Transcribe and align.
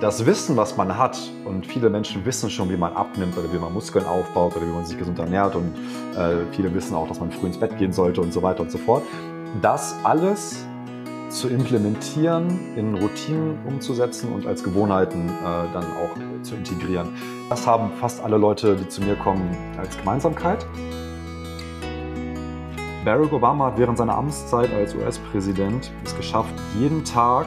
das 0.00 0.26
Wissen, 0.26 0.56
was 0.56 0.76
man 0.76 0.98
hat, 0.98 1.18
und 1.44 1.66
viele 1.66 1.88
Menschen 1.88 2.24
wissen 2.24 2.50
schon, 2.50 2.68
wie 2.70 2.76
man 2.76 2.92
abnimmt 2.92 3.36
oder 3.36 3.52
wie 3.52 3.58
man 3.58 3.72
Muskeln 3.72 4.04
aufbaut 4.04 4.56
oder 4.56 4.66
wie 4.66 4.72
man 4.72 4.84
sich 4.84 4.98
gesund 4.98 5.18
ernährt 5.18 5.54
und 5.54 5.74
äh, 6.16 6.44
viele 6.52 6.72
wissen 6.74 6.94
auch, 6.94 7.08
dass 7.08 7.18
man 7.18 7.30
früh 7.30 7.46
ins 7.46 7.58
Bett 7.58 7.76
gehen 7.78 7.92
sollte 7.92 8.20
und 8.20 8.32
so 8.32 8.42
weiter 8.42 8.60
und 8.62 8.70
so 8.70 8.78
fort. 8.78 9.02
Das 9.62 9.94
alles 10.04 10.66
zu 11.30 11.48
implementieren, 11.48 12.76
in 12.76 12.94
Routinen 12.94 13.58
umzusetzen 13.66 14.32
und 14.32 14.46
als 14.46 14.62
Gewohnheiten 14.62 15.28
äh, 15.28 15.72
dann 15.72 15.84
auch 15.84 16.42
zu 16.42 16.54
integrieren. 16.54 17.08
Das 17.48 17.66
haben 17.66 17.90
fast 17.98 18.22
alle 18.22 18.36
Leute, 18.36 18.76
die 18.76 18.88
zu 18.88 19.02
mir 19.02 19.16
kommen, 19.16 19.56
als 19.78 19.96
Gemeinsamkeit. 19.96 20.64
Barack 23.04 23.32
Obama 23.32 23.66
hat 23.66 23.78
während 23.78 23.98
seiner 23.98 24.16
Amtszeit 24.16 24.72
als 24.72 24.94
US-Präsident 24.94 25.92
es 26.04 26.16
geschafft, 26.16 26.54
jeden 26.78 27.04
Tag 27.04 27.46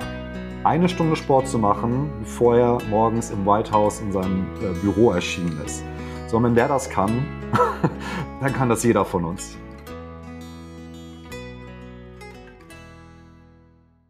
eine 0.64 0.90
Stunde 0.90 1.16
Sport 1.16 1.48
zu 1.48 1.58
machen, 1.58 2.12
bevor 2.20 2.58
er 2.58 2.78
morgens 2.90 3.32
im 3.32 3.46
White 3.46 3.72
House 3.72 4.02
in 4.02 4.12
seinem 4.12 4.46
äh, 4.62 4.74
Büro 4.82 5.12
erschienen 5.12 5.58
ist. 5.66 5.84
So, 6.28 6.44
wenn 6.44 6.54
der 6.54 6.68
das 6.68 6.90
kann, 6.90 7.26
dann 8.42 8.52
kann 8.52 8.68
das 8.68 8.84
jeder 8.84 9.06
von 9.06 9.24
uns. 9.24 9.58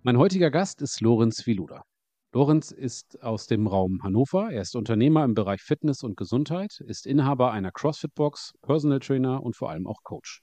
Mein 0.02 0.18
heutiger 0.18 0.50
Gast 0.50 0.82
ist 0.82 1.02
Lorenz 1.02 1.46
Viluda. 1.46 1.84
Lorenz 2.34 2.72
ist 2.72 3.22
aus 3.22 3.46
dem 3.46 3.68
Raum 3.68 4.02
Hannover. 4.02 4.50
Er 4.52 4.62
ist 4.62 4.76
Unternehmer 4.76 5.24
im 5.26 5.36
Bereich 5.36 5.62
Fitness 5.62 6.04
und 6.04 6.18
Gesundheit, 6.18 6.80
ist 6.80 7.06
Inhaber 7.06 7.52
einer 7.52 7.72
CrossFit-Box, 7.72 8.54
Personal 8.62 9.00
Trainer 9.00 9.44
und 9.44 9.56
vor 9.56 9.70
allem 9.70 9.86
auch 9.86 10.02
Coach. 10.04 10.42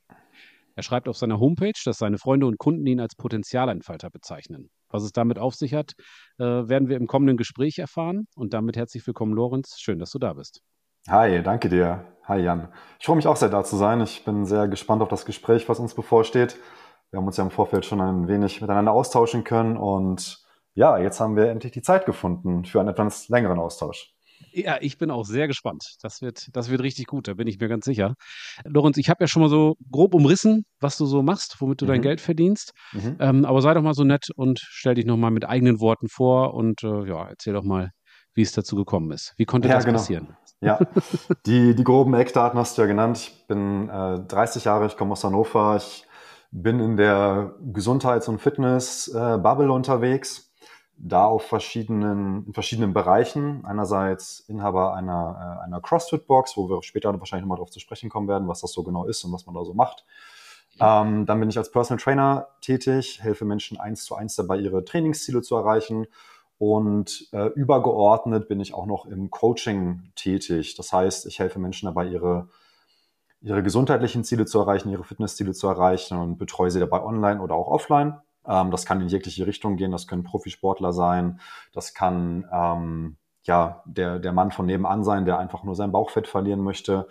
Er 0.77 0.83
schreibt 0.83 1.09
auf 1.09 1.17
seiner 1.17 1.41
Homepage, 1.41 1.81
dass 1.85 1.99
seine 1.99 2.19
Freunde 2.19 2.47
und 2.47 2.59
Kunden 2.59 2.87
ihn 2.87 3.01
als 3.01 3.17
Potenzialentfalter 3.17 4.11
bezeichnen. 4.11 4.71
Was 4.91 5.03
es 5.03 5.13
damit 5.13 5.39
auf 5.39 5.55
sich 5.55 5.75
hat, 5.75 5.93
äh, 6.39 6.45
werden 6.45 6.89
wir 6.89 6.97
im 6.97 7.07
kommenden 7.07 7.37
Gespräch 7.37 7.79
erfahren. 7.79 8.27
Und 8.35 8.55
damit 8.55 8.77
herzlich 8.77 9.07
willkommen, 9.07 9.33
Lorenz. 9.35 9.79
Schön, 9.79 9.99
dass 9.99 10.11
du 10.11 10.19
da 10.19 10.33
bist. 10.33 10.63
Hi, 11.09 11.43
danke 11.43 11.69
dir. 11.69 12.05
Hi, 12.25 12.41
Jan. 12.41 12.73
Ich 12.99 13.07
freue 13.07 13.17
mich 13.17 13.29
auch 13.29 13.37
sehr, 13.37 13.49
da 13.49 13.63
zu 13.63 13.77
sein. 13.77 14.01
Ich 14.01 14.25
bin 14.25 14.45
sehr 14.45 14.67
gespannt 14.67 15.03
auf 15.03 15.09
das 15.09 15.25
Gespräch, 15.25 15.69
was 15.69 15.79
uns 15.79 15.95
bevorsteht. 15.95 16.59
Wir 17.11 17.19
haben 17.19 17.27
uns 17.27 17.37
ja 17.37 17.45
im 17.45 17.51
Vorfeld 17.51 17.85
schon 17.85 18.01
ein 18.01 18.27
wenig 18.27 18.61
miteinander 18.61 18.93
austauschen 18.93 19.45
können. 19.45 19.77
Und 19.77 20.45
ja, 20.75 20.99
jetzt 20.99 21.21
haben 21.21 21.37
wir 21.37 21.49
endlich 21.51 21.73
die 21.73 21.83
Zeit 21.83 22.07
gefunden 22.07 22.65
für 22.65 22.81
einen 22.81 22.89
etwas 22.89 23.29
längeren 23.29 23.61
Austausch. 23.61 24.16
Ja, 24.57 24.79
ich 24.81 24.97
bin 24.97 25.11
auch 25.11 25.25
sehr 25.25 25.49
gespannt. 25.49 25.97
Das 26.01 26.23
wird, 26.23 26.49
das 26.55 26.71
wird 26.71 26.81
richtig 26.81 27.07
gut, 27.07 27.29
da 27.29 27.35
bin 27.35 27.47
ich 27.47 27.61
mir 27.61 27.69
ganz 27.69 27.85
sicher. 27.85 28.15
Lorenz, 28.65 28.97
ich 28.97 29.11
habe 29.11 29.23
ja 29.23 29.29
schon 29.29 29.43
mal 29.43 29.51
so 29.51 29.75
grob 29.93 30.15
umrissen, 30.15 30.65
was 30.81 30.97
du 30.97 31.05
so 31.05 31.23
machst, 31.23 31.57
womit 31.61 31.83
du 31.83 31.85
mhm. 31.85 31.89
dein 31.89 32.01
Geld 32.03 32.23
verdienst. 32.23 32.73
Mhm. 32.93 33.17
Ähm, 33.21 33.45
aber 33.45 33.61
sei 33.61 33.75
doch 33.75 33.83
mal 33.83 33.93
so 33.93 34.05
nett 34.05 34.29
und 34.35 34.59
stell 34.59 34.95
dich 34.95 35.05
nochmal 35.05 35.31
mit 35.31 35.47
eigenen 35.47 35.79
Worten 35.79 36.09
vor 36.09 36.55
und 36.55 36.83
äh, 36.83 37.07
ja, 37.07 37.29
erzähl 37.29 37.53
doch 37.53 37.65
mal, 37.65 37.91
wie 38.33 38.41
es 38.41 38.53
dazu 38.53 38.77
gekommen 38.77 39.11
ist. 39.11 39.35
Wie 39.37 39.45
konnte 39.45 39.69
ja, 39.69 39.75
das 39.75 39.85
genau. 39.85 39.99
passieren? 39.99 40.37
Ja, 40.63 40.79
die, 41.47 41.75
die 41.75 41.85
groben 41.85 42.15
Eckdaten 42.15 42.59
hast 42.59 42.79
du 42.79 42.83
ja 42.83 42.89
genannt. 42.89 43.19
Ich 43.19 43.47
bin 43.47 43.91
äh, 43.91 44.21
30 44.21 44.65
Jahre, 44.65 44.87
ich 44.87 44.97
komme 44.97 45.13
aus 45.13 45.23
Hannover. 45.23 45.77
Ich 45.77 46.07
bin 46.51 46.81
in 46.81 46.97
der 46.97 47.57
Gesundheits- 47.61 48.29
und 48.29 48.41
Fitness-Bubble 48.41 49.67
äh, 49.67 49.71
unterwegs 49.71 50.46
da 50.99 51.27
auf 51.27 51.45
verschiedenen, 51.45 52.47
in 52.47 52.55
verschiedenen 52.55 52.93
Bereichen. 52.93 53.65
Einerseits 53.65 54.41
Inhaber 54.41 54.95
einer, 54.95 55.61
äh, 55.61 55.65
einer 55.65 55.81
CrossFit-Box, 55.81 56.57
wo 56.57 56.69
wir 56.69 56.83
später 56.83 57.17
wahrscheinlich 57.19 57.43
nochmal 57.43 57.57
darauf 57.57 57.71
zu 57.71 57.81
sprechen 57.81 58.09
kommen 58.09 58.29
werden, 58.29 58.49
was 58.49 58.61
das 58.61 58.73
so 58.73 58.83
genau 58.83 59.05
ist 59.05 59.25
und 59.25 59.33
was 59.33 59.47
man 59.47 59.55
da 59.55 59.65
so 59.65 59.75
macht. 59.75 60.05
Ähm, 60.81 61.27
dann 61.27 61.41
bin 61.41 61.49
ich 61.49 61.59
als 61.59 61.71
Personal 61.71 62.03
Trainer 62.03 62.49
tätig, 62.61 63.23
helfe 63.23 63.45
Menschen 63.45 63.81
eins 63.81 64.05
zu 64.05 64.15
eins 64.15 64.37
dabei, 64.37 64.59
ihre 64.59 64.85
Trainingsziele 64.85 65.43
zu 65.43 65.57
erreichen. 65.57 66.07
Und 66.59 67.29
äh, 67.33 67.49
übergeordnet 67.49 68.49
bin 68.49 68.61
ich 68.61 68.73
auch 68.73 68.87
noch 68.87 69.07
im 69.07 69.31
Coaching 69.31 70.13
tätig. 70.17 70.75
Das 70.75 70.93
heißt, 70.93 71.27
ich 71.27 71.39
helfe 71.39 71.59
Menschen 71.59 71.87
dabei, 71.87 72.07
ihre, 72.07 72.49
ihre 73.43 73.63
gesundheitlichen 73.63 74.25
Ziele 74.25 74.47
zu 74.47 74.59
erreichen, 74.59 74.91
ihre 74.91 75.05
Fitnessziele 75.05 75.53
zu 75.53 75.67
erreichen 75.69 76.19
und 76.19 76.39
betreue 76.39 76.71
sie 76.71 76.81
dabei 76.81 77.03
online 77.03 77.41
oder 77.41 77.55
auch 77.55 77.69
offline. 77.69 78.19
Ähm, 78.49 78.71
das 78.71 78.87
kann 78.87 79.01
in 79.01 79.09
jegliche 79.09 79.47
Richtung 79.47 79.77
gehen. 79.77 79.93
Das 79.93 80.07
können 80.07 80.25
Profisportler 80.25 80.93
sein. 80.93 81.41
Das 81.73 81.95
kann 81.95 82.47
ähm, 82.53 83.17
ja 83.43 83.83
der, 83.87 84.19
der 84.19 84.33
Mann 84.33 84.51
von 84.51 84.67
nebenan 84.67 85.05
sein, 85.05 85.25
der 85.25 85.39
einfach 85.39 85.65
nur 85.65 85.75
sein 85.75 85.93
Bauchfett 85.93 86.29
verlieren 86.29 86.61
möchte. 86.61 87.09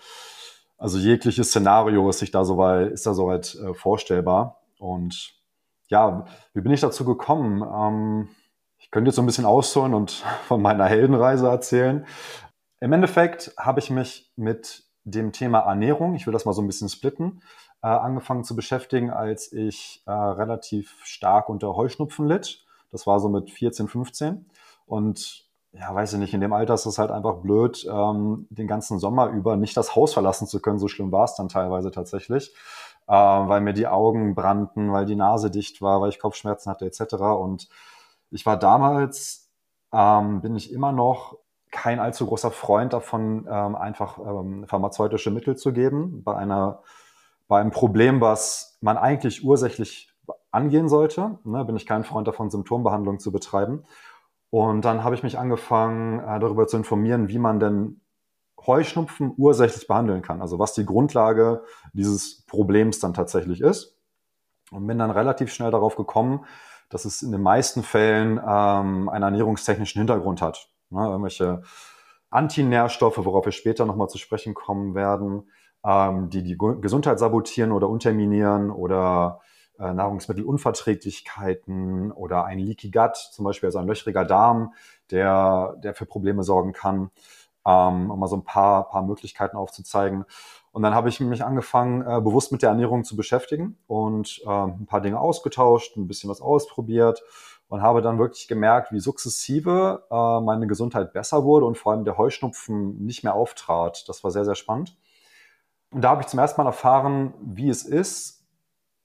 Also 0.78 0.97
jegliches 0.97 1.50
Szenario 1.50 2.09
ist 2.09 2.19
sich 2.19 2.31
da 2.31 2.44
soweit, 2.44 2.91
ist 2.91 3.06
da 3.06 3.13
soweit 3.13 3.56
äh, 3.56 3.74
vorstellbar. 3.74 4.62
Und 4.78 5.34
ja, 5.88 6.25
wie 6.53 6.62
bin 6.62 6.74
ich 6.74 6.81
dazu 6.81 7.06
gekommen? 7.06 7.62
Ähm, 7.62 8.29
ich 8.78 8.91
könnte 8.91 9.09
jetzt 9.09 9.16
so 9.16 9.22
ein 9.22 9.25
bisschen 9.25 9.45
ausholen 9.45 9.94
und 9.94 10.12
von 10.47 10.62
meiner 10.62 10.85
Heldenreise 10.85 11.47
erzählen. 11.47 12.06
Im 12.81 12.94
Endeffekt 12.94 13.53
habe 13.57 13.79
ich 13.79 13.90
mich 13.90 14.31
mit 14.35 14.84
dem 15.06 15.31
Thema 15.31 15.59
Ernährung, 15.59 16.16
ich 16.16 16.25
will 16.25 16.34
das 16.34 16.45
mal 16.45 16.53
so 16.53 16.62
ein 16.62 16.68
bisschen 16.68 16.90
splitten, 16.90 17.41
äh, 17.85 17.88
angefangen 17.88 18.44
zu 18.44 18.56
beschäftigen, 18.56 19.12
als 19.12 19.53
ich 19.53 20.01
äh, 20.07 20.12
relativ 20.12 20.96
stark 21.03 21.50
unter 21.50 21.75
Heuschnupfen 21.75 22.25
litt. 22.25 22.66
Das 22.91 23.06
war 23.06 23.19
so 23.19 23.29
mit 23.29 23.51
14, 23.51 23.88
15. 23.88 24.50
Und 24.88 25.46
ja, 25.72 25.94
weiß 25.94 26.13
ich 26.13 26.19
nicht, 26.19 26.34
in 26.34 26.41
dem 26.41 26.51
Alter 26.51 26.74
ist 26.74 26.88
es 26.88 26.97
halt 26.97 27.12
einfach 27.12 27.35
blöd, 27.35 27.85
ähm, 27.88 28.47
den 28.50 28.66
ganzen 28.66 28.97
Sommer 28.97 29.28
über 29.28 29.56
nicht 29.56 29.78
das 29.78 29.95
Haus 29.95 30.16
verlassen 30.16 30.47
zu 30.47 30.63
können. 30.63 30.79
So 30.79 30.88
schlimm 30.88 31.12
war 31.12 31.25
es 31.25 31.35
dann 31.35 31.47
teilweise 31.47 31.91
tatsächlich, 31.91 32.56
äh, 33.07 33.13
weil 33.13 33.62
mir 33.62 33.74
die 33.74 33.85
Augen 33.85 34.34
brannten, 34.34 34.91
weil 34.91 35.06
die 35.06 35.16
Nase 35.16 35.51
dicht 35.51 35.79
war, 35.84 36.01
weil 36.01 36.09
ich 36.09 36.19
Kopfschmerzen 36.19 36.72
hatte 36.72 36.88
etc. 36.88 37.13
Und 37.40 37.69
ich 38.31 38.47
war 38.47 38.57
damals, 38.57 39.51
ähm, 39.94 40.41
bin 40.41 40.56
ich 40.56 40.74
immer 40.74 40.91
noch 40.91 41.38
kein 41.69 42.00
allzu 42.00 42.25
großer 42.25 42.50
Freund 42.50 42.94
davon, 42.94 43.45
ähm, 43.47 43.75
einfach 43.75 44.18
ähm, 44.18 44.66
pharmazeutische 44.66 45.29
Mittel 45.29 45.56
zu 45.56 45.72
geben 45.72 46.24
bei 46.24 46.35
einer 46.35 46.81
bei 47.47 47.59
einem 47.59 47.72
Problem, 47.72 48.22
was 48.22 48.78
man 48.81 48.97
eigentlich 48.97 49.44
ursächlich 49.44 50.11
angehen 50.51 50.89
sollte. 50.89 51.39
Ne, 51.44 51.66
bin 51.66 51.75
ich 51.75 51.85
kein 51.85 52.03
Freund 52.03 52.28
davon, 52.28 52.50
Symptombehandlung 52.50 53.19
zu 53.19 53.31
betreiben. 53.31 53.83
Und 54.50 54.85
dann 54.85 55.03
habe 55.03 55.16
ich 55.16 55.23
mich 55.23 55.38
angefangen, 55.38 56.19
äh, 56.19 56.39
darüber 56.39 56.67
zu 56.67 56.78
informieren, 56.78 57.28
wie 57.28 57.39
man 57.39 57.59
denn 57.59 58.01
Heuschnupfen 58.66 59.33
ursächlich 59.38 59.85
behandeln 59.88 60.22
kann. 60.22 60.41
Also 60.41 60.57
was 60.57 60.73
die 60.73 60.85
Grundlage 60.85 61.63
dieses 61.94 62.45
Problems 62.45 63.00
dann 63.00 63.13
tatsächlich 63.13 63.62
ist. 63.62 64.00
Und 64.72 64.88
bin 64.88 64.97
dann 64.97 65.12
relativ 65.12 65.53
schnell 65.53 65.69
darauf 65.72 65.95
gekommen, 65.95 66.45
dass 66.89 67.06
es 67.06 67.22
in 67.22 67.31
den 67.31 67.41
meisten 67.41 67.83
Fällen 67.83 68.39
ähm, 68.39 69.09
einen 69.09 69.23
ernährungstechnischen 69.23 70.00
Hintergrund 70.00 70.41
hat. 70.41 70.69
Ne, 70.89 71.06
irgendwelche 71.06 71.62
Antinährstoffe, 72.29 73.23
worauf 73.23 73.45
wir 73.45 73.51
später 73.51 73.85
nochmal 73.85 74.09
zu 74.09 74.17
sprechen 74.17 74.53
kommen 74.53 74.95
werden, 74.95 75.50
ähm, 75.85 76.29
die 76.29 76.44
die 76.44 76.57
Gesundheit 76.57 77.19
sabotieren 77.19 77.72
oder 77.72 77.88
unterminieren 77.90 78.72
oder 78.72 79.40
äh, 79.79 79.94
Nahrungsmittelunverträglichkeiten 79.94 82.12
oder 82.12 82.46
ein 82.46 82.59
Leaky 82.59 82.91
Gut, 82.91 83.16
zum 83.16 83.46
Beispiel 83.46 83.68
also 83.68 83.79
ein 83.79 83.88
löchriger 83.88 84.25
Darm, 84.25 84.74
der, 85.12 85.75
der 85.84 85.94
für 85.94 86.06
Probleme 86.06 86.44
sorgen 86.44 86.74
kann, 86.74 87.12
ähm, 87.66 88.09
um 88.09 88.19
mal 88.19 88.28
so 88.28 88.38
ein 88.38 88.44
paar, 88.44 88.90
paar 88.90 89.03
Möglichkeiten 89.03 89.57
aufzuzeigen. 89.57 90.25
Und 90.72 90.81
dann 90.81 90.95
habe 90.95 91.09
ich 91.09 91.19
mich 91.19 91.44
angefangen, 91.44 92.01
äh, 92.01 92.22
bewusst 92.22 92.51
mit 92.51 92.62
der 92.62 92.69
Ernährung 92.69 93.03
zu 93.03 93.16
beschäftigen 93.16 93.78
und 93.88 94.41
äh, 94.45 94.50
ein 94.50 94.85
paar 94.88 95.01
Dinge 95.01 95.19
ausgetauscht, 95.19 95.95
ein 95.95 96.07
bisschen 96.07 96.29
was 96.29 96.41
ausprobiert 96.41 97.24
und 97.68 97.81
habe 97.81 98.01
dann 98.01 98.19
wirklich 98.19 98.47
gemerkt, 98.47 98.91
wie 98.91 99.00
sukzessive 99.00 100.03
äh, 100.09 100.41
meine 100.41 100.68
Gesundheit 100.68 101.13
besser 101.13 101.44
wurde 101.44 101.66
und 101.66 101.78
vor 101.78 101.94
allem 101.94 102.06
der 102.06 102.18
Heuschnupfen 102.18 103.06
nicht 103.06 103.24
mehr 103.24 103.35
auftrat. 103.35 104.07
Das 104.07 104.24
war 104.24 104.31
sehr, 104.31 104.45
sehr 104.45 104.56
spannend. 104.56 104.95
Und 105.95 106.01
da 106.01 106.09
habe 106.09 106.22
ich 106.22 106.28
zum 106.28 106.39
ersten 106.39 106.59
Mal 106.61 106.67
erfahren, 106.67 107.33
wie 107.39 107.69
es 107.69 107.85
ist, 107.85 108.45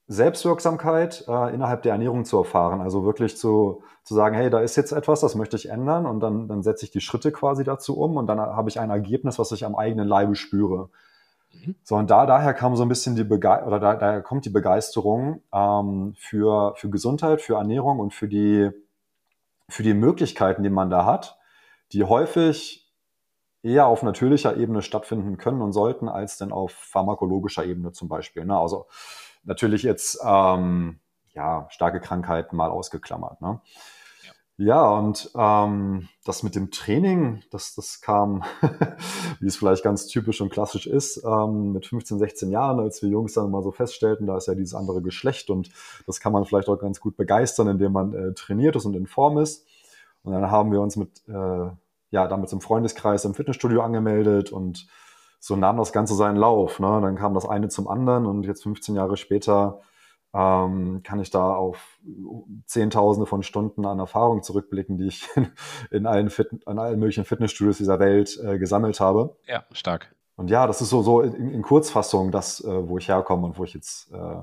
Selbstwirksamkeit 0.08 1.24
äh, 1.28 1.54
innerhalb 1.54 1.82
der 1.84 1.92
Ernährung 1.92 2.24
zu 2.24 2.36
erfahren. 2.36 2.80
Also 2.80 3.04
wirklich 3.04 3.36
zu, 3.36 3.84
zu 4.02 4.16
sagen, 4.16 4.34
hey, 4.34 4.50
da 4.50 4.58
ist 4.58 4.74
jetzt 4.74 4.90
etwas, 4.90 5.20
das 5.20 5.36
möchte 5.36 5.54
ich 5.54 5.68
ändern 5.68 6.04
und 6.04 6.18
dann, 6.18 6.48
dann 6.48 6.64
setze 6.64 6.84
ich 6.84 6.90
die 6.90 7.00
Schritte 7.00 7.30
quasi 7.30 7.62
dazu 7.62 7.96
um 7.96 8.16
und 8.16 8.26
dann 8.26 8.40
habe 8.40 8.68
ich 8.68 8.80
ein 8.80 8.90
Ergebnis, 8.90 9.38
was 9.38 9.52
ich 9.52 9.64
am 9.64 9.76
eigenen 9.76 10.08
Leibe 10.08 10.34
spüre. 10.34 10.90
Mhm. 11.52 11.76
So, 11.84 11.94
und 11.94 12.10
da, 12.10 12.26
daher 12.26 12.54
kam 12.54 12.74
so 12.74 12.82
ein 12.82 12.88
bisschen 12.88 13.14
die 13.14 13.22
Bege 13.22 13.62
oder 13.64 13.78
da, 13.78 13.94
daher 13.94 14.20
kommt 14.20 14.44
die 14.44 14.50
Begeisterung 14.50 15.44
ähm, 15.54 16.14
für, 16.18 16.74
für 16.74 16.90
Gesundheit, 16.90 17.40
für 17.40 17.54
Ernährung 17.54 18.00
und 18.00 18.12
für 18.12 18.26
die, 18.26 18.68
für 19.68 19.84
die 19.84 19.94
Möglichkeiten, 19.94 20.64
die 20.64 20.70
man 20.70 20.90
da 20.90 21.04
hat, 21.04 21.38
die 21.92 22.02
häufig 22.02 22.89
eher 23.62 23.86
auf 23.86 24.02
natürlicher 24.02 24.56
Ebene 24.56 24.82
stattfinden 24.82 25.36
können 25.36 25.62
und 25.62 25.72
sollten, 25.72 26.08
als 26.08 26.38
denn 26.38 26.52
auf 26.52 26.72
pharmakologischer 26.72 27.64
Ebene 27.64 27.92
zum 27.92 28.08
Beispiel. 28.08 28.44
Ne? 28.44 28.58
Also 28.58 28.86
natürlich 29.44 29.82
jetzt 29.82 30.18
ähm, 30.24 31.00
ja, 31.34 31.66
starke 31.70 32.00
Krankheiten 32.00 32.56
mal 32.56 32.70
ausgeklammert. 32.70 33.40
Ne? 33.40 33.60
Ja. 34.56 34.90
und 34.90 35.30
ähm, 35.36 36.08
das 36.26 36.42
mit 36.42 36.54
dem 36.54 36.70
Training, 36.70 37.42
das, 37.50 37.74
das 37.74 38.02
kam, 38.02 38.44
wie 39.40 39.46
es 39.46 39.56
vielleicht 39.56 39.82
ganz 39.82 40.06
typisch 40.06 40.42
und 40.42 40.50
klassisch 40.50 40.86
ist, 40.86 41.24
ähm, 41.24 41.72
mit 41.72 41.86
15, 41.86 42.18
16 42.18 42.50
Jahren, 42.50 42.78
als 42.78 43.00
wir 43.00 43.08
Jungs 43.08 43.32
dann 43.32 43.50
mal 43.50 43.62
so 43.62 43.72
feststellten, 43.72 44.26
da 44.26 44.36
ist 44.36 44.48
ja 44.48 44.54
dieses 44.54 44.74
andere 44.74 45.00
Geschlecht 45.00 45.48
und 45.48 45.70
das 46.06 46.20
kann 46.20 46.32
man 46.32 46.44
vielleicht 46.44 46.68
auch 46.68 46.78
ganz 46.78 47.00
gut 47.00 47.16
begeistern, 47.16 47.68
indem 47.68 47.92
man 47.92 48.12
äh, 48.12 48.34
trainiert 48.34 48.76
ist 48.76 48.84
und 48.84 48.94
in 48.96 49.06
Form 49.06 49.38
ist. 49.38 49.66
Und 50.22 50.34
dann 50.34 50.50
haben 50.50 50.72
wir 50.72 50.82
uns 50.82 50.96
mit, 50.96 51.26
äh, 51.26 51.70
ja, 52.10 52.26
damit 52.26 52.52
im 52.52 52.60
Freundeskreis 52.60 53.24
im 53.24 53.34
Fitnessstudio 53.34 53.82
angemeldet 53.82 54.52
und 54.52 54.86
so 55.38 55.56
nahm 55.56 55.78
das 55.78 55.92
Ganze 55.92 56.14
seinen 56.14 56.36
Lauf. 56.36 56.80
Ne? 56.80 57.00
Dann 57.00 57.16
kam 57.16 57.34
das 57.34 57.46
eine 57.46 57.68
zum 57.68 57.88
anderen 57.88 58.26
und 58.26 58.44
jetzt 58.44 58.62
15 58.62 58.94
Jahre 58.94 59.16
später 59.16 59.80
ähm, 60.32 61.02
kann 61.02 61.18
ich 61.18 61.30
da 61.30 61.54
auf 61.54 61.98
Zehntausende 62.66 63.26
von 63.26 63.42
Stunden 63.42 63.84
an 63.84 63.98
Erfahrung 63.98 64.42
zurückblicken, 64.42 64.98
die 64.98 65.08
ich 65.08 65.28
in, 65.34 65.50
in 65.90 66.06
allen, 66.06 66.30
Fit 66.30 66.48
in 66.52 66.78
allen 66.78 66.98
möglichen 66.98 67.24
Fitnessstudios 67.24 67.78
dieser 67.78 67.98
Welt 67.98 68.38
äh, 68.44 68.58
gesammelt 68.58 69.00
habe. 69.00 69.36
Ja, 69.46 69.64
stark. 69.72 70.14
Und 70.36 70.50
ja, 70.50 70.66
das 70.66 70.80
ist 70.80 70.90
so, 70.90 71.02
so 71.02 71.20
in, 71.20 71.50
in 71.50 71.62
Kurzfassung 71.62 72.30
das, 72.30 72.62
äh, 72.62 72.88
wo 72.88 72.98
ich 72.98 73.08
herkomme 73.08 73.46
und 73.46 73.58
wo 73.58 73.64
ich 73.64 73.74
jetzt 73.74 74.10
äh, 74.12 74.36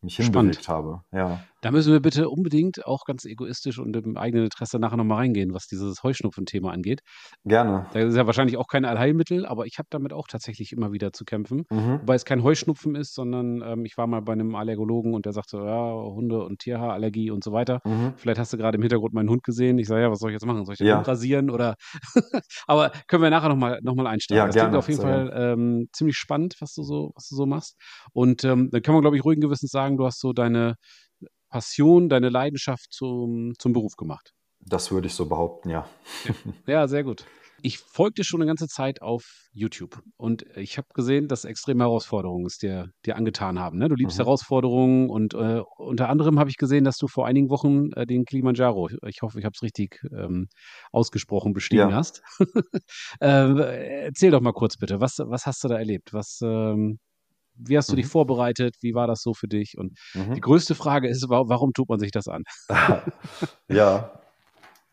mich 0.00 0.16
hinbewegt 0.16 0.64
Spannend. 0.64 0.68
habe. 0.68 1.02
Ja. 1.12 1.40
Da 1.60 1.72
müssen 1.72 1.92
wir 1.92 2.00
bitte 2.00 2.28
unbedingt 2.28 2.86
auch 2.86 3.04
ganz 3.04 3.24
egoistisch 3.24 3.78
und 3.78 3.96
im 3.96 4.16
eigenen 4.16 4.44
Interesse 4.44 4.78
nachher 4.78 4.96
nochmal 4.96 5.18
reingehen, 5.18 5.54
was 5.54 5.66
dieses 5.66 6.02
Heuschnupfen-Thema 6.02 6.70
angeht. 6.70 7.00
Gerne. 7.44 7.86
Da 7.92 8.00
ist 8.00 8.16
ja 8.16 8.26
wahrscheinlich 8.26 8.56
auch 8.56 8.68
kein 8.68 8.84
Allheilmittel, 8.84 9.44
aber 9.44 9.66
ich 9.66 9.78
habe 9.78 9.88
damit 9.90 10.12
auch 10.12 10.28
tatsächlich 10.28 10.72
immer 10.72 10.92
wieder 10.92 11.12
zu 11.12 11.24
kämpfen. 11.24 11.64
Mhm. 11.70 12.00
Wobei 12.02 12.14
es 12.14 12.24
kein 12.24 12.44
Heuschnupfen 12.44 12.94
ist, 12.94 13.14
sondern 13.14 13.62
ähm, 13.62 13.84
ich 13.84 13.96
war 13.96 14.06
mal 14.06 14.20
bei 14.20 14.34
einem 14.34 14.54
Allergologen 14.54 15.14
und 15.14 15.26
der 15.26 15.32
sagte, 15.32 15.56
ja, 15.56 15.92
Hunde- 15.92 16.44
und 16.44 16.60
Tierhaarallergie 16.60 17.30
und 17.30 17.42
so 17.42 17.52
weiter. 17.52 17.80
Mhm. 17.84 18.14
Vielleicht 18.16 18.38
hast 18.38 18.52
du 18.52 18.56
gerade 18.56 18.76
im 18.76 18.82
Hintergrund 18.82 19.12
meinen 19.12 19.28
Hund 19.30 19.42
gesehen. 19.42 19.78
Ich 19.78 19.88
sage, 19.88 20.02
ja, 20.02 20.10
was 20.10 20.20
soll 20.20 20.30
ich 20.30 20.34
jetzt 20.34 20.46
machen? 20.46 20.64
Soll 20.64 20.74
ich 20.74 20.78
den 20.78 20.86
ja. 20.86 20.98
Hund 20.98 21.08
rasieren 21.08 21.50
oder 21.50 21.74
aber 22.66 22.92
können 23.08 23.22
wir 23.22 23.30
nachher 23.30 23.48
nochmal 23.48 23.80
noch 23.82 23.96
mal 23.96 24.06
einsteigen. 24.06 24.38
Ja, 24.38 24.46
das 24.46 24.54
gerne. 24.54 24.70
klingt 24.70 24.78
auf 24.78 24.88
jeden 24.88 25.02
Fall 25.02 25.32
ähm, 25.34 25.88
ziemlich 25.92 26.16
spannend, 26.16 26.54
was 26.60 26.72
du 26.74 26.82
so, 26.82 27.10
was 27.14 27.28
du 27.28 27.34
so 27.34 27.46
machst. 27.46 27.76
Und 28.12 28.44
ähm, 28.44 28.70
dann 28.70 28.82
kann 28.82 28.94
man, 28.94 29.02
glaube 29.02 29.16
ich, 29.16 29.24
ruhigen 29.24 29.40
Gewissens 29.40 29.70
sagen, 29.70 29.96
du 29.96 30.06
hast 30.06 30.20
so 30.20 30.32
deine 30.32 30.76
Passion, 31.48 32.08
deine 32.08 32.28
Leidenschaft 32.28 32.92
zum, 32.92 33.52
zum 33.58 33.72
Beruf 33.72 33.96
gemacht. 33.96 34.32
Das 34.60 34.90
würde 34.90 35.06
ich 35.06 35.14
so 35.14 35.26
behaupten, 35.26 35.70
ja. 35.70 35.88
Ja, 36.66 36.88
sehr 36.88 37.04
gut. 37.04 37.24
Ich 37.60 37.78
folgte 37.78 38.22
schon 38.22 38.40
eine 38.40 38.46
ganze 38.46 38.68
Zeit 38.68 39.02
auf 39.02 39.48
YouTube 39.52 40.00
und 40.16 40.44
ich 40.54 40.78
habe 40.78 40.86
gesehen, 40.94 41.26
dass 41.26 41.44
extreme 41.44 41.82
Herausforderungen 41.82 42.46
es 42.46 42.58
dir, 42.58 42.90
dir 43.04 43.16
angetan 43.16 43.58
haben. 43.58 43.78
Ne? 43.78 43.88
Du 43.88 43.96
liebst 43.96 44.16
mhm. 44.16 44.22
Herausforderungen 44.22 45.10
und 45.10 45.34
äh, 45.34 45.62
unter 45.76 46.08
anderem 46.08 46.38
habe 46.38 46.50
ich 46.50 46.56
gesehen, 46.56 46.84
dass 46.84 46.98
du 46.98 47.08
vor 47.08 47.26
einigen 47.26 47.50
Wochen 47.50 47.90
äh, 47.96 48.06
den 48.06 48.24
Kilimanjaro, 48.24 48.90
ich 49.06 49.22
hoffe, 49.22 49.40
ich 49.40 49.44
habe 49.44 49.54
es 49.56 49.62
richtig 49.62 50.00
ähm, 50.12 50.46
ausgesprochen, 50.92 51.52
bestiegen 51.52 51.90
ja. 51.90 51.96
hast. 51.96 52.22
äh, 53.20 54.04
erzähl 54.04 54.30
doch 54.30 54.40
mal 54.40 54.52
kurz 54.52 54.76
bitte, 54.76 55.00
was, 55.00 55.18
was 55.18 55.44
hast 55.46 55.64
du 55.64 55.68
da 55.68 55.78
erlebt? 55.78 56.12
Was, 56.12 56.38
ähm, 56.44 57.00
wie 57.58 57.76
hast 57.76 57.88
du 57.88 57.94
mhm. 57.94 57.98
dich 57.98 58.06
vorbereitet? 58.06 58.76
Wie 58.80 58.94
war 58.94 59.06
das 59.06 59.22
so 59.22 59.34
für 59.34 59.48
dich? 59.48 59.76
Und 59.76 59.98
mhm. 60.14 60.34
die 60.34 60.40
größte 60.40 60.74
Frage 60.74 61.08
ist, 61.08 61.28
warum 61.28 61.72
tut 61.72 61.88
man 61.88 61.98
sich 61.98 62.10
das 62.10 62.28
an? 62.28 62.44
ja. 63.68 64.10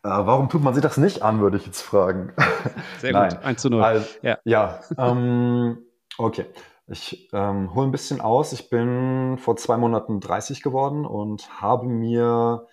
Äh, 0.02 0.08
warum 0.08 0.48
tut 0.48 0.62
man 0.62 0.74
sich 0.74 0.82
das 0.82 0.96
nicht 0.96 1.22
an, 1.22 1.40
würde 1.40 1.56
ich 1.56 1.66
jetzt 1.66 1.82
fragen. 1.82 2.32
Sehr 2.98 3.12
Nein. 3.12 3.30
gut, 3.30 3.44
1 3.44 3.62
zu 3.62 3.70
0. 3.70 3.82
Also, 3.82 4.06
ja, 4.22 4.38
ja 4.44 4.80
ähm, 4.98 5.78
okay. 6.18 6.46
Ich 6.88 7.28
ähm, 7.32 7.74
hole 7.74 7.88
ein 7.88 7.92
bisschen 7.92 8.20
aus. 8.20 8.52
Ich 8.52 8.70
bin 8.70 9.38
vor 9.38 9.56
zwei 9.56 9.76
Monaten 9.76 10.20
30 10.20 10.62
geworden 10.62 11.04
und 11.04 11.60
habe 11.60 11.86
mir 11.86 12.66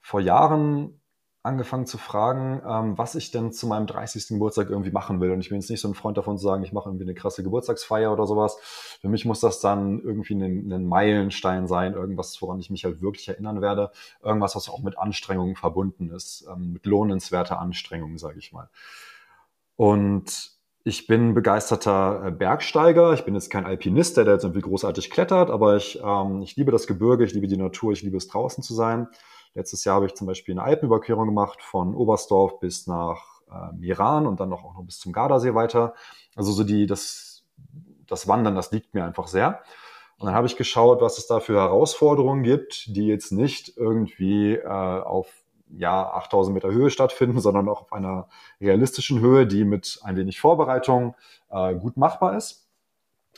vor 0.00 0.20
Jahren 0.20 1.00
angefangen 1.46 1.86
zu 1.86 1.96
fragen, 1.96 2.60
ähm, 2.68 2.98
was 2.98 3.14
ich 3.14 3.30
denn 3.30 3.52
zu 3.52 3.66
meinem 3.66 3.86
30. 3.86 4.28
Geburtstag 4.28 4.68
irgendwie 4.68 4.90
machen 4.90 5.20
will. 5.20 5.30
Und 5.30 5.40
ich 5.40 5.48
bin 5.48 5.58
jetzt 5.58 5.70
nicht 5.70 5.80
so 5.80 5.88
ein 5.88 5.94
Freund 5.94 6.18
davon 6.18 6.36
zu 6.36 6.44
sagen, 6.44 6.62
ich 6.62 6.72
mache 6.72 6.88
irgendwie 6.88 7.04
eine 7.04 7.14
krasse 7.14 7.42
Geburtstagsfeier 7.42 8.12
oder 8.12 8.26
sowas. 8.26 8.58
Für 9.00 9.08
mich 9.08 9.24
muss 9.24 9.40
das 9.40 9.60
dann 9.60 10.00
irgendwie 10.00 10.34
ein, 10.34 10.72
ein 10.72 10.86
Meilenstein 10.86 11.66
sein, 11.66 11.94
irgendwas, 11.94 12.40
woran 12.42 12.58
ich 12.58 12.70
mich 12.70 12.84
halt 12.84 13.00
wirklich 13.00 13.28
erinnern 13.28 13.62
werde. 13.62 13.90
Irgendwas, 14.22 14.56
was 14.56 14.68
auch 14.68 14.80
mit 14.82 14.98
Anstrengungen 14.98 15.56
verbunden 15.56 16.10
ist, 16.10 16.46
ähm, 16.52 16.74
mit 16.74 16.84
lohnenswerter 16.84 17.58
Anstrengung, 17.60 18.18
sage 18.18 18.38
ich 18.38 18.52
mal. 18.52 18.68
Und 19.76 20.56
ich 20.84 21.06
bin 21.06 21.34
begeisterter 21.34 22.26
äh, 22.26 22.30
Bergsteiger. 22.30 23.12
Ich 23.12 23.24
bin 23.24 23.34
jetzt 23.34 23.50
kein 23.50 23.66
Alpinist, 23.66 24.16
der 24.16 24.24
da 24.24 24.32
jetzt 24.32 24.44
irgendwie 24.44 24.60
großartig 24.60 25.10
klettert, 25.10 25.50
aber 25.50 25.76
ich, 25.76 26.00
ähm, 26.02 26.42
ich 26.42 26.54
liebe 26.56 26.70
das 26.70 26.86
Gebirge, 26.86 27.24
ich 27.24 27.34
liebe 27.34 27.48
die 27.48 27.56
Natur, 27.56 27.92
ich 27.92 28.02
liebe 28.02 28.16
es 28.16 28.28
draußen 28.28 28.62
zu 28.62 28.72
sein. 28.72 29.08
Letztes 29.56 29.84
Jahr 29.84 29.96
habe 29.96 30.06
ich 30.06 30.14
zum 30.14 30.26
Beispiel 30.26 30.52
eine 30.52 30.62
Alpenüberquerung 30.62 31.24
gemacht 31.24 31.62
von 31.62 31.94
Oberstdorf 31.94 32.60
bis 32.60 32.86
nach 32.86 33.40
äh, 33.50 33.72
Meran 33.74 34.26
und 34.26 34.38
dann 34.38 34.50
noch 34.50 34.62
auch 34.62 34.74
noch 34.74 34.82
bis 34.82 34.98
zum 34.98 35.14
Gardasee 35.14 35.54
weiter. 35.54 35.94
Also 36.34 36.52
so 36.52 36.62
die, 36.62 36.84
das, 36.84 37.42
das 38.06 38.28
Wandern, 38.28 38.54
das 38.54 38.70
liegt 38.70 38.92
mir 38.92 39.06
einfach 39.06 39.28
sehr. 39.28 39.62
Und 40.18 40.26
dann 40.26 40.34
habe 40.34 40.46
ich 40.46 40.58
geschaut, 40.58 41.00
was 41.00 41.16
es 41.16 41.26
da 41.26 41.40
für 41.40 41.58
Herausforderungen 41.58 42.42
gibt, 42.42 42.94
die 42.94 43.06
jetzt 43.06 43.32
nicht 43.32 43.78
irgendwie 43.78 44.56
äh, 44.56 44.66
auf 44.66 45.32
ja, 45.70 46.06
8000 46.06 46.52
Meter 46.52 46.70
Höhe 46.70 46.90
stattfinden, 46.90 47.40
sondern 47.40 47.70
auch 47.70 47.80
auf 47.80 47.92
einer 47.94 48.28
realistischen 48.60 49.20
Höhe, 49.20 49.46
die 49.46 49.64
mit 49.64 50.00
ein 50.02 50.16
wenig 50.16 50.38
Vorbereitung 50.38 51.14
äh, 51.48 51.74
gut 51.74 51.96
machbar 51.96 52.36
ist. 52.36 52.68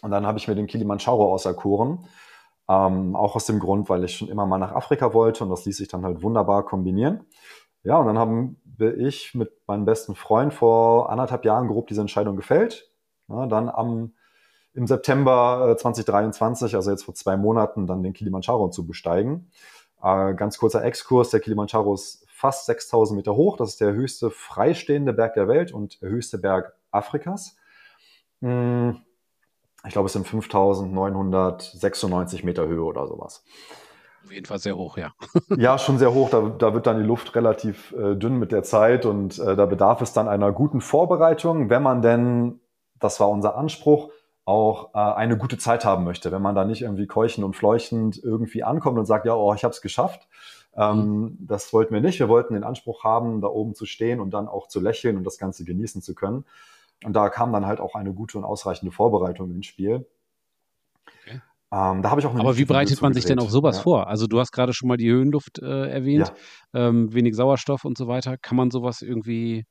Und 0.03 0.11
dann 0.11 0.26
habe 0.26 0.38
ich 0.38 0.49
mir 0.49 0.56
den 0.56 0.67
Kilimanjaro 0.67 1.32
auserkoren. 1.32 2.09
Ähm, 2.69 3.17
auch 3.17 3.35
aus 3.35 3.47
dem 3.47 3.61
Grund, 3.61 3.88
weil 3.88 4.05
ich 4.05 4.17
schon 4.17 4.29
immer 4.29 4.44
mal 4.47 4.59
nach 4.59 4.73
Afrika 4.75 5.15
wollte 5.15 5.43
und 5.43 5.50
das 5.50 5.65
ließ 5.65 5.76
sich 5.76 5.88
dann 5.88 6.05
halt 6.05 6.23
wunderbar 6.23 6.65
kombinieren. 6.65 7.25
Ja, 7.82 7.97
und 7.99 8.06
dann 8.06 8.19
haben 8.19 8.61
ich 8.79 9.35
mit 9.35 9.50
meinem 9.67 9.85
besten 9.85 10.15
Freund 10.15 10.53
vor 10.53 11.11
anderthalb 11.11 11.44
Jahren 11.44 11.69
grob 11.69 11.87
diese 11.88 12.00
Entscheidung 12.00 12.37
gefällt. 12.37 12.91
Ja, 13.29 13.47
dann 13.47 13.69
am, 13.69 14.12
im 14.75 14.87
September 14.87 15.75
2023, 15.79 16.73
äh, 16.73 16.76
also 16.76 16.91
jetzt 16.91 17.05
vor 17.05 17.15
zwei 17.15 17.37
Monaten, 17.37 17.87
dann 17.87 18.03
den 18.03 18.12
Kilimanjaro 18.12 18.69
zu 18.69 18.87
besteigen. 18.87 19.50
Äh, 20.03 20.35
ganz 20.35 20.59
kurzer 20.59 20.85
Exkurs, 20.85 21.31
der 21.31 21.41
Kilimanjaro 21.41 21.94
ist 21.94 22.25
fast 22.29 22.67
6000 22.67 23.17
Meter 23.17 23.35
hoch. 23.35 23.56
Das 23.56 23.70
ist 23.70 23.81
der 23.81 23.94
höchste 23.94 24.31
freistehende 24.31 25.12
Berg 25.12 25.35
der 25.35 25.49
Welt 25.49 25.73
und 25.73 26.00
der 26.03 26.11
höchste 26.11 26.38
Berg 26.38 26.75
Afrikas. 26.91 27.56
Hm 28.41 29.00
ich 29.87 29.93
glaube, 29.93 30.07
es 30.07 30.13
sind 30.13 30.27
5996 30.27 32.45
Meter 32.45 32.67
Höhe 32.67 32.83
oder 32.83 33.07
sowas. 33.07 33.45
Auf 34.25 34.33
jeden 34.33 34.47
Fall 34.47 34.59
sehr 34.59 34.77
hoch, 34.77 34.99
ja. 34.99 35.13
ja, 35.57 35.79
schon 35.79 35.99
sehr 35.99 36.13
hoch. 36.13 36.31
Da, 36.31 36.55
da 36.59 36.75
wird 36.75 36.87
dann 36.87 36.99
die 36.99 37.07
Luft 37.07 37.35
relativ 37.35 37.93
äh, 37.93 38.15
dünn 38.15 38.39
mit 38.39 38.53
der 38.53 38.63
Zeit 38.63 39.07
und 39.07 39.39
äh, 39.39 39.57
da 39.57 39.67
bedarf 39.67 40.03
es 40.03 40.13
dann 40.13 40.29
einer 40.29 40.53
guten 40.53 40.81
Vorbereitung, 40.81 41.71
wenn 41.71 41.83
man 41.83 42.03
denn, 42.03 42.61
das 42.99 43.21
war 43.21 43.31
unser 43.31 43.57
Anspruch, 43.57 44.11
auch 44.45 44.95
äh, 44.95 44.99
eine 44.99 45.39
gute 45.39 45.59
Zeit 45.59 45.85
haben 45.85 46.05
möchte. 46.05 46.33
Wenn 46.33 46.43
man 46.43 46.55
da 46.55 46.65
nicht 46.65 46.83
irgendwie 46.83 47.07
keuchend 47.07 47.45
und 47.45 47.55
fleuchend 47.55 48.21
irgendwie 48.23 48.65
ankommt 48.65 48.99
und 48.99 49.07
sagt, 49.07 49.27
ja, 49.27 49.35
oh, 49.35 49.55
ich 49.55 49.63
habe 49.63 49.73
es 49.73 49.83
geschafft. 49.83 50.27
Ähm, 50.75 51.21
mhm. 51.21 51.39
Das 51.41 51.73
wollten 51.73 51.95
wir 51.95 52.01
nicht. 52.01 52.19
Wir 52.19 52.29
wollten 52.29 52.55
den 52.55 52.65
Anspruch 52.65 53.05
haben, 53.05 53.41
da 53.41 53.49
oben 53.49 53.75
zu 53.75 53.87
stehen 53.87 54.21
und 54.21 54.31
dann 54.31 54.49
auch 54.49 54.69
zu 54.69 54.81
lächeln 54.81 55.17
und 55.17 55.25
das 55.25 55.39
Ganze 55.39 55.65
genießen 55.65 56.03
zu 56.03 56.15
können. 56.15 56.44
Und 57.05 57.14
da 57.14 57.28
kam 57.28 57.52
dann 57.52 57.67
halt 57.67 57.81
auch 57.81 57.94
eine 57.94 58.12
gute 58.12 58.38
und 58.38 58.44
ausreichende 58.44 58.93
Vorbereitung 58.93 59.50
ins 59.50 59.67
Spiel. 59.67 60.06
Okay. 61.06 61.40
Ähm, 61.70 62.02
da 62.02 62.10
habe 62.10 62.20
ich 62.20 62.26
auch 62.26 62.34
Aber 62.34 62.56
wie 62.56 62.64
bereitet 62.64 63.00
man 63.02 63.12
sich 63.12 63.24
denn 63.24 63.38
auf 63.38 63.50
sowas 63.50 63.76
ja. 63.76 63.82
vor? 63.82 64.08
Also 64.08 64.26
du 64.26 64.40
hast 64.40 64.52
gerade 64.52 64.72
schon 64.72 64.88
mal 64.88 64.96
die 64.96 65.10
Höhenluft 65.10 65.58
äh, 65.58 65.88
erwähnt, 65.90 66.32
ja. 66.72 66.88
ähm, 66.88 67.12
wenig 67.12 67.36
Sauerstoff 67.36 67.84
und 67.84 67.98
so 67.98 68.08
weiter. 68.08 68.36
Kann 68.38 68.56
man 68.56 68.70
sowas 68.70 69.02
irgendwie, 69.02 69.67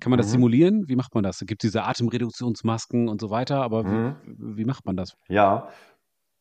kann 0.00 0.10
man 0.10 0.18
das 0.18 0.26
mhm. 0.28 0.32
simulieren? 0.32 0.88
Wie 0.88 0.96
macht 0.96 1.14
man 1.14 1.22
das? 1.22 1.40
Es 1.40 1.46
gibt 1.46 1.62
diese 1.62 1.84
Atemreduktionsmasken 1.84 3.08
und 3.08 3.20
so 3.20 3.30
weiter, 3.30 3.62
aber 3.62 3.84
mhm. 3.84 4.16
wie, 4.24 4.58
wie, 4.58 4.64
macht 4.64 4.84
man 4.86 4.96
das? 4.96 5.16
Ja, 5.28 5.68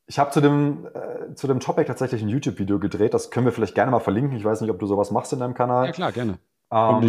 ich 0.08 0.20
habe 0.20 0.32
zu 0.32 0.42
dem, 0.42 0.88
äh, 0.94 1.34
zu 1.36 1.48
dem 1.48 1.60
Topic 1.60 1.86
tatsächlich 1.86 2.22
ein 2.22 2.30
YouTube-Video 2.30 2.80
gedreht. 2.80 3.14
Das 3.14 3.32
können 3.32 3.46
wir 3.46 3.54
vielleicht 3.54 3.76
gerne 3.76 3.92
mal 3.92 4.00
verlinken. 4.00 4.36
Ich 4.38 4.44
weiß 4.44 4.62
nicht, 4.62 4.72
ob 4.72 4.80
du 4.80 4.88
sowas 4.88 5.12
machst 5.12 5.34
in 5.34 5.40
deinem 5.40 5.54
Kanal. 5.54 5.86
Ja, 5.86 5.92
klar, 5.92 6.12
gerne. 6.12 6.40
Ähm, 6.72 7.02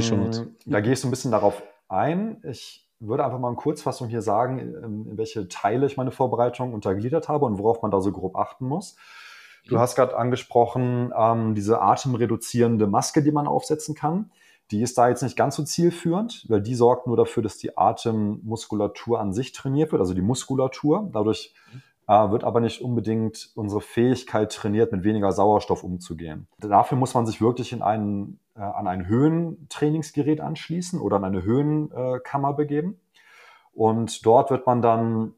da 0.67 0.81
gehe 0.81 0.93
ich 0.93 1.01
so 1.01 1.09
ein 1.09 1.11
bisschen 1.11 1.31
darauf 1.31 1.63
ein. 1.89 2.43
Ich 2.45 2.86
würde 3.01 3.25
einfach 3.25 3.39
mal 3.39 3.51
in 3.51 3.57
Kurzfassung 3.57 4.09
hier 4.09 4.23
sagen, 4.23 4.59
in, 4.59 5.17
welche 5.19 5.49
Teile 5.49 5.87
ich 5.87 5.97
meine 5.97 6.11
Vorbereitung 6.11 6.73
untergliedert 6.73 7.29
habe 7.29 7.45
und 7.45 7.59
worauf 7.59 7.83
man 7.83 7.91
da 7.91 8.01
so 8.01 8.13
grob 8.13 8.37
achten 8.37 8.67
muss. 8.67 8.97
Du 9.67 9.77
mhm. 9.77 9.81
hast 9.81 9.97
gerade 9.97 10.17
angesprochen, 10.17 11.13
ähm, 11.17 11.55
diese 11.55 11.81
atemreduzierende 11.83 12.87
Maske, 12.87 13.23
die 13.23 13.33
man 13.33 13.47
aufsetzen 13.47 13.95
kann. 13.95 14.31
Die 14.71 14.83
ist 14.83 14.99
da 14.99 15.09
jetzt 15.09 15.23
nicht 15.23 15.37
ganz 15.37 15.55
so 15.55 15.63
zielführend, 15.63 16.45
weil 16.49 16.61
die 16.61 16.75
sorgt 16.75 17.07
nur 17.07 17.17
dafür, 17.17 17.43
dass 17.43 17.57
die 17.57 17.77
Atemmuskulatur 17.77 19.21
an 19.21 19.33
sich 19.33 19.53
trainiert 19.53 19.93
wird, 19.93 20.01
also 20.01 20.15
die 20.15 20.23
Muskulatur. 20.23 21.09
Dadurch 21.13 21.55
mhm. 21.73 21.83
Wird 22.09 22.45
aber 22.45 22.61
nicht 22.61 22.83
unbedingt 22.83 23.51
unsere 23.55 23.81
Fähigkeit 23.81 24.53
trainiert, 24.53 24.93
mit 24.93 25.03
weniger 25.03 25.33
Sauerstoff 25.33 25.83
umzugehen. 25.83 26.47
Dafür 26.59 26.97
muss 26.97 27.15
man 27.15 27.27
sich 27.27 27.41
wirklich 27.41 27.73
in 27.73 27.83
einen 27.83 28.39
äh, 28.57 28.61
an 28.61 28.87
ein 28.87 29.07
Höhentrainingsgerät 29.07 30.41
anschließen 30.41 31.01
oder 31.01 31.17
an 31.17 31.25
eine 31.25 31.43
Höhenkammer 31.43 32.53
begeben. 32.55 33.01
Und 33.73 34.25
dort 34.25 34.51
wird 34.51 34.67
man 34.67 34.81
dann 34.83 35.35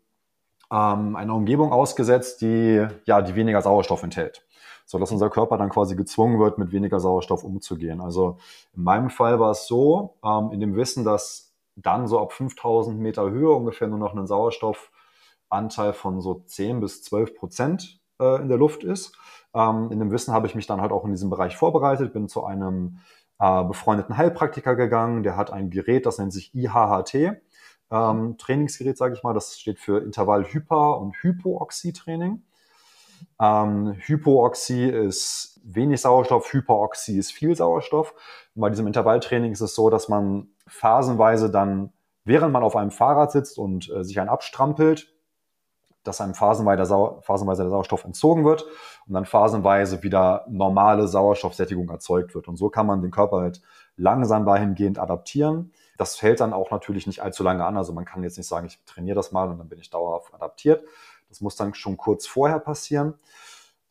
ähm, 0.70 1.16
einer 1.16 1.34
Umgebung 1.34 1.72
ausgesetzt, 1.72 2.40
die, 2.42 2.86
ja, 3.04 3.22
die 3.22 3.34
weniger 3.34 3.62
Sauerstoff 3.62 4.02
enthält. 4.02 4.44
So 4.86 4.98
dass 4.98 5.10
unser 5.10 5.28
Körper 5.28 5.58
dann 5.58 5.68
quasi 5.68 5.96
gezwungen 5.96 6.38
wird, 6.38 6.58
mit 6.58 6.72
weniger 6.72 7.00
Sauerstoff 7.00 7.44
umzugehen. 7.44 8.00
Also 8.00 8.38
in 8.74 8.84
meinem 8.84 9.10
Fall 9.10 9.40
war 9.40 9.50
es 9.50 9.66
so, 9.66 10.14
ähm, 10.24 10.50
in 10.52 10.60
dem 10.60 10.76
Wissen, 10.76 11.04
dass 11.04 11.52
dann 11.76 12.06
so 12.06 12.20
ab 12.20 12.32
5000 12.32 12.98
Meter 12.98 13.30
Höhe 13.30 13.50
ungefähr 13.50 13.88
nur 13.88 13.98
noch 13.98 14.14
ein 14.14 14.26
Sauerstoffanteil 15.50 15.92
von 15.92 16.20
so 16.20 16.42
10 16.46 16.80
bis 16.80 17.02
12 17.02 17.34
Prozent 17.34 18.00
äh, 18.20 18.40
in 18.40 18.48
der 18.48 18.58
Luft 18.58 18.84
ist. 18.84 19.16
Ähm, 19.54 19.90
in 19.90 19.98
dem 19.98 20.10
Wissen 20.10 20.34
habe 20.34 20.46
ich 20.46 20.54
mich 20.54 20.66
dann 20.66 20.80
halt 20.80 20.92
auch 20.92 21.04
in 21.04 21.10
diesem 21.10 21.30
Bereich 21.30 21.56
vorbereitet, 21.56 22.12
bin 22.12 22.28
zu 22.28 22.44
einem 22.44 22.98
äh, 23.40 23.64
befreundeten 23.64 24.16
Heilpraktiker 24.16 24.76
gegangen, 24.76 25.22
der 25.22 25.36
hat 25.36 25.52
ein 25.52 25.70
Gerät, 25.70 26.06
das 26.06 26.18
nennt 26.18 26.32
sich 26.32 26.54
IHHT, 26.54 27.40
ähm, 27.90 28.36
Trainingsgerät, 28.36 28.98
sage 28.98 29.14
ich 29.14 29.22
mal, 29.22 29.32
das 29.32 29.58
steht 29.58 29.78
für 29.78 30.02
Intervall-Hyper- 30.02 31.00
und 31.00 31.14
Hypooxie-Training. 31.22 32.42
Ähm, 33.40 33.94
Hypooxie 33.98 34.88
ist 34.88 35.60
wenig 35.64 36.00
Sauerstoff, 36.00 36.52
Hyperoxie 36.52 37.18
ist 37.18 37.32
viel 37.32 37.56
Sauerstoff. 37.56 38.12
Und 38.54 38.60
bei 38.60 38.70
diesem 38.70 38.86
Intervalltraining 38.86 39.52
ist 39.52 39.60
es 39.60 39.74
so, 39.74 39.88
dass 39.88 40.08
man 40.08 40.48
phasenweise 40.66 41.50
dann, 41.50 41.92
während 42.24 42.52
man 42.52 42.62
auf 42.62 42.76
einem 42.76 42.90
Fahrrad 42.90 43.32
sitzt 43.32 43.58
und 43.58 43.90
äh, 43.90 44.04
sich 44.04 44.20
ein 44.20 44.28
abstrampelt, 44.28 45.12
dass 46.04 46.20
einem 46.20 46.34
phasenweise 46.34 46.76
der, 46.76 46.86
Sau 46.86 47.20
phasenweise 47.22 47.62
der 47.62 47.70
Sauerstoff 47.70 48.04
entzogen 48.04 48.44
wird 48.44 48.64
und 49.06 49.14
dann 49.14 49.24
phasenweise 49.24 50.02
wieder 50.02 50.44
normale 50.48 51.08
Sauerstoffsättigung 51.08 51.88
erzeugt 51.90 52.34
wird. 52.34 52.48
Und 52.48 52.56
so 52.56 52.68
kann 52.70 52.86
man 52.86 53.02
den 53.02 53.10
Körper 53.10 53.40
halt 53.40 53.62
langsam 53.96 54.46
dahingehend 54.46 54.98
adaptieren. 54.98 55.72
Das 55.96 56.16
fällt 56.16 56.40
dann 56.40 56.52
auch 56.52 56.70
natürlich 56.70 57.06
nicht 57.06 57.22
allzu 57.22 57.42
lange 57.42 57.64
an. 57.64 57.76
Also 57.76 57.92
man 57.92 58.04
kann 58.04 58.22
jetzt 58.22 58.38
nicht 58.38 58.46
sagen, 58.46 58.66
ich 58.66 58.78
trainiere 58.86 59.16
das 59.16 59.32
mal 59.32 59.50
und 59.50 59.58
dann 59.58 59.68
bin 59.68 59.78
ich 59.78 59.90
dauerhaft 59.90 60.32
adaptiert. 60.32 60.84
Das 61.28 61.40
muss 61.40 61.56
dann 61.56 61.74
schon 61.74 61.96
kurz 61.96 62.26
vorher 62.26 62.58
passieren. 62.58 63.14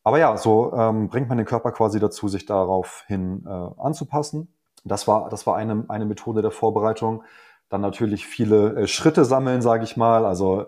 Aber 0.03 0.19
ja, 0.19 0.37
so 0.37 0.73
ähm, 0.73 1.09
bringt 1.09 1.27
man 1.27 1.37
den 1.37 1.45
Körper 1.45 1.73
quasi 1.73 1.99
dazu, 1.99 2.29
sich 2.29 2.45
darauf 2.45 3.03
hin 3.07 3.43
äh, 3.45 3.49
anzupassen. 3.49 4.47
Das 4.85 5.07
war, 5.07 5.29
das 5.29 5.45
war 5.45 5.57
eine, 5.57 5.83
eine 5.89 6.05
Methode 6.05 6.41
der 6.41 6.51
Vorbereitung. 6.51 7.23
Dann 7.67 7.81
natürlich 7.81 8.25
viele 8.25 8.83
äh, 8.83 8.87
Schritte 8.87 9.25
sammeln, 9.25 9.61
sage 9.61 9.83
ich 9.83 9.97
mal. 9.97 10.25
Also 10.25 10.67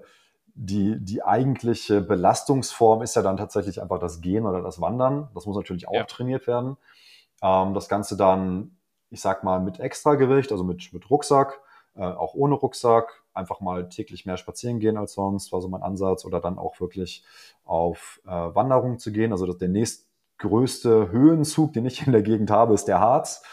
die, 0.61 0.97
die 0.99 1.23
eigentliche 1.23 2.01
Belastungsform 2.01 3.01
ist 3.01 3.15
ja 3.15 3.21
dann 3.21 3.37
tatsächlich 3.37 3.81
einfach 3.81 3.97
das 3.97 4.19
Gehen 4.19 4.45
oder 4.45 4.61
das 4.61 4.81
Wandern. 4.81 5.29
Das 5.33 5.45
muss 5.45 5.55
natürlich 5.55 5.87
auch 5.87 5.93
ja. 5.93 6.03
trainiert 6.03 6.47
werden. 6.47 6.75
Ähm, 7.41 7.73
das 7.73 7.87
Ganze 7.87 8.17
dann, 8.17 8.75
ich 9.09 9.21
sag 9.21 9.45
mal, 9.45 9.61
mit 9.61 9.79
Extragewicht, 9.79 10.51
also 10.51 10.65
mit, 10.65 10.91
mit 10.91 11.09
Rucksack, 11.09 11.61
äh, 11.95 12.03
auch 12.03 12.33
ohne 12.33 12.55
Rucksack, 12.55 13.23
einfach 13.33 13.61
mal 13.61 13.87
täglich 13.87 14.25
mehr 14.25 14.35
spazieren 14.35 14.79
gehen 14.79 14.97
als 14.97 15.13
sonst, 15.13 15.53
war 15.53 15.61
so 15.61 15.69
mein 15.69 15.81
Ansatz, 15.81 16.25
oder 16.25 16.41
dann 16.41 16.57
auch 16.57 16.81
wirklich 16.81 17.23
auf 17.63 18.19
äh, 18.25 18.29
Wanderung 18.29 18.99
zu 18.99 19.13
gehen. 19.13 19.31
Also 19.31 19.45
das, 19.45 19.59
der 19.59 19.69
nächstgrößte 19.69 21.09
Höhenzug, 21.09 21.71
den 21.71 21.85
ich 21.85 22.05
in 22.05 22.11
der 22.11 22.21
Gegend 22.21 22.51
habe, 22.51 22.73
ist 22.73 22.89
der 22.89 22.99
Harz. 22.99 23.43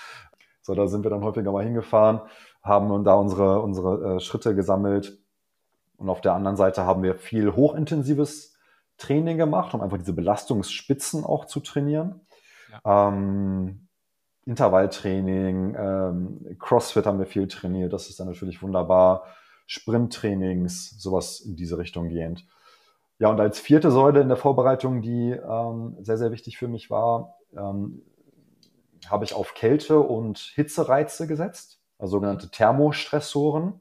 So, 0.60 0.74
da 0.74 0.88
sind 0.88 1.04
wir 1.04 1.10
dann 1.10 1.22
häufiger 1.22 1.52
mal 1.52 1.62
hingefahren, 1.62 2.20
haben 2.64 3.04
da 3.04 3.14
unsere, 3.14 3.60
unsere 3.60 4.16
äh, 4.16 4.20
Schritte 4.20 4.56
gesammelt. 4.56 5.20
Und 5.96 6.08
auf 6.08 6.20
der 6.20 6.34
anderen 6.34 6.56
Seite 6.56 6.84
haben 6.84 7.02
wir 7.02 7.14
viel 7.14 7.54
hochintensives 7.54 8.56
Training 8.98 9.38
gemacht, 9.38 9.74
um 9.74 9.80
einfach 9.80 9.98
diese 9.98 10.12
Belastungsspitzen 10.12 11.24
auch 11.24 11.46
zu 11.46 11.60
trainieren. 11.60 12.26
Ja. 12.84 13.08
Ähm, 13.08 13.88
Intervalltraining, 14.46 15.74
ähm, 15.76 16.56
CrossFit 16.58 17.04
haben 17.04 17.18
wir 17.18 17.26
viel 17.26 17.48
trainiert, 17.48 17.92
das 17.92 18.08
ist 18.08 18.20
dann 18.20 18.28
natürlich 18.28 18.62
wunderbar. 18.62 19.24
Sprinttrainings, 19.66 20.90
sowas 21.00 21.40
in 21.40 21.56
diese 21.56 21.76
Richtung 21.78 22.08
gehend. 22.08 22.46
Ja, 23.18 23.28
und 23.30 23.40
als 23.40 23.58
vierte 23.58 23.90
Säule 23.90 24.20
in 24.20 24.28
der 24.28 24.36
Vorbereitung, 24.36 25.02
die 25.02 25.30
ähm, 25.30 25.96
sehr, 26.00 26.18
sehr 26.18 26.30
wichtig 26.30 26.58
für 26.58 26.68
mich 26.68 26.90
war, 26.90 27.38
ähm, 27.56 28.02
habe 29.08 29.24
ich 29.24 29.34
auf 29.34 29.54
Kälte- 29.54 30.00
und 30.00 30.38
Hitzereize 30.38 31.26
gesetzt, 31.26 31.80
also 31.98 32.12
sogenannte 32.12 32.50
Thermostressoren. 32.50 33.80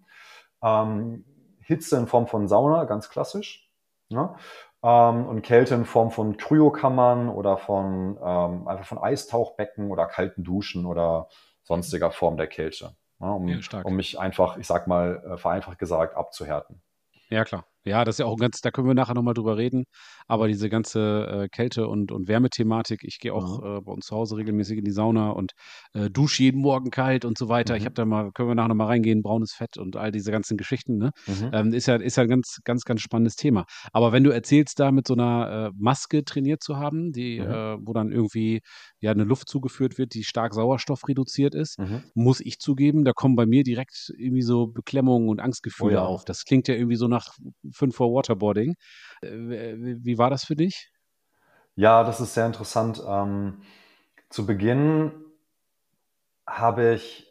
Ähm, 0.63 1.25
Hitze 1.65 1.97
in 1.97 2.07
Form 2.07 2.27
von 2.27 2.47
Sauna, 2.47 2.85
ganz 2.85 3.09
klassisch. 3.09 3.69
Ne? 4.09 4.35
Ähm, 4.83 5.25
und 5.25 5.41
Kälte 5.41 5.75
in 5.75 5.85
Form 5.85 6.11
von 6.11 6.37
Kryokammern 6.37 7.29
oder 7.29 7.57
von 7.57 8.17
ähm, 8.23 8.67
einfach 8.67 8.85
von 8.85 8.99
Eistauchbecken 8.99 9.91
oder 9.91 10.05
kalten 10.05 10.43
Duschen 10.43 10.85
oder 10.85 11.27
sonstiger 11.63 12.11
Form 12.11 12.37
der 12.37 12.47
Kälte 12.47 12.95
ja, 13.19 13.27
um, 13.27 13.47
ja, 13.47 13.81
um 13.83 13.95
mich 13.95 14.19
einfach, 14.19 14.57
ich 14.57 14.67
sag 14.67 14.87
mal, 14.87 15.23
äh, 15.25 15.37
vereinfacht 15.37 15.79
gesagt, 15.79 16.15
abzuhärten. 16.15 16.81
Ja, 17.29 17.43
klar. 17.43 17.65
Ja, 17.85 18.03
das 18.03 18.15
ist 18.15 18.19
ja 18.19 18.25
auch 18.25 18.33
ein 18.33 18.39
ganz, 18.39 18.61
da 18.61 18.71
können 18.71 18.87
wir 18.87 18.95
nachher 18.95 19.13
nochmal 19.13 19.35
drüber 19.35 19.57
reden. 19.57 19.85
Aber 20.27 20.47
diese 20.47 20.69
ganze 20.69 21.27
äh, 21.27 21.47
Kälte- 21.49 21.87
und, 21.87 22.11
und 22.11 22.27
Wärmethematik, 22.27 23.03
ich 23.03 23.19
gehe 23.19 23.33
auch 23.33 23.61
mhm. 23.61 23.77
äh, 23.77 23.81
bei 23.81 23.91
uns 23.91 24.07
zu 24.07 24.15
Hause 24.15 24.37
regelmäßig 24.37 24.79
in 24.79 24.83
die 24.83 24.91
Sauna 24.91 25.29
und 25.29 25.51
äh, 25.93 26.09
dusche 26.09 26.43
jeden 26.43 26.61
Morgen 26.61 26.89
kalt 26.89 27.25
und 27.25 27.37
so 27.37 27.47
weiter. 27.47 27.73
Mhm. 27.73 27.77
Ich 27.77 27.85
habe 27.85 27.93
da 27.93 28.05
mal, 28.05 28.31
können 28.31 28.49
wir 28.49 28.55
nachher 28.55 28.69
nochmal 28.69 28.87
reingehen, 28.87 29.21
braunes 29.21 29.53
Fett 29.53 29.77
und 29.77 29.95
all 29.95 30.11
diese 30.11 30.31
ganzen 30.31 30.57
Geschichten, 30.57 30.97
ne? 30.97 31.11
Mhm. 31.27 31.49
Ähm, 31.53 31.73
ist 31.73 31.85
ja, 31.85 31.95
ist 31.95 32.17
ja 32.17 32.23
ein 32.23 32.29
ganz, 32.29 32.59
ganz, 32.63 32.83
ganz 32.85 33.01
spannendes 33.01 33.35
Thema. 33.35 33.65
Aber 33.93 34.11
wenn 34.11 34.23
du 34.23 34.31
erzählst, 34.31 34.79
da 34.79 34.91
mit 34.91 35.07
so 35.07 35.13
einer 35.13 35.67
äh, 35.67 35.71
Maske 35.77 36.23
trainiert 36.23 36.63
zu 36.63 36.77
haben, 36.77 37.11
die, 37.11 37.39
mhm. 37.39 37.47
äh, 37.47 37.77
wo 37.85 37.93
dann 37.93 38.11
irgendwie 38.11 38.61
ja 38.99 39.11
eine 39.11 39.23
Luft 39.23 39.47
zugeführt 39.47 39.99
wird, 39.99 40.15
die 40.15 40.23
stark 40.23 40.55
Sauerstoff 40.55 41.07
reduziert 41.07 41.53
ist, 41.53 41.77
mhm. 41.77 42.03
muss 42.15 42.39
ich 42.39 42.57
zugeben, 42.57 43.05
da 43.05 43.13
kommen 43.13 43.35
bei 43.35 43.45
mir 43.45 43.63
direkt 43.63 44.11
irgendwie 44.17 44.41
so 44.41 44.67
Beklemmungen 44.67 45.29
und 45.29 45.39
Angstgefühle 45.39 45.91
oh 45.91 45.93
ja. 45.93 46.05
auf. 46.05 46.25
Das 46.25 46.45
klingt 46.45 46.67
ja 46.67 46.73
irgendwie 46.73 46.95
so 46.95 47.07
nach 47.07 47.35
fünf 47.75 47.95
vor 47.95 48.13
Waterboarding. 48.13 48.75
Äh, 49.21 49.75
wie 49.77 50.17
war 50.17 50.29
das 50.29 50.45
für 50.45 50.55
dich? 50.55 50.89
Ja, 51.75 52.03
das 52.03 52.21
ist 52.21 52.33
sehr 52.33 52.45
interessant. 52.45 53.03
Ähm, 53.05 53.61
zu 54.29 54.45
Beginn 54.45 55.11
habe 56.47 56.93
ich, 56.93 57.27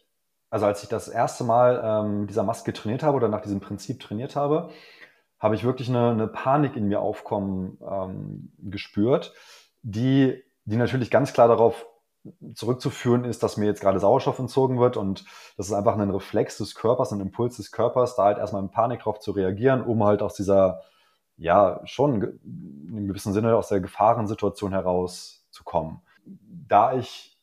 also 0.50 0.66
als 0.66 0.82
ich 0.82 0.88
das 0.88 1.08
erste 1.08 1.44
Mal 1.44 1.80
ähm, 1.82 2.26
dieser 2.26 2.42
Maske 2.42 2.72
trainiert 2.72 3.02
habe 3.02 3.16
oder 3.16 3.28
nach 3.28 3.40
diesem 3.40 3.60
Prinzip 3.60 4.00
trainiert 4.00 4.36
habe, 4.36 4.70
habe 5.38 5.54
ich 5.54 5.64
wirklich 5.64 5.88
eine, 5.88 6.10
eine 6.10 6.28
Panik 6.28 6.76
in 6.76 6.88
mir 6.88 7.00
aufkommen 7.00 7.78
ähm, 7.86 8.52
gespürt, 8.58 9.34
die, 9.82 10.42
die 10.64 10.76
natürlich 10.76 11.10
ganz 11.10 11.32
klar 11.32 11.48
darauf 11.48 11.86
zurückzuführen 12.54 13.24
ist, 13.24 13.42
dass 13.42 13.56
mir 13.56 13.66
jetzt 13.66 13.80
gerade 13.80 14.00
Sauerstoff 14.00 14.38
entzogen 14.38 14.78
wird 14.78 14.96
und 14.96 15.24
das 15.56 15.66
ist 15.66 15.72
einfach 15.72 15.98
ein 15.98 16.10
Reflex 16.10 16.58
des 16.58 16.74
Körpers, 16.74 17.12
ein 17.12 17.20
Impuls 17.20 17.56
des 17.56 17.70
Körpers, 17.70 18.16
da 18.16 18.24
halt 18.24 18.38
erstmal 18.38 18.62
in 18.62 18.70
Panik 18.70 19.00
drauf 19.00 19.20
zu 19.20 19.32
reagieren, 19.32 19.82
um 19.82 20.02
halt 20.04 20.22
aus 20.22 20.34
dieser, 20.34 20.82
ja, 21.36 21.80
schon 21.84 22.22
in 22.22 22.96
einem 22.96 23.08
gewissen 23.08 23.32
Sinne 23.32 23.56
aus 23.56 23.68
der 23.68 23.80
Gefahrensituation 23.80 24.72
herauszukommen. 24.72 26.00
Da 26.68 26.94
ich 26.94 27.38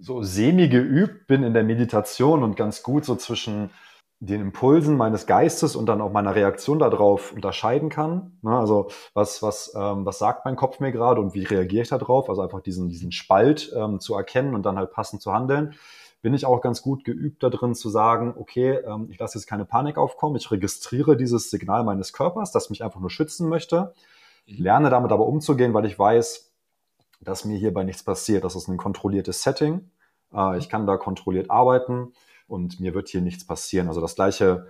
so 0.00 0.22
semi 0.22 0.68
geübt 0.68 1.26
bin 1.26 1.42
in 1.42 1.52
der 1.52 1.62
Meditation 1.62 2.42
und 2.42 2.56
ganz 2.56 2.82
gut 2.82 3.04
so 3.04 3.14
zwischen 3.14 3.70
den 4.24 4.40
Impulsen 4.40 4.96
meines 4.96 5.26
Geistes 5.26 5.74
und 5.74 5.86
dann 5.86 6.00
auch 6.00 6.12
meiner 6.12 6.36
Reaktion 6.36 6.78
darauf 6.78 7.32
unterscheiden 7.32 7.88
kann. 7.88 8.38
Ne? 8.42 8.56
Also 8.56 8.88
was, 9.14 9.42
was, 9.42 9.72
ähm, 9.74 10.06
was 10.06 10.20
sagt 10.20 10.44
mein 10.44 10.54
Kopf 10.54 10.78
mir 10.78 10.92
gerade 10.92 11.20
und 11.20 11.34
wie 11.34 11.42
reagiere 11.42 11.82
ich 11.82 11.88
darauf? 11.88 12.30
Also 12.30 12.40
einfach 12.40 12.60
diesen, 12.60 12.88
diesen 12.88 13.10
Spalt 13.10 13.72
ähm, 13.76 13.98
zu 13.98 14.14
erkennen 14.14 14.54
und 14.54 14.64
dann 14.64 14.76
halt 14.76 14.92
passend 14.92 15.22
zu 15.22 15.32
handeln. 15.32 15.74
Bin 16.22 16.34
ich 16.34 16.46
auch 16.46 16.60
ganz 16.60 16.82
gut 16.82 17.02
geübt 17.02 17.42
da 17.42 17.50
drin 17.50 17.74
zu 17.74 17.88
sagen, 17.88 18.32
okay, 18.38 18.74
ähm, 18.86 19.08
ich 19.10 19.18
lasse 19.18 19.38
jetzt 19.38 19.48
keine 19.48 19.64
Panik 19.64 19.98
aufkommen, 19.98 20.36
ich 20.36 20.52
registriere 20.52 21.16
dieses 21.16 21.50
Signal 21.50 21.82
meines 21.82 22.12
Körpers, 22.12 22.52
das 22.52 22.70
mich 22.70 22.84
einfach 22.84 23.00
nur 23.00 23.10
schützen 23.10 23.48
möchte. 23.48 23.92
Ich 24.46 24.60
mhm. 24.60 24.64
lerne 24.64 24.90
damit 24.90 25.10
aber 25.10 25.26
umzugehen, 25.26 25.74
weil 25.74 25.84
ich 25.84 25.98
weiß, 25.98 26.52
dass 27.22 27.44
mir 27.44 27.58
hierbei 27.58 27.82
nichts 27.82 28.04
passiert. 28.04 28.44
Das 28.44 28.54
ist 28.54 28.68
ein 28.68 28.76
kontrolliertes 28.76 29.42
Setting. 29.42 29.90
Äh, 30.32 30.58
ich 30.58 30.68
kann 30.68 30.86
da 30.86 30.96
kontrolliert 30.96 31.50
arbeiten 31.50 32.12
und 32.52 32.78
mir 32.78 32.94
wird 32.94 33.08
hier 33.08 33.22
nichts 33.22 33.46
passieren. 33.46 33.88
Also 33.88 34.00
das 34.00 34.14
Gleiche 34.14 34.66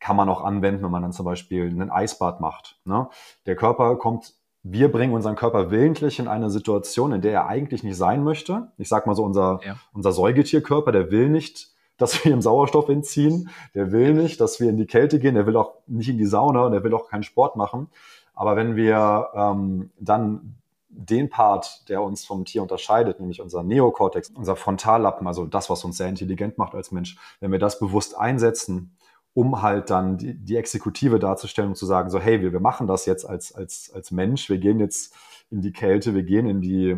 kann 0.00 0.16
man 0.16 0.28
auch 0.28 0.42
anwenden, 0.42 0.82
wenn 0.82 0.90
man 0.90 1.02
dann 1.02 1.12
zum 1.12 1.24
Beispiel 1.24 1.66
einen 1.66 1.90
Eisbad 1.90 2.40
macht. 2.40 2.78
Ne? 2.84 3.08
Der 3.46 3.56
Körper 3.56 3.96
kommt, 3.96 4.34
wir 4.62 4.90
bringen 4.90 5.14
unseren 5.14 5.36
Körper 5.36 5.70
willentlich 5.70 6.18
in 6.18 6.28
eine 6.28 6.50
Situation, 6.50 7.12
in 7.12 7.20
der 7.20 7.32
er 7.32 7.46
eigentlich 7.46 7.82
nicht 7.82 7.96
sein 7.96 8.24
möchte. 8.24 8.72
Ich 8.78 8.88
sag 8.88 9.06
mal 9.06 9.14
so, 9.14 9.22
unser, 9.22 9.60
ja. 9.64 9.76
unser 9.92 10.12
Säugetierkörper, 10.12 10.92
der 10.92 11.10
will 11.10 11.28
nicht, 11.28 11.68
dass 11.98 12.24
wir 12.24 12.32
ihm 12.32 12.42
Sauerstoff 12.42 12.88
entziehen, 12.88 13.48
der 13.74 13.92
will 13.92 14.12
nicht, 14.12 14.40
dass 14.40 14.60
wir 14.60 14.68
in 14.68 14.76
die 14.76 14.86
Kälte 14.86 15.18
gehen, 15.18 15.34
der 15.34 15.46
will 15.46 15.56
auch 15.56 15.74
nicht 15.86 16.08
in 16.08 16.18
die 16.18 16.26
Sauna 16.26 16.66
und 16.66 16.72
der 16.72 16.84
will 16.84 16.94
auch 16.94 17.08
keinen 17.08 17.22
Sport 17.22 17.56
machen. 17.56 17.88
Aber 18.34 18.56
wenn 18.56 18.76
wir 18.76 19.28
ähm, 19.34 19.90
dann 19.98 20.56
den 20.96 21.28
Part, 21.28 21.88
der 21.88 22.02
uns 22.02 22.24
vom 22.24 22.44
Tier 22.44 22.62
unterscheidet, 22.62 23.20
nämlich 23.20 23.40
unser 23.40 23.62
Neokortex, 23.62 24.30
unser 24.30 24.56
Frontallappen, 24.56 25.26
also 25.26 25.44
das, 25.44 25.68
was 25.68 25.84
uns 25.84 25.98
sehr 25.98 26.08
intelligent 26.08 26.58
macht 26.58 26.74
als 26.74 26.90
Mensch, 26.90 27.16
wenn 27.40 27.52
wir 27.52 27.58
das 27.58 27.78
bewusst 27.78 28.16
einsetzen, 28.16 28.96
um 29.34 29.60
halt 29.60 29.90
dann 29.90 30.16
die, 30.16 30.34
die 30.34 30.56
Exekutive 30.56 31.18
darzustellen 31.18 31.70
und 31.70 31.76
zu 31.76 31.84
sagen, 31.84 32.08
so, 32.08 32.18
hey, 32.18 32.40
wir, 32.40 32.52
wir 32.52 32.60
machen 32.60 32.86
das 32.86 33.04
jetzt 33.04 33.28
als, 33.28 33.54
als, 33.54 33.92
als 33.94 34.10
Mensch, 34.10 34.48
wir 34.48 34.58
gehen 34.58 34.80
jetzt 34.80 35.14
in 35.50 35.60
die 35.60 35.72
Kälte, 35.72 36.14
wir 36.14 36.22
gehen 36.22 36.46
in 36.46 36.62
die, 36.62 36.96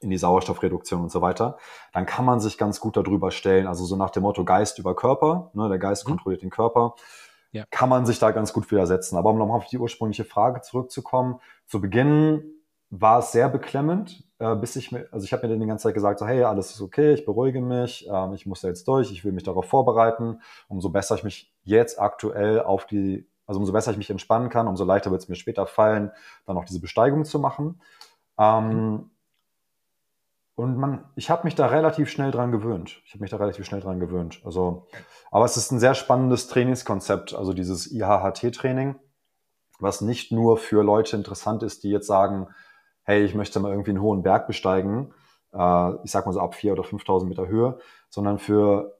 in 0.00 0.10
die 0.10 0.18
Sauerstoffreduktion 0.18 1.00
und 1.00 1.10
so 1.10 1.22
weiter, 1.22 1.56
dann 1.94 2.04
kann 2.04 2.26
man 2.26 2.40
sich 2.40 2.58
ganz 2.58 2.80
gut 2.80 2.98
darüber 2.98 3.30
stellen. 3.30 3.66
Also 3.66 3.86
so 3.86 3.96
nach 3.96 4.10
dem 4.10 4.24
Motto 4.24 4.44
Geist 4.44 4.78
über 4.78 4.94
Körper, 4.94 5.50
ne, 5.54 5.68
der 5.70 5.78
Geist 5.78 6.04
mhm. 6.04 6.10
kontrolliert 6.10 6.42
den 6.42 6.50
Körper, 6.50 6.94
ja. 7.52 7.64
kann 7.70 7.88
man 7.88 8.04
sich 8.04 8.18
da 8.18 8.30
ganz 8.30 8.52
gut 8.52 8.70
widersetzen. 8.70 9.16
Aber 9.16 9.30
um 9.30 9.38
nochmal 9.38 9.56
auf 9.56 9.66
die 9.66 9.78
ursprüngliche 9.78 10.24
Frage 10.24 10.60
zurückzukommen, 10.60 11.40
zu 11.66 11.80
Beginn 11.80 12.57
war 12.90 13.18
es 13.18 13.32
sehr 13.32 13.48
beklemmend, 13.48 14.24
äh, 14.38 14.54
bis 14.54 14.76
ich 14.76 14.92
mir, 14.92 15.08
also 15.10 15.24
ich 15.24 15.32
habe 15.32 15.46
mir 15.46 15.52
dann 15.52 15.60
die 15.60 15.66
ganze 15.66 15.84
Zeit 15.84 15.94
gesagt, 15.94 16.20
so, 16.20 16.26
hey, 16.26 16.42
alles 16.44 16.70
ist 16.70 16.80
okay, 16.80 17.12
ich 17.12 17.24
beruhige 17.24 17.60
mich, 17.60 18.08
ähm, 18.10 18.32
ich 18.32 18.46
muss 18.46 18.62
da 18.62 18.68
jetzt 18.68 18.88
durch, 18.88 19.10
ich 19.12 19.24
will 19.24 19.32
mich 19.32 19.44
darauf 19.44 19.66
vorbereiten. 19.66 20.40
Umso 20.68 20.88
besser 20.88 21.16
ich 21.16 21.24
mich 21.24 21.52
jetzt 21.64 22.00
aktuell 22.00 22.60
auf 22.60 22.86
die, 22.86 23.28
also 23.46 23.60
umso 23.60 23.72
besser 23.72 23.90
ich 23.90 23.98
mich 23.98 24.10
entspannen 24.10 24.48
kann, 24.48 24.68
umso 24.68 24.84
leichter 24.84 25.10
wird 25.10 25.22
es 25.22 25.28
mir 25.28 25.36
später 25.36 25.66
fallen, 25.66 26.12
dann 26.46 26.56
auch 26.56 26.64
diese 26.64 26.80
Besteigung 26.80 27.24
zu 27.24 27.38
machen. 27.38 27.80
Ähm, 28.38 29.10
und 30.54 30.76
man, 30.76 31.04
ich 31.14 31.30
habe 31.30 31.44
mich 31.44 31.54
da 31.54 31.66
relativ 31.66 32.10
schnell 32.10 32.32
dran 32.32 32.50
gewöhnt. 32.50 33.00
Ich 33.04 33.12
habe 33.12 33.20
mich 33.20 33.30
da 33.30 33.36
relativ 33.36 33.64
schnell 33.64 33.80
dran 33.80 34.00
gewöhnt. 34.00 34.40
Also, 34.44 34.88
aber 35.30 35.44
es 35.44 35.56
ist 35.56 35.70
ein 35.70 35.78
sehr 35.78 35.94
spannendes 35.94 36.48
Trainingskonzept, 36.48 37.34
also 37.34 37.52
dieses 37.52 37.92
IHHT-Training, 37.92 38.96
was 39.78 40.00
nicht 40.00 40.32
nur 40.32 40.56
für 40.56 40.82
Leute 40.82 41.16
interessant 41.16 41.62
ist, 41.62 41.84
die 41.84 41.90
jetzt 41.90 42.08
sagen, 42.08 42.48
hey, 43.08 43.24
ich 43.24 43.34
möchte 43.34 43.58
mal 43.58 43.70
irgendwie 43.70 43.92
einen 43.92 44.02
hohen 44.02 44.22
Berg 44.22 44.46
besteigen, 44.46 45.14
äh, 45.54 45.92
ich 46.04 46.10
sag 46.10 46.26
mal 46.26 46.32
so 46.32 46.40
ab 46.40 46.54
4.000 46.54 46.72
oder 46.72 46.82
5.000 46.82 47.24
Meter 47.24 47.48
Höhe, 47.48 47.78
sondern 48.10 48.38
für, 48.38 48.98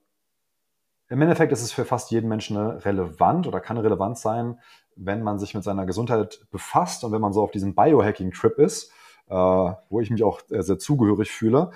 im 1.09 1.21
Endeffekt 1.21 1.51
ist 1.51 1.61
es 1.61 1.71
für 1.71 1.85
fast 1.85 2.09
jeden 2.09 2.27
Menschen 2.27 2.57
relevant 2.57 3.45
oder 3.45 3.59
kann 3.59 3.77
relevant 3.77 4.17
sein, 4.17 4.59
wenn 4.95 5.21
man 5.21 5.37
sich 5.37 5.53
mit 5.53 5.63
seiner 5.63 5.85
Gesundheit 5.85 6.41
befasst 6.49 7.03
und 7.03 7.11
wenn 7.11 7.21
man 7.21 7.33
so 7.33 7.43
auf 7.43 7.51
diesem 7.51 7.75
Biohacking-Trip 7.75 8.57
ist, 8.57 8.91
äh, 9.27 9.35
wo 9.35 9.99
ich 9.99 10.09
mich 10.09 10.23
auch 10.23 10.41
sehr 10.49 10.79
zugehörig 10.79 11.29
fühle 11.29 11.69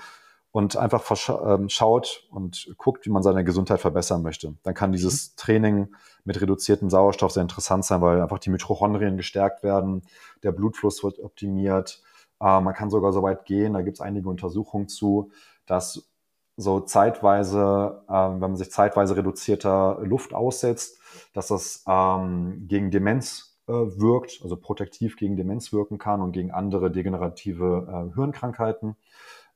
und 0.50 0.76
einfach 0.76 1.04
ähm, 1.46 1.68
schaut 1.68 2.26
und 2.32 2.74
guckt, 2.78 3.06
wie 3.06 3.10
man 3.10 3.22
seine 3.22 3.44
Gesundheit 3.44 3.80
verbessern 3.80 4.22
möchte. 4.22 4.56
Dann 4.64 4.74
kann 4.74 4.90
dieses 4.90 5.30
mhm. 5.30 5.36
Training 5.36 5.94
mit 6.24 6.40
reduziertem 6.40 6.90
Sauerstoff 6.90 7.30
sehr 7.30 7.42
interessant 7.42 7.84
sein, 7.84 8.00
weil 8.00 8.20
einfach 8.20 8.40
die 8.40 8.50
Mitochondrien 8.50 9.16
gestärkt 9.16 9.62
werden, 9.62 10.02
der 10.42 10.50
Blutfluss 10.50 11.04
wird 11.04 11.20
optimiert. 11.20 12.02
Äh, 12.40 12.60
man 12.60 12.74
kann 12.74 12.90
sogar 12.90 13.12
so 13.12 13.22
weit 13.22 13.44
gehen, 13.44 13.74
da 13.74 13.82
gibt 13.82 13.96
es 13.96 14.00
einige 14.00 14.28
Untersuchungen 14.28 14.88
zu, 14.88 15.30
dass 15.66 16.08
so 16.56 16.80
zeitweise, 16.80 18.04
äh, 18.08 18.12
wenn 18.12 18.38
man 18.38 18.56
sich 18.56 18.70
zeitweise 18.70 19.16
reduzierter 19.16 19.98
Luft 20.02 20.34
aussetzt, 20.34 20.98
dass 21.32 21.48
das 21.48 21.84
ähm, 21.88 22.66
gegen 22.68 22.90
Demenz 22.90 23.58
äh, 23.66 23.72
wirkt, 23.72 24.40
also 24.42 24.56
protektiv 24.56 25.16
gegen 25.16 25.36
Demenz 25.36 25.72
wirken 25.72 25.98
kann 25.98 26.20
und 26.20 26.32
gegen 26.32 26.50
andere 26.50 26.90
degenerative 26.90 28.10
äh, 28.12 28.14
Hirnkrankheiten. 28.14 28.96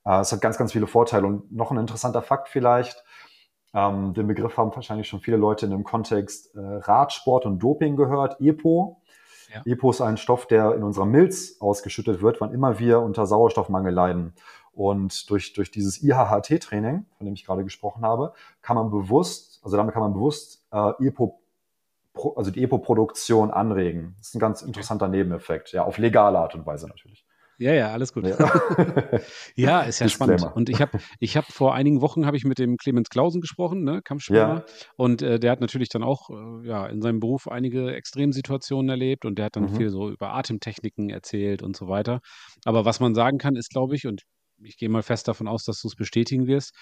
Äh, 0.05 0.19
es 0.19 0.31
hat 0.31 0.41
ganz, 0.41 0.57
ganz 0.57 0.73
viele 0.73 0.87
Vorteile. 0.87 1.27
Und 1.27 1.51
noch 1.51 1.71
ein 1.71 1.77
interessanter 1.77 2.21
Fakt 2.21 2.49
vielleicht, 2.49 3.03
ähm, 3.73 4.13
den 4.13 4.27
Begriff 4.27 4.57
haben 4.57 4.73
wahrscheinlich 4.73 5.07
schon 5.07 5.19
viele 5.19 5.37
Leute 5.37 5.65
in 5.65 5.71
dem 5.71 5.83
Kontext 5.83 6.55
äh, 6.55 6.59
Radsport 6.59 7.45
und 7.45 7.59
Doping 7.59 7.95
gehört, 7.95 8.41
EPO. 8.41 8.98
Ja. 9.53 9.61
EPO 9.65 9.89
ist 9.89 10.01
ein 10.01 10.17
Stoff, 10.17 10.45
der 10.45 10.75
in 10.75 10.83
unserer 10.83 11.05
Milz 11.05 11.57
ausgeschüttet 11.59 12.21
wird, 12.21 12.39
wann 12.41 12.53
immer 12.53 12.79
wir 12.79 12.99
unter 12.99 13.25
Sauerstoffmangel 13.25 13.93
leiden. 13.93 14.33
Und 14.73 15.29
durch, 15.29 15.53
durch 15.53 15.71
dieses 15.71 16.01
IHHT-Training, 16.03 17.05
von 17.17 17.25
dem 17.25 17.33
ich 17.33 17.45
gerade 17.45 17.63
gesprochen 17.63 18.03
habe, 18.05 18.33
kann 18.61 18.75
man 18.75 18.91
bewusst, 18.91 19.59
also 19.63 19.75
damit 19.75 19.93
kann 19.93 20.03
man 20.03 20.13
bewusst 20.13 20.65
äh, 20.71 21.07
EPO 21.07 21.39
also 22.35 22.51
die 22.51 22.63
EPO-Produktion 22.63 23.51
anregen. 23.51 24.15
Das 24.17 24.29
ist 24.29 24.35
ein 24.35 24.39
ganz 24.39 24.61
interessanter 24.61 25.07
Nebeneffekt, 25.07 25.71
ja, 25.71 25.83
auf 25.85 25.97
legale 25.97 26.39
Art 26.39 26.55
und 26.55 26.65
Weise 26.65 26.87
natürlich. 26.87 27.25
Ja, 27.59 27.73
ja, 27.73 27.91
alles 27.91 28.13
gut. 28.13 28.25
Ja, 28.25 28.37
ja 29.55 29.81
ist 29.81 29.99
ja 29.99 30.07
spannend. 30.07 30.43
Und 30.55 30.69
ich 30.69 30.79
habe 30.79 30.97
ich 31.19 31.35
hab 31.35 31.45
vor 31.45 31.75
einigen 31.75 32.01
Wochen 32.01 32.25
habe 32.25 32.37
ich 32.37 32.45
mit 32.45 32.57
dem 32.57 32.77
Clemens 32.77 33.09
Klausen 33.09 33.41
gesprochen, 33.41 33.83
ne, 33.83 34.01
Kampfschwimmer. 34.01 34.65
Ja. 34.65 34.65
Und 34.95 35.21
äh, 35.21 35.39
der 35.39 35.51
hat 35.51 35.59
natürlich 35.59 35.89
dann 35.89 36.01
auch 36.01 36.29
äh, 36.29 36.67
ja, 36.67 36.87
in 36.87 37.01
seinem 37.01 37.19
Beruf 37.19 37.49
einige 37.49 37.93
Extremsituationen 37.93 38.89
erlebt 38.89 39.25
und 39.25 39.37
der 39.37 39.45
hat 39.45 39.57
dann 39.57 39.71
mhm. 39.71 39.75
viel 39.75 39.89
so 39.89 40.09
über 40.09 40.33
Atemtechniken 40.33 41.09
erzählt 41.09 41.61
und 41.61 41.75
so 41.75 41.89
weiter. 41.89 42.21
Aber 42.63 42.85
was 42.85 43.01
man 43.01 43.13
sagen 43.13 43.37
kann, 43.37 43.57
ist, 43.57 43.71
glaube 43.71 43.95
ich, 43.95 44.07
und 44.07 44.23
ich 44.63 44.77
gehe 44.77 44.89
mal 44.89 45.03
fest 45.03 45.27
davon 45.27 45.49
aus, 45.49 45.65
dass 45.65 45.81
du 45.81 45.89
es 45.89 45.95
bestätigen 45.95 46.47
wirst, 46.47 46.73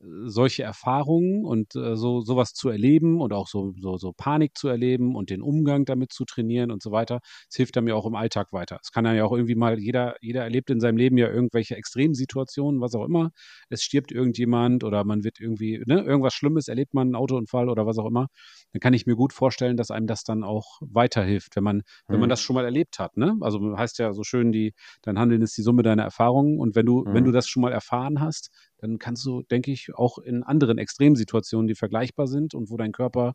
solche 0.00 0.62
Erfahrungen 0.62 1.44
und 1.44 1.74
äh, 1.74 1.96
so 1.96 2.20
sowas 2.20 2.52
zu 2.52 2.68
erleben 2.68 3.20
und 3.20 3.32
auch 3.32 3.48
so, 3.48 3.72
so, 3.78 3.96
so 3.96 4.12
Panik 4.12 4.56
zu 4.56 4.68
erleben 4.68 5.16
und 5.16 5.30
den 5.30 5.40
Umgang 5.40 5.84
damit 5.84 6.12
zu 6.12 6.24
trainieren 6.24 6.70
und 6.70 6.82
so 6.82 6.92
weiter, 6.92 7.20
es 7.48 7.56
hilft 7.56 7.76
einem 7.76 7.88
ja 7.88 7.94
auch 7.94 8.06
im 8.06 8.14
Alltag 8.14 8.52
weiter. 8.52 8.78
Es 8.82 8.92
kann 8.92 9.06
ja 9.06 9.24
auch 9.24 9.32
irgendwie 9.32 9.54
mal, 9.54 9.78
jeder, 9.78 10.16
jeder 10.20 10.42
erlebt 10.42 10.70
in 10.70 10.80
seinem 10.80 10.98
Leben 10.98 11.16
ja 11.16 11.28
irgendwelche 11.28 11.76
Extremsituationen, 11.76 12.80
was 12.80 12.94
auch 12.94 13.04
immer. 13.04 13.30
Es 13.70 13.82
stirbt 13.82 14.12
irgendjemand 14.12 14.84
oder 14.84 15.04
man 15.04 15.24
wird 15.24 15.40
irgendwie, 15.40 15.82
ne, 15.86 16.02
irgendwas 16.02 16.34
Schlimmes, 16.34 16.68
erlebt 16.68 16.92
man 16.92 17.08
einen 17.08 17.16
Autounfall 17.16 17.68
oder 17.70 17.86
was 17.86 17.98
auch 17.98 18.06
immer. 18.06 18.28
Dann 18.72 18.80
kann 18.80 18.92
ich 18.92 19.06
mir 19.06 19.16
gut 19.16 19.32
vorstellen, 19.32 19.76
dass 19.78 19.90
einem 19.90 20.06
das 20.06 20.24
dann 20.24 20.44
auch 20.44 20.78
weiterhilft, 20.80 21.56
wenn 21.56 21.64
man, 21.64 21.76
mhm. 21.76 21.82
wenn 22.08 22.20
man 22.20 22.28
mhm. 22.28 22.30
das 22.30 22.40
schon 22.40 22.54
mal 22.54 22.64
erlebt 22.64 22.98
hat. 22.98 23.16
Ne? 23.16 23.36
Also 23.40 23.76
heißt 23.76 23.98
ja 23.98 24.12
so 24.12 24.24
schön, 24.24 24.52
die, 24.52 24.74
dein 25.02 25.18
Handeln 25.18 25.40
ist 25.40 25.56
die 25.56 25.62
Summe 25.62 25.82
deiner 25.82 26.02
Erfahrungen 26.02 26.58
und 26.58 26.74
wenn 26.74 26.84
du, 26.84 27.04
mhm. 27.04 27.14
wenn 27.14 27.24
du 27.24 27.32
das 27.32 27.48
schon 27.48 27.62
mal 27.62 27.72
erfahren 27.72 28.20
hast, 28.20 28.50
dann 28.86 28.98
kannst 28.98 29.24
du, 29.26 29.42
denke 29.42 29.72
ich, 29.72 29.94
auch 29.94 30.18
in 30.18 30.42
anderen 30.42 30.78
Extremsituationen, 30.78 31.66
die 31.66 31.74
vergleichbar 31.74 32.26
sind 32.26 32.54
und 32.54 32.70
wo 32.70 32.76
dein 32.76 32.92
Körper 32.92 33.34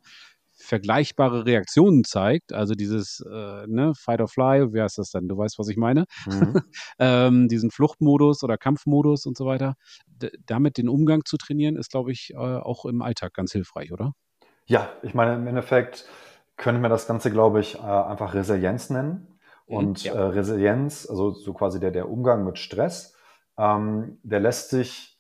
vergleichbare 0.54 1.46
Reaktionen 1.46 2.04
zeigt, 2.04 2.54
also 2.54 2.76
dieses 2.76 3.24
äh, 3.28 3.68
ne, 3.68 3.94
Fight 3.96 4.22
or 4.22 4.28
Fly, 4.28 4.74
wie 4.74 4.82
heißt 4.82 4.98
das 4.98 5.10
dann? 5.10 5.28
Du 5.28 5.38
weißt, 5.38 5.58
was 5.58 5.68
ich 5.70 5.78
meine? 5.78 6.06
Mhm. 6.28 6.54
ähm, 7.00 7.48
diesen 7.48 7.72
Fluchtmodus 7.72 8.44
oder 8.44 8.58
Kampfmodus 8.58 9.26
und 9.26 9.38
so 9.38 9.46
weiter. 9.46 9.76
D 10.08 10.30
damit 10.46 10.78
den 10.78 10.88
Umgang 10.88 11.26
zu 11.26 11.38
trainieren, 11.38 11.76
ist, 11.76 11.92
glaube 11.92 12.12
ich, 12.12 12.32
äh, 12.34 12.38
auch 12.38 12.86
im 12.86 13.02
Alltag 13.02 13.34
ganz 13.34 13.52
hilfreich, 13.54 13.92
oder? 13.92 14.14
Ja, 14.68 14.90
ich 15.02 15.14
meine, 15.14 15.36
im 15.36 15.48
Endeffekt 15.48 16.06
können 16.58 16.82
wir 16.82 16.90
das 16.90 17.08
Ganze, 17.08 17.32
glaube 17.32 17.60
ich, 17.60 17.76
äh, 17.76 17.80
einfach 17.80 18.34
Resilienz 18.34 18.90
nennen. 18.90 19.40
Mhm, 19.68 19.76
und 19.76 20.04
ja. 20.04 20.14
Äh, 20.14 20.22
Resilienz, 20.28 21.08
also 21.10 21.32
so 21.32 21.54
quasi 21.54 21.80
der, 21.80 21.92
der 21.92 22.10
Umgang 22.10 22.46
mit 22.46 22.60
Stress, 22.60 23.16
ähm, 23.58 24.20
der 24.24 24.40
lässt 24.40 24.70
sich 24.70 25.11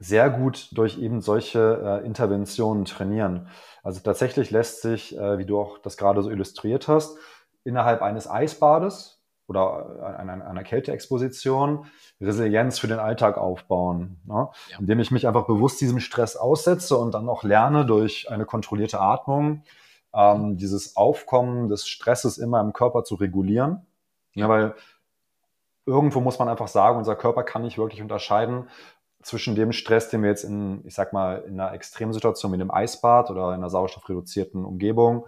sehr 0.00 0.30
gut 0.30 0.68
durch 0.72 0.98
eben 0.98 1.20
solche 1.20 2.00
äh, 2.02 2.06
Interventionen 2.06 2.86
trainieren. 2.86 3.48
Also 3.82 4.00
tatsächlich 4.00 4.50
lässt 4.50 4.82
sich, 4.82 5.16
äh, 5.16 5.38
wie 5.38 5.44
du 5.44 5.60
auch 5.60 5.78
das 5.78 5.96
gerade 5.96 6.22
so 6.22 6.30
illustriert 6.30 6.88
hast, 6.88 7.18
innerhalb 7.64 8.00
eines 8.00 8.28
Eisbades 8.28 9.22
oder 9.46 10.16
einer, 10.18 10.46
einer 10.46 10.64
Kälteexposition 10.64 11.86
Resilienz 12.20 12.78
für 12.78 12.86
den 12.86 12.98
Alltag 12.98 13.36
aufbauen, 13.36 14.20
ne? 14.24 14.48
ja. 14.70 14.78
indem 14.78 15.00
ich 15.00 15.10
mich 15.10 15.26
einfach 15.26 15.46
bewusst 15.46 15.80
diesem 15.80 16.00
Stress 16.00 16.36
aussetze 16.36 16.96
und 16.96 17.12
dann 17.12 17.28
auch 17.28 17.42
lerne 17.42 17.84
durch 17.84 18.30
eine 18.30 18.46
kontrollierte 18.46 19.00
Atmung 19.00 19.64
ähm, 20.14 20.56
dieses 20.56 20.96
Aufkommen 20.96 21.68
des 21.68 21.86
Stresses 21.86 22.38
immer 22.38 22.60
im 22.60 22.72
Körper 22.72 23.04
zu 23.04 23.16
regulieren. 23.16 23.86
Ja, 24.34 24.48
weil 24.48 24.74
irgendwo 25.84 26.20
muss 26.20 26.38
man 26.38 26.48
einfach 26.48 26.68
sagen, 26.68 26.98
unser 26.98 27.16
Körper 27.16 27.42
kann 27.42 27.62
nicht 27.62 27.76
wirklich 27.76 28.00
unterscheiden, 28.00 28.68
zwischen 29.22 29.54
dem 29.54 29.72
Stress, 29.72 30.08
den 30.08 30.22
wir 30.22 30.30
jetzt 30.30 30.44
in, 30.44 30.84
ich 30.86 30.94
sag 30.94 31.12
mal, 31.12 31.44
in 31.46 31.60
einer 31.60 31.72
Extremsituation 31.72 32.52
wie 32.52 32.56
einem 32.56 32.70
Eisbad 32.70 33.30
oder 33.30 33.48
in 33.48 33.54
einer 33.54 33.70
sauerstoffreduzierten 33.70 34.64
Umgebung 34.64 35.26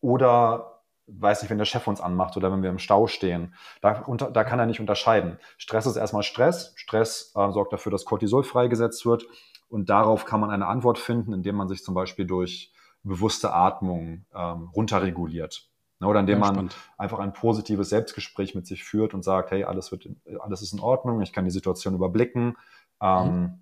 oder 0.00 0.82
weiß 1.06 1.42
nicht, 1.42 1.50
wenn 1.50 1.58
der 1.58 1.66
Chef 1.66 1.86
uns 1.86 2.00
anmacht 2.00 2.36
oder 2.36 2.50
wenn 2.50 2.62
wir 2.62 2.70
im 2.70 2.80
Stau 2.80 3.06
stehen. 3.06 3.54
Da, 3.80 4.02
unter, 4.02 4.30
da 4.30 4.42
kann 4.42 4.58
er 4.58 4.66
nicht 4.66 4.80
unterscheiden. 4.80 5.38
Stress 5.56 5.86
ist 5.86 5.96
erstmal 5.96 6.24
Stress. 6.24 6.72
Stress 6.74 7.32
äh, 7.36 7.52
sorgt 7.52 7.72
dafür, 7.72 7.92
dass 7.92 8.04
Cortisol 8.04 8.42
freigesetzt 8.42 9.06
wird. 9.06 9.24
Und 9.68 9.88
darauf 9.88 10.24
kann 10.24 10.40
man 10.40 10.50
eine 10.50 10.66
Antwort 10.66 10.98
finden, 10.98 11.32
indem 11.32 11.56
man 11.56 11.68
sich 11.68 11.84
zum 11.84 11.94
Beispiel 11.94 12.26
durch 12.26 12.72
bewusste 13.04 13.52
Atmung 13.52 14.24
ähm, 14.34 14.68
runterreguliert. 14.74 15.68
Ne, 15.98 16.08
oder 16.08 16.20
indem 16.20 16.40
man 16.40 16.54
spannend. 16.54 16.76
einfach 16.98 17.20
ein 17.20 17.32
positives 17.32 17.88
Selbstgespräch 17.88 18.54
mit 18.54 18.66
sich 18.66 18.84
führt 18.84 19.14
und 19.14 19.22
sagt, 19.22 19.50
hey, 19.50 19.64
alles, 19.64 19.92
wird, 19.92 20.08
alles 20.40 20.60
ist 20.60 20.74
in 20.74 20.80
Ordnung, 20.80 21.22
ich 21.22 21.32
kann 21.32 21.46
die 21.46 21.50
Situation 21.50 21.94
überblicken, 21.94 22.56
ähm, 23.00 23.40
mhm. 23.40 23.60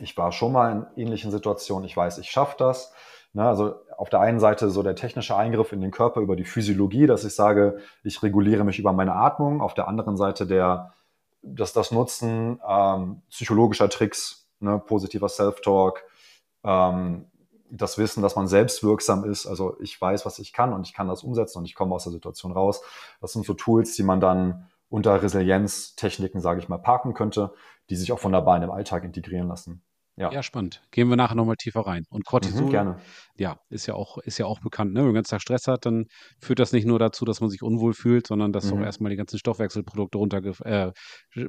Ich 0.00 0.16
war 0.16 0.32
schon 0.32 0.52
mal 0.52 0.72
in 0.96 1.06
ähnlichen 1.06 1.30
Situationen. 1.30 1.84
Ich 1.84 1.96
weiß, 1.96 2.18
ich 2.18 2.30
schaffe 2.30 2.56
das. 2.58 2.92
Ne, 3.32 3.46
also 3.46 3.76
auf 3.96 4.10
der 4.10 4.20
einen 4.20 4.40
Seite 4.40 4.70
so 4.70 4.82
der 4.82 4.96
technische 4.96 5.36
Eingriff 5.36 5.72
in 5.72 5.80
den 5.80 5.92
Körper 5.92 6.20
über 6.20 6.34
die 6.34 6.44
Physiologie, 6.44 7.06
dass 7.06 7.24
ich 7.24 7.34
sage, 7.34 7.78
ich 8.02 8.22
reguliere 8.24 8.64
mich 8.64 8.80
über 8.80 8.92
meine 8.92 9.14
Atmung. 9.14 9.60
Auf 9.60 9.74
der 9.74 9.86
anderen 9.86 10.16
Seite 10.16 10.46
der, 10.46 10.94
dass 11.42 11.72
das 11.72 11.92
Nutzen 11.92 12.60
ähm, 12.66 13.22
psychologischer 13.30 13.88
Tricks, 13.88 14.48
ne, 14.58 14.82
positiver 14.84 15.28
Self-Talk, 15.28 16.02
ähm, 16.64 17.26
das 17.70 17.98
Wissen, 17.98 18.20
dass 18.20 18.34
man 18.34 18.48
selbst 18.48 18.82
wirksam 18.82 19.22
ist. 19.22 19.46
Also 19.46 19.76
ich 19.80 20.00
weiß, 20.00 20.26
was 20.26 20.40
ich 20.40 20.52
kann 20.52 20.72
und 20.72 20.84
ich 20.84 20.92
kann 20.92 21.06
das 21.06 21.22
umsetzen 21.22 21.58
und 21.58 21.66
ich 21.66 21.76
komme 21.76 21.94
aus 21.94 22.02
der 22.02 22.12
Situation 22.12 22.50
raus. 22.50 22.82
Das 23.20 23.32
sind 23.32 23.46
so 23.46 23.54
Tools, 23.54 23.94
die 23.94 24.02
man 24.02 24.18
dann 24.18 24.68
unter 24.90 25.22
Resilienztechniken, 25.22 26.40
sage 26.40 26.60
ich 26.60 26.68
mal, 26.68 26.78
parken 26.78 27.14
könnte, 27.14 27.54
die 27.88 27.96
sich 27.96 28.12
auch 28.12 28.22
wunderbar 28.22 28.56
in 28.56 28.62
den 28.62 28.70
Alltag 28.70 29.04
integrieren 29.04 29.48
lassen. 29.48 29.82
Ja. 30.20 30.30
ja, 30.30 30.42
spannend. 30.42 30.82
Gehen 30.90 31.08
wir 31.08 31.16
nachher 31.16 31.34
nochmal 31.34 31.56
tiefer 31.56 31.80
rein. 31.80 32.04
Und 32.10 32.26
Cortisol, 32.26 32.66
mhm, 32.66 32.70
gerne. 32.70 32.96
ja, 33.38 33.58
ist 33.70 33.86
ja 33.86 33.94
auch, 33.94 34.18
ist 34.18 34.36
ja 34.36 34.44
auch 34.44 34.60
bekannt. 34.60 34.92
Ne? 34.92 34.98
Wenn 34.98 35.06
man 35.06 35.12
den 35.12 35.14
ganzen 35.14 35.30
Tag 35.30 35.40
Stress 35.40 35.66
hat, 35.66 35.86
dann 35.86 36.04
führt 36.42 36.58
das 36.58 36.72
nicht 36.72 36.86
nur 36.86 36.98
dazu, 36.98 37.24
dass 37.24 37.40
man 37.40 37.48
sich 37.48 37.62
unwohl 37.62 37.94
fühlt, 37.94 38.26
sondern 38.26 38.52
dass 38.52 38.70
mhm. 38.70 38.78
auch 38.78 38.84
erstmal 38.84 39.08
die 39.08 39.16
ganzen 39.16 39.38
Stoffwechselprodukte 39.38 40.18
runtergef 40.18 40.60
äh, 40.60 40.92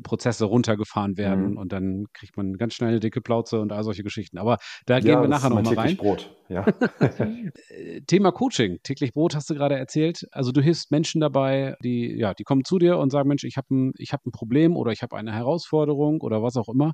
Prozesse 0.04 0.46
runtergefahren 0.46 1.18
werden 1.18 1.52
mhm. 1.52 1.58
und 1.58 1.74
dann 1.74 2.06
kriegt 2.14 2.38
man 2.38 2.54
ganz 2.54 2.76
schnell 2.76 2.92
eine 2.92 3.02
dicke 3.02 3.20
Plauze 3.20 3.60
und 3.60 3.74
all 3.74 3.84
solche 3.84 4.04
Geschichten. 4.04 4.38
Aber 4.38 4.58
da 4.86 4.96
ja, 4.96 5.00
gehen 5.02 5.22
wir 5.22 5.28
nachher 5.28 5.50
nochmal 5.50 5.74
rein. 5.74 5.98
Brot, 5.98 6.34
ja. 6.48 6.66
Thema 8.08 8.32
Coaching. 8.32 8.78
Täglich 8.84 9.12
Brot 9.12 9.36
hast 9.36 9.50
du 9.50 9.54
gerade 9.54 9.76
erzählt. 9.76 10.26
Also 10.32 10.54
du 10.54 10.62
hilfst 10.62 10.92
Menschen 10.92 11.20
dabei, 11.20 11.76
die, 11.84 12.18
ja, 12.18 12.34
die 12.34 12.46
kommen 12.46 12.64
zu 12.64 12.80
dir 12.80 13.00
und 13.00 13.10
sagen, 13.10 13.28
Mensch, 13.28 13.44
ich 13.44 13.58
habe 13.58 13.68
ein, 13.70 13.92
hab 14.00 14.26
ein 14.26 14.32
Problem 14.32 14.78
oder 14.78 14.94
ich 14.94 15.02
habe 15.02 15.18
eine 15.18 15.34
Herausforderung 15.34 16.22
oder 16.22 16.42
was 16.42 16.56
auch 16.56 16.70
immer. 16.70 16.94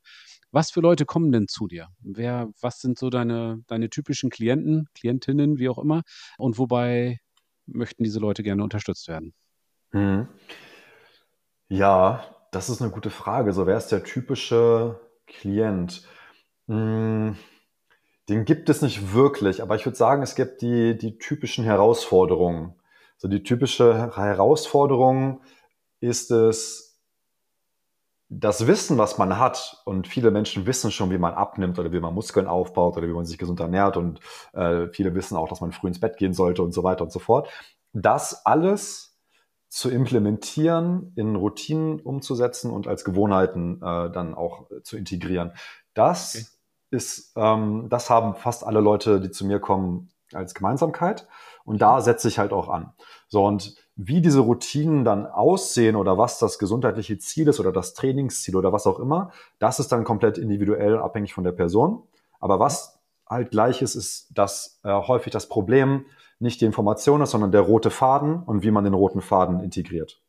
Was 0.57 0.71
für 0.71 0.81
Leute 0.81 1.05
kommen 1.05 1.31
denn 1.31 1.47
zu 1.47 1.67
dir? 1.67 1.89
Wer, 1.99 2.49
was 2.61 2.79
sind 2.79 2.97
so 2.97 3.11
deine, 3.11 3.59
deine 3.67 3.91
typischen 3.91 4.31
Klienten, 4.31 4.87
Klientinnen, 4.95 5.59
wie 5.59 5.69
auch 5.69 5.77
immer? 5.77 6.01
Und 6.39 6.57
wobei 6.57 7.19
möchten 7.67 8.03
diese 8.03 8.19
Leute 8.19 8.41
gerne 8.41 8.63
unterstützt 8.63 9.07
werden? 9.07 9.35
Hm. 9.91 10.27
Ja, 11.69 12.23
Das 12.51 12.69
ist 12.69 12.81
eine 12.81 12.89
gute 12.89 13.11
Frage. 13.11 13.53
So, 13.53 13.67
wer 13.67 13.77
ist 13.77 13.89
der 13.89 14.03
typische 14.03 14.99
Klient? 15.27 16.07
Hm, 16.67 17.37
den 18.27 18.45
gibt 18.45 18.67
es 18.69 18.81
nicht 18.81 19.13
wirklich, 19.13 19.61
aber 19.61 19.75
ich 19.75 19.85
würde 19.85 19.95
sagen, 19.95 20.23
es 20.23 20.33
gibt 20.33 20.63
die, 20.63 20.97
die 20.97 21.19
typischen 21.19 21.65
Herausforderungen. 21.65 22.73
So 23.17 23.27
die 23.27 23.43
typische 23.43 24.11
Herausforderung 24.15 25.39
ist 25.99 26.31
es, 26.31 26.86
das 28.29 28.67
Wissen, 28.67 28.97
was 28.97 29.17
man 29.17 29.39
hat, 29.39 29.81
und 29.85 30.07
viele 30.07 30.31
Menschen 30.31 30.65
wissen 30.65 30.91
schon, 30.91 31.11
wie 31.11 31.17
man 31.17 31.33
abnimmt 31.33 31.79
oder 31.79 31.91
wie 31.91 31.99
man 31.99 32.13
Muskeln 32.13 32.47
aufbaut 32.47 32.97
oder 32.97 33.07
wie 33.07 33.13
man 33.13 33.25
sich 33.25 33.37
gesund 33.37 33.59
ernährt 33.59 33.95
und 33.95 34.19
äh, 34.53 34.87
viele 34.89 35.15
wissen 35.15 35.37
auch, 35.37 35.47
dass 35.47 35.61
man 35.61 35.71
früh 35.71 35.87
ins 35.87 35.99
Bett 35.99 36.17
gehen 36.17 36.33
sollte 36.33 36.61
und 36.61 36.73
so 36.73 36.83
weiter 36.83 37.03
und 37.03 37.11
so 37.11 37.19
fort. 37.19 37.49
Das 37.93 38.45
alles 38.45 39.17
zu 39.69 39.89
implementieren, 39.89 41.13
in 41.15 41.35
Routinen 41.35 41.99
umzusetzen 41.99 42.71
und 42.71 42.87
als 42.87 43.03
Gewohnheiten 43.03 43.81
äh, 43.81 44.11
dann 44.11 44.33
auch 44.33 44.67
zu 44.83 44.97
integrieren. 44.97 45.53
Das 45.93 46.35
okay. 46.35 46.45
ist, 46.91 47.33
ähm, 47.35 47.87
das 47.89 48.09
haben 48.09 48.35
fast 48.35 48.65
alle 48.65 48.79
Leute, 48.79 49.19
die 49.19 49.31
zu 49.31 49.45
mir 49.45 49.59
kommen, 49.59 50.09
als 50.33 50.53
Gemeinsamkeit. 50.53 51.27
Und 51.63 51.81
da 51.81 52.01
setze 52.01 52.27
ich 52.27 52.39
halt 52.39 52.53
auch 52.53 52.69
an. 52.69 52.93
So, 53.27 53.45
und 53.45 53.75
wie 53.97 54.21
diese 54.21 54.41
Routinen 54.41 55.03
dann 55.03 55.25
aussehen 55.25 55.95
oder 55.95 56.19
was 56.19 56.37
das 56.37 56.59
gesundheitliche 56.59 57.17
Ziel 57.17 57.47
ist 57.47 57.59
oder 57.59 57.71
das 57.71 57.95
Trainingsziel 57.95 58.55
oder 58.55 58.71
was 58.71 58.85
auch 58.85 58.99
immer, 58.99 59.31
das 59.57 59.79
ist 59.79 59.91
dann 59.91 60.03
komplett 60.03 60.37
individuell 60.37 60.99
abhängig 60.99 61.33
von 61.33 61.43
der 61.43 61.51
Person. 61.51 62.03
Aber 62.39 62.59
was 62.59 62.99
halt 63.27 63.49
gleich 63.49 63.81
ist, 63.81 63.95
ist, 63.95 64.29
dass 64.37 64.79
äh, 64.83 64.91
häufig 64.91 65.33
das 65.33 65.49
Problem 65.49 66.05
nicht 66.39 66.61
die 66.61 66.65
Information 66.65 67.21
ist, 67.21 67.31
sondern 67.31 67.51
der 67.51 67.61
rote 67.61 67.89
Faden 67.89 68.43
und 68.43 68.61
wie 68.61 68.69
man 68.69 68.83
den 68.83 68.93
roten 68.93 69.21
Faden 69.21 69.61
integriert. 69.61 70.21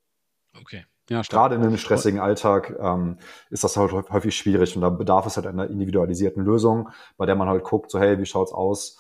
Okay. 0.59 0.87
Ja, 1.11 1.23
Gerade 1.23 1.55
in 1.55 1.63
einem 1.63 1.79
stressigen 1.79 2.21
Alltag 2.21 2.75
ähm, 2.81 3.19
ist 3.51 3.65
das 3.65 3.77
halt 3.77 3.93
häufig 3.93 4.37
schwierig 4.37 4.77
und 4.77 4.83
da 4.83 4.91
bedarf 4.91 5.27
es 5.27 5.37
halt 5.37 5.47
einer 5.47 5.69
individualisierten 5.69 6.45
Lösung, 6.45 6.91
bei 7.17 7.25
der 7.25 7.35
man 7.35 7.49
halt 7.49 7.65
guckt, 7.65 7.91
so 7.91 7.99
hey, 7.99 8.19
wie 8.19 8.27
schaut's 8.27 8.53
aus? 8.53 8.99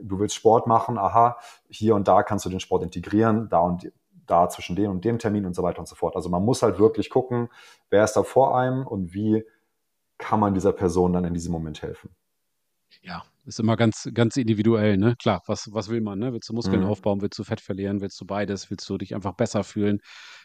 Du 0.00 0.18
willst 0.20 0.36
Sport 0.36 0.66
machen, 0.66 0.96
aha, 0.96 1.38
hier 1.68 1.96
und 1.96 2.06
da 2.06 2.22
kannst 2.22 2.44
du 2.44 2.50
den 2.50 2.60
Sport 2.60 2.84
integrieren, 2.84 3.48
da 3.48 3.60
und 3.60 3.90
da 4.30 4.48
zwischen 4.48 4.76
dem 4.76 4.90
und 4.90 5.04
dem 5.04 5.18
Termin 5.18 5.46
und 5.46 5.54
so 5.54 5.62
weiter 5.62 5.80
und 5.80 5.88
so 5.88 5.94
fort. 5.94 6.16
Also 6.16 6.28
man 6.28 6.44
muss 6.44 6.62
halt 6.62 6.78
wirklich 6.78 7.10
gucken, 7.10 7.48
wer 7.90 8.04
ist 8.04 8.14
da 8.14 8.22
vor 8.22 8.56
einem 8.56 8.86
und 8.86 9.14
wie 9.14 9.44
kann 10.18 10.40
man 10.40 10.54
dieser 10.54 10.72
Person 10.72 11.12
dann 11.12 11.24
in 11.24 11.34
diesem 11.34 11.52
Moment 11.52 11.82
helfen. 11.82 12.14
Ja, 13.02 13.22
ist 13.46 13.60
immer 13.60 13.76
ganz, 13.76 14.08
ganz 14.12 14.36
individuell, 14.36 14.96
ne? 14.96 15.14
Klar, 15.18 15.42
was, 15.46 15.72
was 15.72 15.88
will 15.88 16.00
man, 16.00 16.18
ne? 16.18 16.32
Willst 16.32 16.48
du 16.48 16.52
Muskeln 16.52 16.82
mhm. 16.82 16.88
aufbauen, 16.88 17.22
willst 17.22 17.38
du 17.38 17.44
Fett 17.44 17.60
verlieren, 17.60 18.00
willst 18.00 18.20
du 18.20 18.26
beides, 18.26 18.70
willst 18.70 18.88
du 18.88 18.98
dich 18.98 19.14
einfach 19.14 19.34
besser 19.34 19.64
fühlen? 19.64 20.00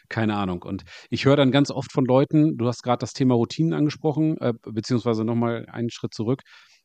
Keine 0.08 0.36
Ahnung. 0.36 0.62
Und 0.62 0.84
ich 1.10 1.24
höre 1.24 1.36
dann 1.36 1.50
ganz 1.50 1.70
oft 1.70 1.92
von 1.92 2.04
Leuten, 2.04 2.56
du 2.56 2.66
hast 2.66 2.82
gerade 2.82 2.98
das 2.98 3.12
Thema 3.12 3.34
Routinen 3.34 3.74
angesprochen, 3.74 4.38
äh, 4.38 4.54
beziehungsweise 4.62 5.24
nochmal 5.24 5.66
einen 5.70 5.90
Schritt 5.90 6.14
zurück. 6.14 6.42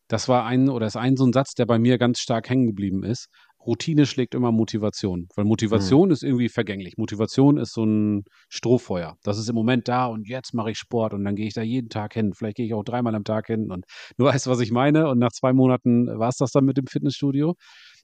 Das 0.07 0.27
war 0.27 0.45
ein 0.45 0.67
oder 0.69 0.87
ist 0.87 0.97
ein 0.97 1.15
so 1.15 1.25
ein 1.25 1.31
Satz, 1.31 1.53
der 1.53 1.65
bei 1.65 1.79
mir 1.79 1.97
ganz 1.97 2.19
stark 2.19 2.49
hängen 2.49 2.67
geblieben 2.67 3.03
ist. 3.03 3.27
Routine 3.65 4.06
schlägt 4.06 4.36
immer 4.36 4.52
Motivation, 4.52 5.28
weil 5.36 5.45
Motivation 5.45 6.08
mhm. 6.08 6.13
ist 6.13 6.24
irgendwie 6.24 6.50
vergänglich. 6.50 6.97
Motivation 6.97 7.58
ist 7.58 7.74
so 7.74 7.84
ein 7.86 8.24
Strohfeuer. 8.50 9.17
Das 9.24 9.38
ist 9.38 9.50
im 9.50 9.56
Moment 9.56 9.88
da 9.88 10.06
und 10.06 10.28
jetzt 10.28 10.54
mache 10.54 10.71
ich 10.71 10.78
Sport 10.78 11.13
und 11.13 11.24
dann 11.24 11.36
gehe 11.36 11.47
ich 11.47 11.54
da 11.54 11.62
jeden 11.62 11.89
Tag 11.89 12.13
hin. 12.13 12.34
Vielleicht 12.34 12.58
gehe 12.58 12.65
ich 12.65 12.74
auch 12.74 12.84
dreimal 12.84 13.15
am 13.15 13.24
Tag 13.24 13.47
hin 13.47 13.71
und 13.71 13.86
du 14.17 14.26
weißt, 14.26 14.47
was 14.47 14.60
ich 14.60 14.71
meine. 14.71 15.08
Und 15.10 15.19
nach 15.19 15.32
zwei 15.32 15.54
Monaten 15.54 16.08
war 16.08 16.30
es 16.30 16.38
das 16.38 16.52
dann 16.52 16.65
mit 16.65 16.78
dem 16.78 16.88
Fitnessstudio. 16.88 17.56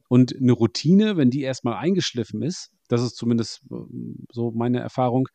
Und 0.10 0.36
eine 0.36 0.54
Routine, 0.54 1.18
wenn 1.18 1.30
die 1.30 1.42
erstmal 1.42 1.76
eingeschliffen 1.76 2.42
ist, 2.42 2.70
das 2.88 3.02
ist 3.02 3.16
zumindest 3.16 3.62
äh, 3.72 3.76
so 4.32 4.52
meine 4.52 4.80
Erfahrung, 4.80 5.28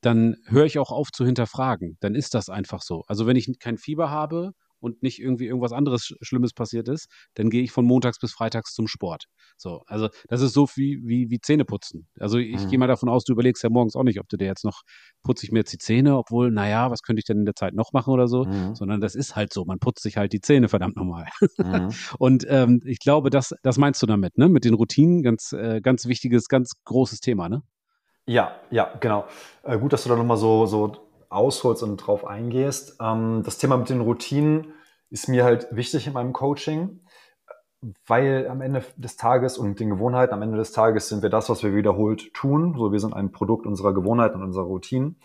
dann 0.00 0.36
höre 0.46 0.66
ich 0.66 0.78
auch 0.78 0.90
auf 0.90 1.10
zu 1.12 1.24
hinterfragen. 1.24 1.96
Dann 2.00 2.14
ist 2.14 2.34
das 2.34 2.48
einfach 2.48 2.82
so. 2.82 3.02
Also 3.06 3.26
wenn 3.26 3.36
ich 3.36 3.48
kein 3.58 3.78
Fieber 3.78 4.10
habe 4.10 4.52
und 4.82 5.02
nicht 5.02 5.20
irgendwie 5.20 5.46
irgendwas 5.46 5.72
anderes 5.72 6.14
Schlimmes 6.20 6.52
passiert 6.52 6.88
ist, 6.88 7.08
dann 7.34 7.50
gehe 7.50 7.62
ich 7.62 7.70
von 7.70 7.84
montags 7.84 8.18
bis 8.18 8.32
freitags 8.32 8.72
zum 8.74 8.88
Sport. 8.88 9.24
So, 9.56 9.82
also 9.86 10.08
das 10.28 10.42
ist 10.42 10.52
so 10.52 10.68
wie, 10.74 11.00
wie, 11.04 11.30
wie 11.30 11.38
Zähne 11.40 11.64
putzen. 11.64 12.08
Also 12.18 12.38
ich 12.38 12.64
mhm. 12.64 12.68
gehe 12.68 12.78
mal 12.78 12.88
davon 12.88 13.08
aus, 13.08 13.24
du 13.24 13.32
überlegst 13.32 13.62
ja 13.62 13.70
morgens 13.70 13.96
auch 13.96 14.02
nicht, 14.02 14.20
ob 14.20 14.28
du 14.28 14.36
dir 14.36 14.46
jetzt 14.46 14.64
noch, 14.64 14.82
putze 15.22 15.46
ich 15.46 15.52
mir 15.52 15.60
jetzt 15.60 15.72
die 15.72 15.78
Zähne, 15.78 16.16
obwohl, 16.16 16.50
naja, 16.50 16.90
was 16.90 17.02
könnte 17.02 17.20
ich 17.20 17.24
denn 17.24 17.38
in 17.38 17.44
der 17.44 17.54
Zeit 17.54 17.74
noch 17.74 17.92
machen 17.92 18.12
oder 18.12 18.26
so, 18.26 18.44
mhm. 18.44 18.74
sondern 18.74 19.00
das 19.00 19.14
ist 19.14 19.36
halt 19.36 19.52
so, 19.52 19.64
man 19.64 19.78
putzt 19.78 20.02
sich 20.02 20.16
halt 20.16 20.32
die 20.32 20.40
Zähne, 20.40 20.68
verdammt 20.68 20.96
nochmal. 20.96 21.26
Mhm. 21.58 21.90
und 22.18 22.44
ähm, 22.48 22.80
ich 22.84 22.98
glaube, 22.98 23.30
das, 23.30 23.54
das 23.62 23.78
meinst 23.78 24.02
du 24.02 24.06
damit, 24.06 24.36
ne? 24.38 24.48
Mit 24.48 24.64
den 24.64 24.74
Routinen, 24.74 25.22
ganz, 25.22 25.52
äh, 25.52 25.80
ganz 25.80 26.06
wichtiges, 26.06 26.48
ganz 26.48 26.72
großes 26.84 27.20
Thema, 27.20 27.48
ne? 27.48 27.62
Ja, 28.26 28.60
ja, 28.70 28.92
genau. 29.00 29.26
Äh, 29.62 29.78
gut, 29.78 29.92
dass 29.92 30.04
du 30.04 30.08
da 30.08 30.16
nochmal 30.16 30.36
so, 30.36 30.66
so 30.66 30.92
ausholst 31.32 31.82
und 31.82 31.96
drauf 31.96 32.26
eingehst. 32.26 32.96
Ähm, 33.00 33.42
das 33.44 33.58
Thema 33.58 33.76
mit 33.76 33.88
den 33.88 34.00
Routinen 34.00 34.74
ist 35.10 35.28
mir 35.28 35.44
halt 35.44 35.68
wichtig 35.70 36.06
in 36.06 36.12
meinem 36.12 36.32
Coaching, 36.32 37.00
weil 38.06 38.48
am 38.48 38.60
Ende 38.60 38.84
des 38.96 39.16
Tages 39.16 39.58
und 39.58 39.80
den 39.80 39.90
Gewohnheiten, 39.90 40.32
am 40.32 40.42
Ende 40.42 40.58
des 40.58 40.72
Tages 40.72 41.08
sind 41.08 41.22
wir 41.22 41.30
das, 41.30 41.48
was 41.48 41.62
wir 41.62 41.74
wiederholt 41.74 42.32
tun. 42.32 42.74
So, 42.76 42.92
wir 42.92 43.00
sind 43.00 43.14
ein 43.14 43.32
Produkt 43.32 43.66
unserer 43.66 43.92
Gewohnheiten 43.92 44.36
und 44.36 44.44
unserer 44.44 44.64
Routinen. 44.64 45.20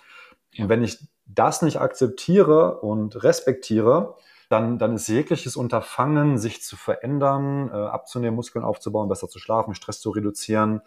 Ja. 0.51 0.63
Und 0.63 0.69
wenn 0.69 0.83
ich 0.83 0.97
das 1.25 1.61
nicht 1.61 1.79
akzeptiere 1.79 2.79
und 2.81 3.23
respektiere, 3.23 4.15
dann, 4.49 4.79
dann 4.79 4.95
ist 4.95 5.07
jegliches 5.07 5.55
Unterfangen, 5.55 6.37
sich 6.37 6.63
zu 6.63 6.77
verändern, 6.77 7.69
äh, 7.69 7.73
abzunehmen, 7.73 8.35
Muskeln 8.35 8.63
aufzubauen, 8.63 9.09
besser 9.09 9.27
zu 9.27 9.39
schlafen, 9.39 9.75
Stress 9.75 9.99
zu 9.99 10.09
reduzieren, 10.09 10.81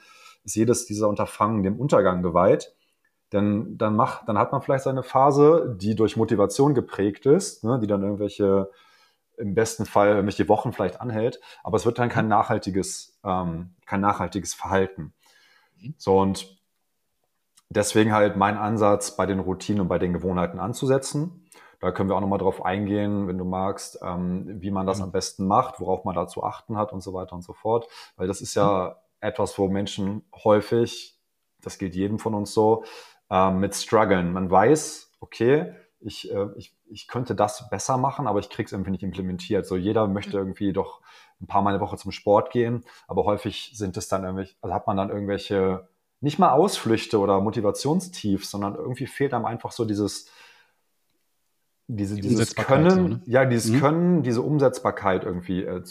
ist 0.44 0.56
jedes 0.56 0.86
dieser 0.86 1.08
Unterfangen 1.08 1.62
dem 1.62 1.78
Untergang 1.78 2.22
geweiht. 2.22 2.74
Denn 3.32 3.78
dann 3.78 3.94
macht, 3.94 4.28
dann 4.28 4.38
hat 4.38 4.52
man 4.52 4.60
vielleicht 4.60 4.84
seine 4.84 5.02
Phase, 5.02 5.76
die 5.78 5.94
durch 5.94 6.16
Motivation 6.16 6.74
geprägt 6.74 7.26
ist, 7.26 7.62
ne, 7.62 7.78
die 7.78 7.86
dann 7.86 8.02
irgendwelche, 8.02 8.70
im 9.36 9.54
besten 9.54 9.86
Fall 9.86 10.08
irgendwelche 10.08 10.48
Wochen 10.48 10.72
vielleicht 10.72 11.00
anhält, 11.00 11.40
aber 11.62 11.76
es 11.76 11.86
wird 11.86 11.98
dann 11.98 12.08
kein 12.08 12.28
nachhaltiges, 12.28 13.18
ähm, 13.24 13.74
kein 13.86 14.00
nachhaltiges 14.00 14.54
Verhalten. 14.54 15.14
Mhm. 15.80 15.94
So 15.96 16.18
und 16.18 16.60
deswegen 17.70 18.12
halt 18.12 18.36
mein 18.36 18.58
Ansatz, 18.58 19.16
bei 19.16 19.26
den 19.26 19.38
Routinen 19.38 19.82
und 19.82 19.88
bei 19.88 19.98
den 19.98 20.12
Gewohnheiten 20.12 20.58
anzusetzen. 20.58 21.46
Da 21.78 21.92
können 21.92 22.10
wir 22.10 22.16
auch 22.16 22.20
nochmal 22.20 22.38
drauf 22.38 22.62
eingehen, 22.64 23.26
wenn 23.26 23.38
du 23.38 23.44
magst, 23.44 24.00
ähm, 24.02 24.60
wie 24.60 24.70
man 24.70 24.86
das 24.86 24.98
mhm. 24.98 25.04
am 25.04 25.12
besten 25.12 25.46
macht, 25.46 25.80
worauf 25.80 26.04
man 26.04 26.14
da 26.14 26.26
zu 26.26 26.42
achten 26.42 26.76
hat 26.76 26.92
und 26.92 27.00
so 27.00 27.14
weiter 27.14 27.34
und 27.34 27.42
so 27.42 27.54
fort. 27.54 27.88
Weil 28.16 28.26
das 28.26 28.42
ist 28.42 28.54
ja 28.54 28.88
mhm. 28.90 29.28
etwas, 29.28 29.56
wo 29.56 29.68
Menschen 29.68 30.22
häufig, 30.44 31.18
das 31.62 31.78
gilt 31.78 31.94
jedem 31.94 32.18
von 32.18 32.34
uns 32.34 32.52
so, 32.52 32.84
äh, 33.30 33.50
mit 33.50 33.74
Struggeln. 33.74 34.32
Man 34.32 34.50
weiß, 34.50 35.12
okay, 35.20 35.74
ich, 36.00 36.32
äh, 36.32 36.48
ich, 36.56 36.74
ich 36.90 37.08
könnte 37.08 37.34
das 37.34 37.68
besser 37.70 37.96
machen, 37.96 38.26
aber 38.26 38.38
ich 38.38 38.50
kriege 38.50 38.66
es 38.66 38.72
irgendwie 38.72 38.90
nicht 38.90 39.02
implementiert. 39.02 39.66
So 39.66 39.76
jeder 39.76 40.06
möchte 40.08 40.32
mhm. 40.32 40.48
irgendwie 40.48 40.72
doch 40.72 41.00
ein 41.40 41.46
paar 41.46 41.62
Mal 41.62 41.70
eine 41.70 41.80
Woche 41.80 41.96
zum 41.96 42.12
Sport 42.12 42.50
gehen, 42.50 42.84
aber 43.08 43.24
häufig 43.24 43.72
sind 43.74 43.96
es 43.96 44.08
dann 44.08 44.24
irgendwelche, 44.24 44.54
also 44.60 44.74
hat 44.74 44.86
man 44.86 44.96
dann 44.96 45.10
irgendwelche, 45.10 45.88
nicht 46.20 46.38
mal 46.38 46.50
Ausflüchte 46.50 47.18
oder 47.18 47.40
Motivationstiefs, 47.40 48.50
sondern 48.50 48.74
irgendwie 48.74 49.06
fehlt 49.06 49.32
einem 49.32 49.46
einfach 49.46 49.72
so 49.72 49.86
dieses, 49.86 50.26
diese, 51.86 52.16
Die 52.16 52.20
dieses 52.20 52.54
Können, 52.54 52.90
so, 52.90 53.08
ne? 53.08 53.22
ja, 53.26 53.44
dieses 53.46 53.70
mhm. 53.70 53.80
Können, 53.80 54.22
diese 54.22 54.42
Umsetzbarkeit 54.42 55.24
irgendwie 55.24 55.64
äh, 55.64 55.82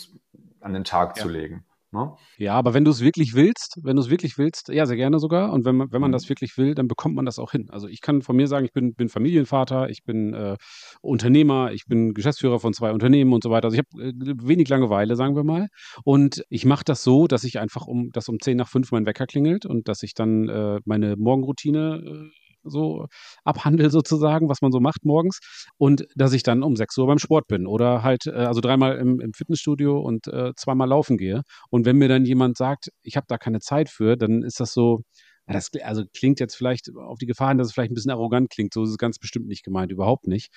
an 0.61 0.73
den 0.73 0.83
Tag 0.83 1.17
ja. 1.17 1.23
zu 1.23 1.29
legen. 1.29 1.65
Ne? 1.91 2.13
Ja, 2.37 2.53
aber 2.53 2.75
wenn 2.75 2.85
du 2.85 2.91
es 2.91 3.01
wirklich 3.01 3.33
willst, 3.33 3.79
wenn 3.81 3.95
du 3.95 4.01
es 4.03 4.11
wirklich 4.11 4.37
willst, 4.37 4.69
ja, 4.69 4.85
sehr 4.85 4.95
gerne 4.95 5.17
sogar. 5.17 5.51
Und 5.51 5.65
wenn 5.65 5.75
man, 5.75 5.91
wenn 5.91 6.01
man 6.01 6.11
mhm. 6.11 6.13
das 6.13 6.29
wirklich 6.29 6.55
will, 6.57 6.75
dann 6.75 6.87
bekommt 6.87 7.15
man 7.15 7.25
das 7.25 7.39
auch 7.39 7.51
hin. 7.51 7.67
Also 7.71 7.87
ich 7.87 8.01
kann 8.01 8.21
von 8.21 8.35
mir 8.35 8.47
sagen, 8.47 8.65
ich 8.65 8.73
bin, 8.73 8.93
bin 8.93 9.09
Familienvater, 9.09 9.89
ich 9.89 10.03
bin 10.03 10.33
äh, 10.33 10.55
Unternehmer, 11.01 11.71
ich 11.71 11.85
bin 11.87 12.13
Geschäftsführer 12.13 12.59
von 12.59 12.73
zwei 12.73 12.91
Unternehmen 12.91 13.33
und 13.33 13.43
so 13.43 13.49
weiter. 13.49 13.65
Also 13.65 13.77
ich 13.77 13.83
habe 13.85 14.09
äh, 14.09 14.13
wenig 14.13 14.69
Langeweile, 14.69 15.15
sagen 15.15 15.35
wir 15.35 15.43
mal. 15.43 15.67
Und 16.03 16.43
ich 16.49 16.65
mache 16.65 16.83
das 16.85 17.03
so, 17.03 17.25
dass 17.25 17.43
ich 17.43 17.59
einfach 17.59 17.87
um, 17.87 18.11
dass 18.11 18.29
um 18.29 18.39
10 18.39 18.57
nach 18.57 18.69
5 18.69 18.91
mein 18.91 19.07
Wecker 19.07 19.25
klingelt 19.25 19.65
und 19.65 19.87
dass 19.87 20.03
ich 20.03 20.13
dann 20.13 20.47
äh, 20.47 20.79
meine 20.85 21.15
Morgenroutine 21.17 22.03
äh, 22.05 22.48
so 22.63 23.07
abhandel 23.43 23.89
sozusagen, 23.91 24.49
was 24.49 24.61
man 24.61 24.71
so 24.71 24.79
macht 24.79 25.05
morgens 25.05 25.39
und 25.77 26.05
dass 26.15 26.33
ich 26.33 26.43
dann 26.43 26.63
um 26.63 26.75
6 26.75 26.97
Uhr 26.97 27.07
beim 27.07 27.19
Sport 27.19 27.47
bin 27.47 27.67
oder 27.67 28.03
halt 28.03 28.27
äh, 28.27 28.31
also 28.31 28.61
dreimal 28.61 28.97
im, 28.97 29.19
im 29.19 29.33
Fitnessstudio 29.33 29.99
und 29.99 30.27
äh, 30.27 30.53
zweimal 30.55 30.87
laufen 30.89 31.17
gehe. 31.17 31.41
Und 31.69 31.85
wenn 31.85 31.97
mir 31.97 32.07
dann 32.07 32.25
jemand 32.25 32.57
sagt, 32.57 32.89
ich 33.03 33.15
habe 33.15 33.25
da 33.27 33.37
keine 33.37 33.59
Zeit 33.59 33.89
für, 33.89 34.17
dann 34.17 34.43
ist 34.43 34.59
das 34.59 34.73
so, 34.73 35.01
das 35.47 35.71
also 35.83 36.03
klingt 36.13 36.39
jetzt 36.39 36.55
vielleicht 36.55 36.89
auf 36.95 37.17
die 37.17 37.25
Gefahr 37.25 37.49
hin, 37.49 37.57
dass 37.57 37.67
es 37.67 37.73
vielleicht 37.73 37.91
ein 37.91 37.95
bisschen 37.95 38.11
arrogant 38.11 38.49
klingt. 38.49 38.73
So 38.73 38.83
ist 38.83 38.91
es 38.91 38.97
ganz 38.97 39.17
bestimmt 39.17 39.47
nicht 39.47 39.63
gemeint, 39.63 39.91
überhaupt 39.91 40.27
nicht. 40.27 40.49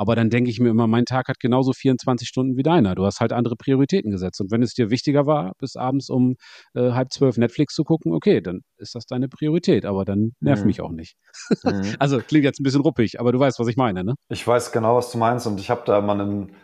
Aber 0.00 0.16
dann 0.16 0.30
denke 0.30 0.48
ich 0.48 0.58
mir 0.60 0.70
immer, 0.70 0.86
mein 0.86 1.04
Tag 1.04 1.28
hat 1.28 1.40
genauso 1.40 1.74
24 1.74 2.26
Stunden 2.26 2.56
wie 2.56 2.62
deiner. 2.62 2.94
Du 2.94 3.04
hast 3.04 3.20
halt 3.20 3.34
andere 3.34 3.54
Prioritäten 3.54 4.10
gesetzt. 4.10 4.40
Und 4.40 4.50
wenn 4.50 4.62
es 4.62 4.72
dir 4.72 4.88
wichtiger 4.88 5.26
war, 5.26 5.52
bis 5.58 5.76
abends 5.76 6.08
um 6.08 6.36
äh, 6.72 6.92
halb 6.92 7.12
zwölf 7.12 7.36
Netflix 7.36 7.74
zu 7.74 7.84
gucken, 7.84 8.14
okay, 8.14 8.40
dann 8.40 8.62
ist 8.78 8.94
das 8.94 9.04
deine 9.04 9.28
Priorität. 9.28 9.84
Aber 9.84 10.06
dann 10.06 10.32
nerv 10.40 10.60
mhm. 10.60 10.66
mich 10.68 10.80
auch 10.80 10.90
nicht. 10.90 11.16
Mhm. 11.64 11.82
also 11.98 12.18
klingt 12.20 12.46
jetzt 12.46 12.60
ein 12.60 12.62
bisschen 12.62 12.80
ruppig, 12.80 13.20
aber 13.20 13.30
du 13.30 13.40
weißt, 13.40 13.58
was 13.58 13.68
ich 13.68 13.76
meine, 13.76 14.02
ne? 14.02 14.14
Ich 14.30 14.46
weiß 14.46 14.72
genau, 14.72 14.96
was 14.96 15.12
du 15.12 15.18
meinst. 15.18 15.46
Und 15.46 15.60
ich 15.60 15.68
habe 15.68 15.82
da 15.84 16.00
mal 16.00 16.18
einen, 16.18 16.56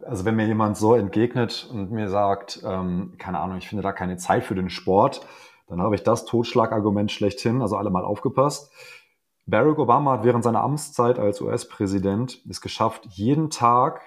also 0.00 0.24
wenn 0.24 0.36
mir 0.36 0.46
jemand 0.46 0.76
so 0.76 0.94
entgegnet 0.94 1.68
und 1.72 1.90
mir 1.90 2.08
sagt, 2.08 2.60
ähm, 2.64 3.14
keine 3.18 3.40
Ahnung, 3.40 3.58
ich 3.58 3.68
finde 3.68 3.82
da 3.82 3.90
keine 3.90 4.18
Zeit 4.18 4.44
für 4.44 4.54
den 4.54 4.70
Sport, 4.70 5.26
dann 5.66 5.82
habe 5.82 5.96
ich 5.96 6.04
das 6.04 6.26
Totschlagargument 6.26 7.10
schlechthin, 7.10 7.60
also 7.60 7.74
alle 7.74 7.90
mal 7.90 8.04
aufgepasst 8.04 8.70
Barack 9.46 9.78
Obama 9.78 10.12
hat 10.12 10.24
während 10.24 10.42
seiner 10.42 10.62
Amtszeit 10.62 11.18
als 11.18 11.40
US-Präsident 11.40 12.40
es 12.48 12.60
geschafft, 12.60 13.06
jeden 13.10 13.50
Tag 13.50 14.00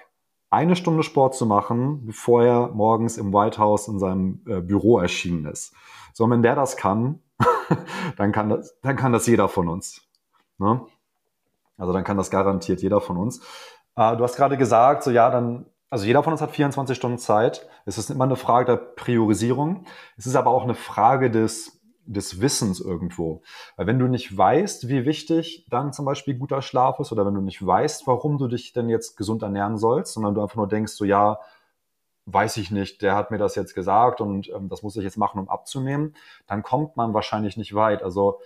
eine 0.50 0.76
Stunde 0.76 1.02
Sport 1.02 1.34
zu 1.34 1.46
machen, 1.46 2.06
bevor 2.06 2.44
er 2.44 2.68
morgens 2.68 3.18
im 3.18 3.32
White 3.32 3.58
House 3.58 3.86
in 3.88 3.98
seinem 3.98 4.42
äh, 4.46 4.60
Büro 4.60 4.98
erschienen 4.98 5.44
ist. 5.46 5.74
So, 6.12 6.24
und 6.24 6.30
wenn 6.30 6.42
der 6.42 6.54
das 6.54 6.76
kann, 6.76 7.20
dann 8.16 8.32
kann 8.32 8.48
das, 8.48 8.80
dann 8.80 8.96
kann 8.96 9.12
das 9.12 9.26
jeder 9.26 9.48
von 9.48 9.68
uns. 9.68 10.08
Ne? 10.58 10.80
Also 11.76 11.92
dann 11.92 12.02
kann 12.02 12.16
das 12.16 12.30
garantiert 12.30 12.82
jeder 12.82 13.00
von 13.00 13.16
uns. 13.16 13.40
Äh, 13.94 14.16
du 14.16 14.24
hast 14.24 14.36
gerade 14.36 14.56
gesagt, 14.56 15.02
so 15.02 15.10
ja, 15.10 15.30
dann, 15.30 15.66
also 15.90 16.06
jeder 16.06 16.22
von 16.22 16.32
uns 16.32 16.42
hat 16.42 16.50
24 16.50 16.96
Stunden 16.96 17.18
Zeit. 17.18 17.68
Es 17.84 17.98
ist 17.98 18.10
immer 18.10 18.24
eine 18.24 18.36
Frage 18.36 18.66
der 18.66 18.76
Priorisierung. 18.76 19.84
Es 20.16 20.26
ist 20.26 20.34
aber 20.34 20.50
auch 20.50 20.64
eine 20.64 20.74
Frage 20.74 21.30
des 21.30 21.77
des 22.08 22.40
Wissens 22.40 22.80
irgendwo. 22.80 23.42
Weil 23.76 23.86
wenn 23.86 23.98
du 23.98 24.06
nicht 24.06 24.36
weißt, 24.36 24.88
wie 24.88 25.04
wichtig 25.04 25.66
dann 25.68 25.92
zum 25.92 26.04
Beispiel 26.04 26.34
guter 26.34 26.62
Schlaf 26.62 26.98
ist 27.00 27.12
oder 27.12 27.26
wenn 27.26 27.34
du 27.34 27.42
nicht 27.42 27.64
weißt, 27.64 28.06
warum 28.06 28.38
du 28.38 28.48
dich 28.48 28.72
denn 28.72 28.88
jetzt 28.88 29.16
gesund 29.16 29.42
ernähren 29.42 29.76
sollst, 29.76 30.14
sondern 30.14 30.34
du 30.34 30.42
einfach 30.42 30.56
nur 30.56 30.68
denkst, 30.68 30.92
so 30.92 31.04
ja, 31.04 31.38
weiß 32.24 32.56
ich 32.56 32.70
nicht, 32.70 33.02
der 33.02 33.14
hat 33.14 33.30
mir 33.30 33.38
das 33.38 33.54
jetzt 33.54 33.74
gesagt 33.74 34.20
und 34.20 34.48
ähm, 34.48 34.68
das 34.68 34.82
muss 34.82 34.96
ich 34.96 35.04
jetzt 35.04 35.18
machen, 35.18 35.38
um 35.38 35.48
abzunehmen, 35.48 36.14
dann 36.46 36.62
kommt 36.62 36.96
man 36.96 37.14
wahrscheinlich 37.14 37.56
nicht 37.56 37.74
weit. 37.74 38.02
Also 38.02 38.40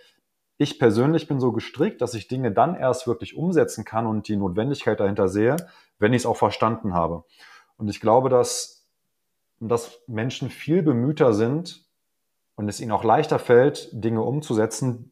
ich 0.59 0.79
persönlich 0.79 1.29
bin 1.29 1.41
so 1.41 1.53
gestrickt, 1.53 2.03
dass 2.03 2.15
ich 2.15 2.29
Dinge 2.29 2.53
dann 2.53 2.75
erst 2.75 3.07
wirklich 3.07 3.37
umsetzen 3.37 3.85
kann 3.85 4.07
und 4.07 4.29
die 4.29 4.37
Notwendigkeit 4.37 5.01
dahinter 5.01 5.29
sehe, 5.29 5.57
wenn 5.99 6.13
ich 6.13 6.23
es 6.23 6.27
auch 6.27 6.37
verstanden 6.37 6.95
habe. 6.95 7.25
Und 7.77 7.89
ich 7.89 8.01
glaube, 8.01 8.29
dass, 8.29 8.87
dass 9.61 10.01
Menschen 10.07 10.51
viel 10.51 10.83
bemühter 10.83 11.33
sind, 11.33 11.82
und 12.63 12.69
es 12.69 12.81
ihnen 12.81 12.93
auch 12.93 13.03
leichter 13.03 13.41
fällt, 13.41 13.89
Dinge 13.93 14.23
umzusetzen, 14.23 15.11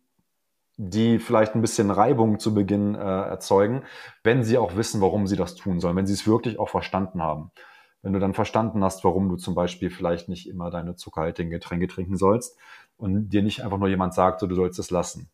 die 0.76 1.18
vielleicht 1.18 1.54
ein 1.54 1.60
bisschen 1.60 1.90
Reibung 1.90 2.38
zu 2.38 2.54
Beginn 2.54 2.94
äh, 2.94 2.98
erzeugen, 2.98 3.82
wenn 4.22 4.44
sie 4.44 4.56
auch 4.56 4.76
wissen, 4.76 5.00
warum 5.00 5.26
sie 5.26 5.36
das 5.36 5.56
tun 5.56 5.80
sollen, 5.80 5.96
wenn 5.96 6.06
sie 6.06 6.12
es 6.12 6.28
wirklich 6.28 6.58
auch 6.60 6.68
verstanden 6.68 7.20
haben. 7.22 7.50
Wenn 8.02 8.12
du 8.12 8.20
dann 8.20 8.34
verstanden 8.34 8.82
hast, 8.84 9.04
warum 9.04 9.28
du 9.28 9.36
zum 9.36 9.54
Beispiel 9.54 9.90
vielleicht 9.90 10.28
nicht 10.28 10.48
immer 10.48 10.70
deine 10.70 10.94
zuckerhaltigen 10.94 11.50
Getränke 11.50 11.88
trinken 11.88 12.16
sollst 12.16 12.56
und 12.96 13.30
dir 13.30 13.42
nicht 13.42 13.62
einfach 13.62 13.78
nur 13.78 13.88
jemand 13.88 14.14
sagt, 14.14 14.40
so, 14.40 14.46
du 14.46 14.54
sollst 14.54 14.78
es 14.78 14.90
lassen. 14.90 15.28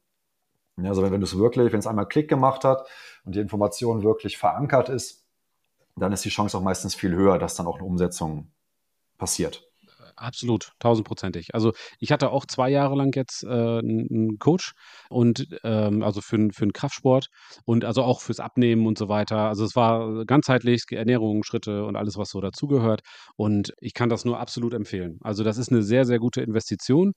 Ja, 0.78 0.88
also 0.88 1.02
wenn, 1.02 1.12
wenn 1.12 1.20
du 1.20 1.26
es 1.26 1.38
wirklich, 1.38 1.70
wenn 1.72 1.80
es 1.80 1.86
einmal 1.86 2.08
Klick 2.08 2.28
gemacht 2.28 2.64
hat 2.64 2.88
und 3.24 3.34
die 3.34 3.40
Information 3.40 4.02
wirklich 4.02 4.38
verankert 4.38 4.88
ist, 4.88 5.26
dann 5.96 6.12
ist 6.12 6.24
die 6.24 6.30
Chance 6.30 6.56
auch 6.56 6.62
meistens 6.62 6.94
viel 6.94 7.14
höher, 7.14 7.38
dass 7.38 7.54
dann 7.56 7.66
auch 7.66 7.76
eine 7.76 7.84
Umsetzung 7.84 8.50
passiert. 9.18 9.70
Absolut, 10.18 10.72
tausendprozentig. 10.78 11.54
Also 11.54 11.72
ich 11.98 12.10
hatte 12.10 12.30
auch 12.30 12.46
zwei 12.46 12.70
Jahre 12.70 12.96
lang 12.96 13.14
jetzt 13.14 13.44
äh, 13.44 13.48
einen 13.48 14.38
Coach 14.38 14.72
und 15.10 15.46
ähm, 15.62 16.02
also 16.02 16.22
für, 16.22 16.38
für 16.54 16.64
den 16.64 16.72
Kraftsport 16.72 17.28
und 17.66 17.84
also 17.84 18.02
auch 18.02 18.22
fürs 18.22 18.40
Abnehmen 18.40 18.86
und 18.86 18.96
so 18.96 19.10
weiter. 19.10 19.36
Also 19.48 19.64
es 19.66 19.76
war 19.76 20.24
ganzheitlich 20.24 20.84
Ernährung, 20.90 21.42
Schritte 21.44 21.84
und 21.84 21.96
alles, 21.96 22.16
was 22.16 22.30
so 22.30 22.40
dazugehört. 22.40 23.02
Und 23.36 23.74
ich 23.78 23.92
kann 23.92 24.08
das 24.08 24.24
nur 24.24 24.40
absolut 24.40 24.72
empfehlen. 24.72 25.18
Also 25.20 25.44
das 25.44 25.58
ist 25.58 25.70
eine 25.70 25.82
sehr, 25.82 26.06
sehr 26.06 26.18
gute 26.18 26.40
Investition. 26.40 27.12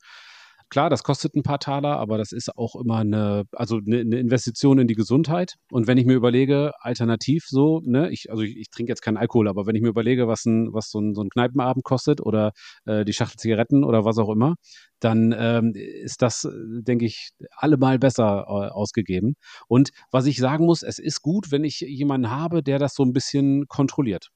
Klar, 0.70 0.92
das 0.92 1.02
kostet 1.04 1.36
ein 1.36 1.42
paar 1.42 1.58
Taler, 1.58 1.98
aber 1.98 2.20
das 2.20 2.32
ist 2.32 2.56
auch 2.56 2.76
immer 2.76 2.98
eine, 2.98 3.46
also 3.54 3.78
eine, 3.78 4.02
eine 4.02 4.20
Investition 4.20 4.78
in 4.78 4.88
die 4.88 4.94
Gesundheit. 4.94 5.56
Und 5.72 5.88
wenn 5.88 5.98
ich 5.98 6.06
mir 6.06 6.14
überlege, 6.14 6.74
alternativ 6.80 7.46
so, 7.48 7.82
ne, 7.84 8.12
ich, 8.12 8.30
also 8.30 8.44
ich, 8.44 8.56
ich 8.56 8.70
trinke 8.70 8.92
jetzt 8.92 9.02
keinen 9.02 9.18
Alkohol, 9.18 9.48
aber 9.48 9.66
wenn 9.66 9.76
ich 9.76 9.82
mir 9.82 9.90
überlege, 9.90 10.28
was, 10.28 10.46
ein, 10.46 10.72
was 10.72 10.92
so, 10.92 11.00
ein, 11.00 11.16
so 11.16 11.24
ein 11.24 11.30
Kneipenabend 11.30 11.84
kostet 11.84 12.22
oder 12.22 12.52
äh, 12.86 13.04
die 13.04 13.14
Schachtel 13.14 13.38
Zigaretten 13.38 13.84
oder 13.84 14.06
was 14.06 14.20
auch 14.20 14.30
immer, 14.30 14.56
dann 15.00 15.34
ähm, 15.38 15.74
ist 15.76 16.22
das, 16.22 16.48
denke 16.54 17.06
ich, 17.06 17.32
allemal 17.56 17.98
besser 17.98 18.46
äh, 18.48 18.70
ausgegeben. 18.70 19.36
Und 19.68 19.90
was 20.12 20.28
ich 20.28 20.38
sagen 20.38 20.66
muss, 20.66 20.84
es 20.84 21.00
ist 21.00 21.22
gut, 21.22 21.52
wenn 21.52 21.64
ich 21.64 21.80
jemanden 21.80 22.30
habe, 22.30 22.62
der 22.62 22.78
das 22.78 22.94
so 22.94 23.04
ein 23.04 23.14
bisschen 23.14 23.68
kontrolliert. 23.68 24.30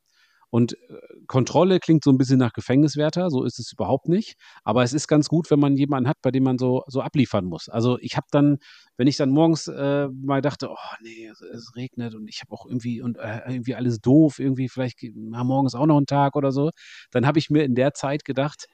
Und 0.54 0.74
äh, 0.74 1.00
Kontrolle 1.26 1.80
klingt 1.80 2.04
so 2.04 2.12
ein 2.12 2.20
bisschen 2.20 2.38
nach 2.38 2.54
Gefängniswärter, 2.54 3.32
so 3.32 3.44
ist 3.44 3.58
es 3.58 3.74
überhaupt 3.74 4.08
nicht. 4.08 4.36
Aber 4.64 4.84
es 4.84 4.94
ist 4.94 5.08
ganz 5.08 5.28
gut, 5.28 5.50
wenn 5.50 5.60
man 5.60 5.76
jemanden 5.76 6.08
hat, 6.08 6.18
bei 6.22 6.30
dem 6.30 6.44
man 6.44 6.60
so, 6.60 6.84
so 6.86 7.02
abliefern 7.02 7.46
muss. 7.46 7.70
Also 7.70 7.98
ich 8.02 8.18
habe 8.18 8.28
dann, 8.30 8.60
wenn 8.96 9.08
ich 9.08 9.18
dann 9.18 9.32
morgens 9.32 9.68
äh, 9.68 10.10
mal 10.10 10.44
dachte, 10.44 10.70
oh 10.70 10.96
nee, 11.02 11.26
es, 11.26 11.42
es 11.42 11.76
regnet 11.76 12.14
und 12.14 12.28
ich 12.28 12.42
habe 12.42 12.54
auch 12.54 12.68
irgendwie 12.68 13.02
und 13.02 13.18
äh, 13.18 13.40
irgendwie 13.48 13.74
alles 13.74 14.00
doof, 14.00 14.38
irgendwie 14.38 14.70
vielleicht 14.70 15.00
na, 15.16 15.44
morgens 15.44 15.74
auch 15.74 15.88
noch 15.88 16.00
ein 16.00 16.06
Tag 16.06 16.36
oder 16.36 16.52
so, 16.52 16.70
dann 17.10 17.26
habe 17.26 17.40
ich 17.40 17.50
mir 17.50 17.64
in 17.64 17.74
der 17.74 17.96
Zeit 17.96 18.24
gedacht, 18.24 18.68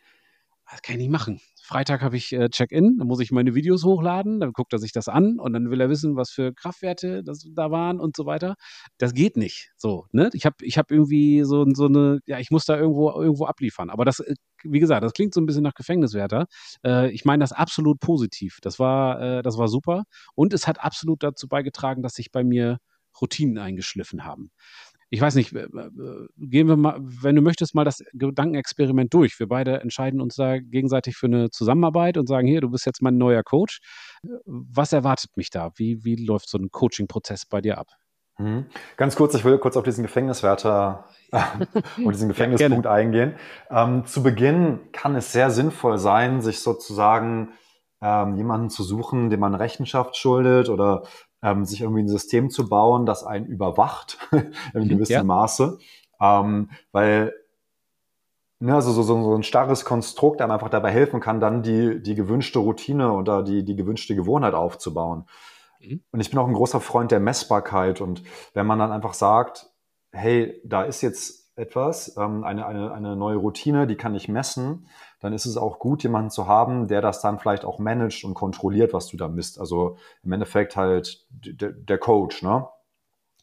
das 0.71 0.81
kann 0.81 0.95
ich 0.95 0.99
nicht 0.99 1.11
machen. 1.11 1.39
Freitag 1.61 2.01
habe 2.01 2.17
ich 2.17 2.33
äh, 2.33 2.49
Check-in, 2.49 2.97
dann 2.97 3.07
muss 3.07 3.19
ich 3.19 3.31
meine 3.31 3.53
Videos 3.53 3.83
hochladen, 3.83 4.39
dann 4.39 4.53
guckt 4.53 4.73
er 4.73 4.79
sich 4.79 4.91
das 4.91 5.07
an 5.07 5.39
und 5.39 5.53
dann 5.53 5.69
will 5.69 5.79
er 5.81 5.89
wissen, 5.89 6.15
was 6.15 6.31
für 6.31 6.53
Kraftwerte 6.53 7.23
das 7.23 7.45
da 7.53 7.69
waren 7.69 7.99
und 7.99 8.15
so 8.15 8.25
weiter. 8.25 8.55
Das 8.97 9.13
geht 9.13 9.37
nicht. 9.37 9.71
So, 9.77 10.07
ne? 10.11 10.29
Ich 10.33 10.45
habe 10.45 10.55
ich 10.61 10.77
hab 10.77 10.89
irgendwie 10.91 11.43
so, 11.43 11.65
so 11.73 11.85
eine, 11.85 12.19
ja, 12.25 12.39
ich 12.39 12.49
muss 12.49 12.65
da 12.65 12.77
irgendwo, 12.77 13.11
irgendwo 13.11 13.45
abliefern. 13.45 13.89
Aber 13.89 14.05
das, 14.05 14.19
äh, 14.19 14.33
wie 14.63 14.79
gesagt, 14.79 15.03
das 15.03 15.13
klingt 15.13 15.33
so 15.33 15.41
ein 15.41 15.45
bisschen 15.45 15.63
nach 15.63 15.75
Gefängniswärter. 15.75 16.47
Äh, 16.83 17.11
ich 17.11 17.25
meine 17.25 17.43
das 17.43 17.51
absolut 17.51 17.99
positiv. 17.99 18.57
Das 18.61 18.79
war, 18.79 19.21
äh, 19.21 19.41
das 19.43 19.57
war 19.57 19.67
super. 19.67 20.03
Und 20.35 20.53
es 20.53 20.67
hat 20.67 20.83
absolut 20.83 21.23
dazu 21.23 21.47
beigetragen, 21.47 22.01
dass 22.01 22.13
sich 22.13 22.31
bei 22.31 22.43
mir 22.43 22.79
Routinen 23.21 23.57
eingeschliffen 23.57 24.23
haben 24.23 24.51
ich 25.09 25.21
weiß 25.21 25.35
nicht, 25.35 25.51
gehen 25.51 26.67
wir 26.67 26.75
mal, 26.75 26.97
wenn 26.99 27.35
du 27.35 27.41
möchtest, 27.41 27.73
mal 27.73 27.85
das 27.85 28.03
Gedankenexperiment 28.13 29.13
durch. 29.13 29.39
Wir 29.39 29.47
beide 29.47 29.79
entscheiden 29.79 30.21
uns 30.21 30.35
da 30.35 30.59
gegenseitig 30.59 31.15
für 31.17 31.25
eine 31.25 31.49
Zusammenarbeit 31.49 32.17
und 32.17 32.27
sagen, 32.27 32.47
hier, 32.47 32.61
du 32.61 32.69
bist 32.69 32.85
jetzt 32.85 33.01
mein 33.01 33.17
neuer 33.17 33.43
Coach. 33.43 33.79
Was 34.45 34.93
erwartet 34.93 35.35
mich 35.35 35.49
da? 35.49 35.71
Wie, 35.75 36.03
wie 36.03 36.15
läuft 36.15 36.49
so 36.49 36.59
ein 36.59 36.69
Coaching-Prozess 36.69 37.45
bei 37.47 37.61
dir 37.61 37.79
ab? 37.79 37.87
Mhm. 38.37 38.67
Ganz 38.97 39.15
kurz, 39.15 39.33
ich 39.33 39.43
will 39.43 39.57
kurz 39.57 39.77
auf 39.77 39.83
diesen 39.83 40.03
Gefängniswärter 40.03 41.05
und 41.97 42.13
diesen 42.13 42.29
Gefängnispunkt 42.29 42.85
ja, 42.85 42.91
eingehen. 42.91 43.33
Ähm, 43.69 44.05
zu 44.05 44.21
Beginn 44.21 44.79
kann 44.91 45.15
es 45.15 45.31
sehr 45.31 45.49
sinnvoll 45.49 45.97
sein, 45.97 46.41
sich 46.41 46.61
sozusagen 46.61 47.53
ähm, 48.01 48.35
jemanden 48.35 48.69
zu 48.69 48.83
suchen, 48.83 49.29
dem 49.29 49.41
man 49.41 49.55
Rechenschaft 49.55 50.15
schuldet 50.15 50.69
oder 50.69 51.03
ähm, 51.41 51.65
sich 51.65 51.81
irgendwie 51.81 52.03
ein 52.03 52.09
System 52.09 52.49
zu 52.49 52.67
bauen, 52.69 53.05
das 53.05 53.23
einen 53.23 53.45
überwacht 53.45 54.17
in 54.73 54.83
mhm, 54.83 54.89
gewissem 54.89 55.13
ja. 55.13 55.23
Maße. 55.23 55.79
Ähm, 56.21 56.69
weil 56.91 57.33
ne, 58.59 58.75
also 58.75 58.91
so, 58.91 59.03
so, 59.03 59.21
so 59.23 59.35
ein 59.35 59.43
starres 59.43 59.85
Konstrukt 59.85 60.41
einem 60.41 60.51
einfach 60.51 60.69
dabei 60.69 60.91
helfen 60.91 61.19
kann, 61.19 61.39
dann 61.39 61.63
die, 61.63 62.01
die 62.01 62.15
gewünschte 62.15 62.59
Routine 62.59 63.13
oder 63.13 63.43
die, 63.43 63.63
die 63.63 63.75
gewünschte 63.75 64.15
Gewohnheit 64.15 64.53
aufzubauen. 64.53 65.25
Mhm. 65.79 66.01
Und 66.11 66.19
ich 66.19 66.29
bin 66.29 66.39
auch 66.39 66.47
ein 66.47 66.53
großer 66.53 66.81
Freund 66.81 67.11
der 67.11 67.19
Messbarkeit. 67.19 68.01
Und 68.01 68.23
wenn 68.53 68.67
man 68.67 68.79
dann 68.79 68.91
einfach 68.91 69.13
sagt, 69.13 69.69
hey, 70.11 70.61
da 70.65 70.83
ist 70.83 71.01
jetzt 71.01 71.51
etwas, 71.55 72.15
ähm, 72.17 72.43
eine, 72.43 72.65
eine, 72.65 72.91
eine 72.93 73.15
neue 73.15 73.37
Routine, 73.37 73.87
die 73.87 73.95
kann 73.95 74.15
ich 74.15 74.27
messen, 74.27 74.87
dann 75.19 75.33
ist 75.33 75.45
es 75.45 75.57
auch 75.57 75.79
gut, 75.79 76.03
jemanden 76.03 76.29
zu 76.29 76.47
haben, 76.47 76.87
der 76.87 77.01
das 77.01 77.21
dann 77.21 77.39
vielleicht 77.39 77.65
auch 77.65 77.79
managt 77.79 78.23
und 78.23 78.33
kontrolliert, 78.33 78.93
was 78.93 79.07
du 79.07 79.17
da 79.17 79.27
misst. 79.27 79.59
Also 79.59 79.97
im 80.23 80.31
Endeffekt 80.31 80.75
halt 80.75 81.25
der 81.31 81.97
Coach, 81.97 82.41
ne? 82.41 82.67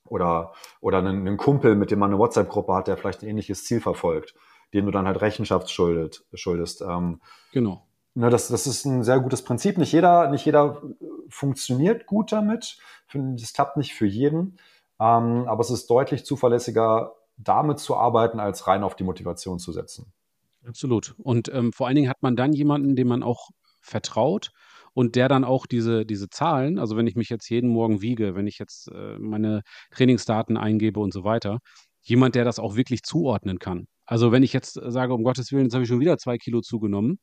Oder, 0.05 0.53
oder 0.81 0.99
einen, 0.99 1.37
Kumpel, 1.37 1.75
mit 1.75 1.91
dem 1.91 1.99
man 1.99 2.11
eine 2.11 2.19
WhatsApp-Gruppe 2.19 2.75
hat, 2.75 2.87
der 2.87 2.97
vielleicht 2.97 3.23
ein 3.23 3.29
ähnliches 3.29 3.65
Ziel 3.65 3.81
verfolgt, 3.81 4.35
dem 4.73 4.87
du 4.87 4.93
dann 4.93 5.07
halt 5.07 5.21
Rechenschaft 5.21 5.69
schuldet, 5.69 6.25
schuldest. 6.33 6.81
Ähm, 6.81 7.21
genau. 7.53 7.83
Ne, 8.15 8.31
das, 8.31 8.49
das 8.49 8.67
ist 8.67 8.85
ein 8.85 9.03
sehr 9.03 9.19
gutes 9.21 9.43
Prinzip. 9.43 9.79
Nicht 9.79 9.93
jeder, 9.93 10.31
nicht 10.31 10.47
jeder 10.47 10.81
funktioniert 11.29 12.07
gut 12.07 12.33
damit. 12.33 12.79
Das 13.13 13.53
klappt 13.53 13.77
nicht 13.77 13.95
für 13.95 14.07
jeden. 14.07 14.59
Ähm, 14.99 15.47
aber 15.49 15.61
es 15.61 15.71
ist 15.71 15.91
deutlich 15.91 16.25
zuverlässiger, 16.25 17.17
damit 17.37 17.81
zu 17.81 17.97
arbeiten, 17.97 18.41
als 18.41 18.67
rein 18.67 18.85
auf 18.85 18.97
die 18.97 19.05
Motivation 19.05 19.59
zu 19.59 19.73
setzen. 19.73 20.13
Absolut. 20.67 21.15
Und 21.19 21.49
ähm, 21.53 21.73
vor 21.73 21.87
allen 21.87 21.97
Dingen 21.97 22.09
hat 22.09 22.23
man 22.23 22.37
dann 22.37 22.53
jemanden, 22.53 22.97
dem 22.97 23.09
man 23.09 23.23
auch 23.23 23.51
vertraut 23.83 24.51
und 24.95 25.15
der 25.15 25.29
dann 25.29 25.45
auch 25.45 25.67
diese, 25.67 26.05
diese 26.05 26.29
Zahlen, 26.29 26.79
also 26.79 26.97
wenn 26.97 27.07
ich 27.07 27.15
mich 27.15 27.29
jetzt 27.29 27.49
jeden 27.51 27.71
Morgen 27.71 28.03
wiege, 28.03 28.35
wenn 28.35 28.47
ich 28.47 28.59
jetzt 28.59 28.89
äh, 28.93 29.19
meine 29.19 29.63
Trainingsdaten 29.93 30.57
eingebe 30.57 30.99
und 31.01 31.13
so 31.13 31.23
weiter, 31.25 31.59
jemand, 32.03 32.35
der 32.35 32.45
das 32.45 32.59
auch 32.59 32.77
wirklich 32.77 33.03
zuordnen 33.03 33.59
kann. 33.59 33.87
Also 34.07 34.33
wenn 34.33 34.43
ich 34.43 34.53
jetzt 34.53 34.75
sage, 34.87 35.15
um 35.15 35.23
Gottes 35.25 35.53
Willen, 35.53 35.65
jetzt 35.65 35.75
habe 35.75 35.83
ich 35.85 35.89
schon 35.89 36.01
wieder 36.01 36.19
zwei 36.19 36.39
Kilo 36.39 36.61
zugenommen, 36.61 37.19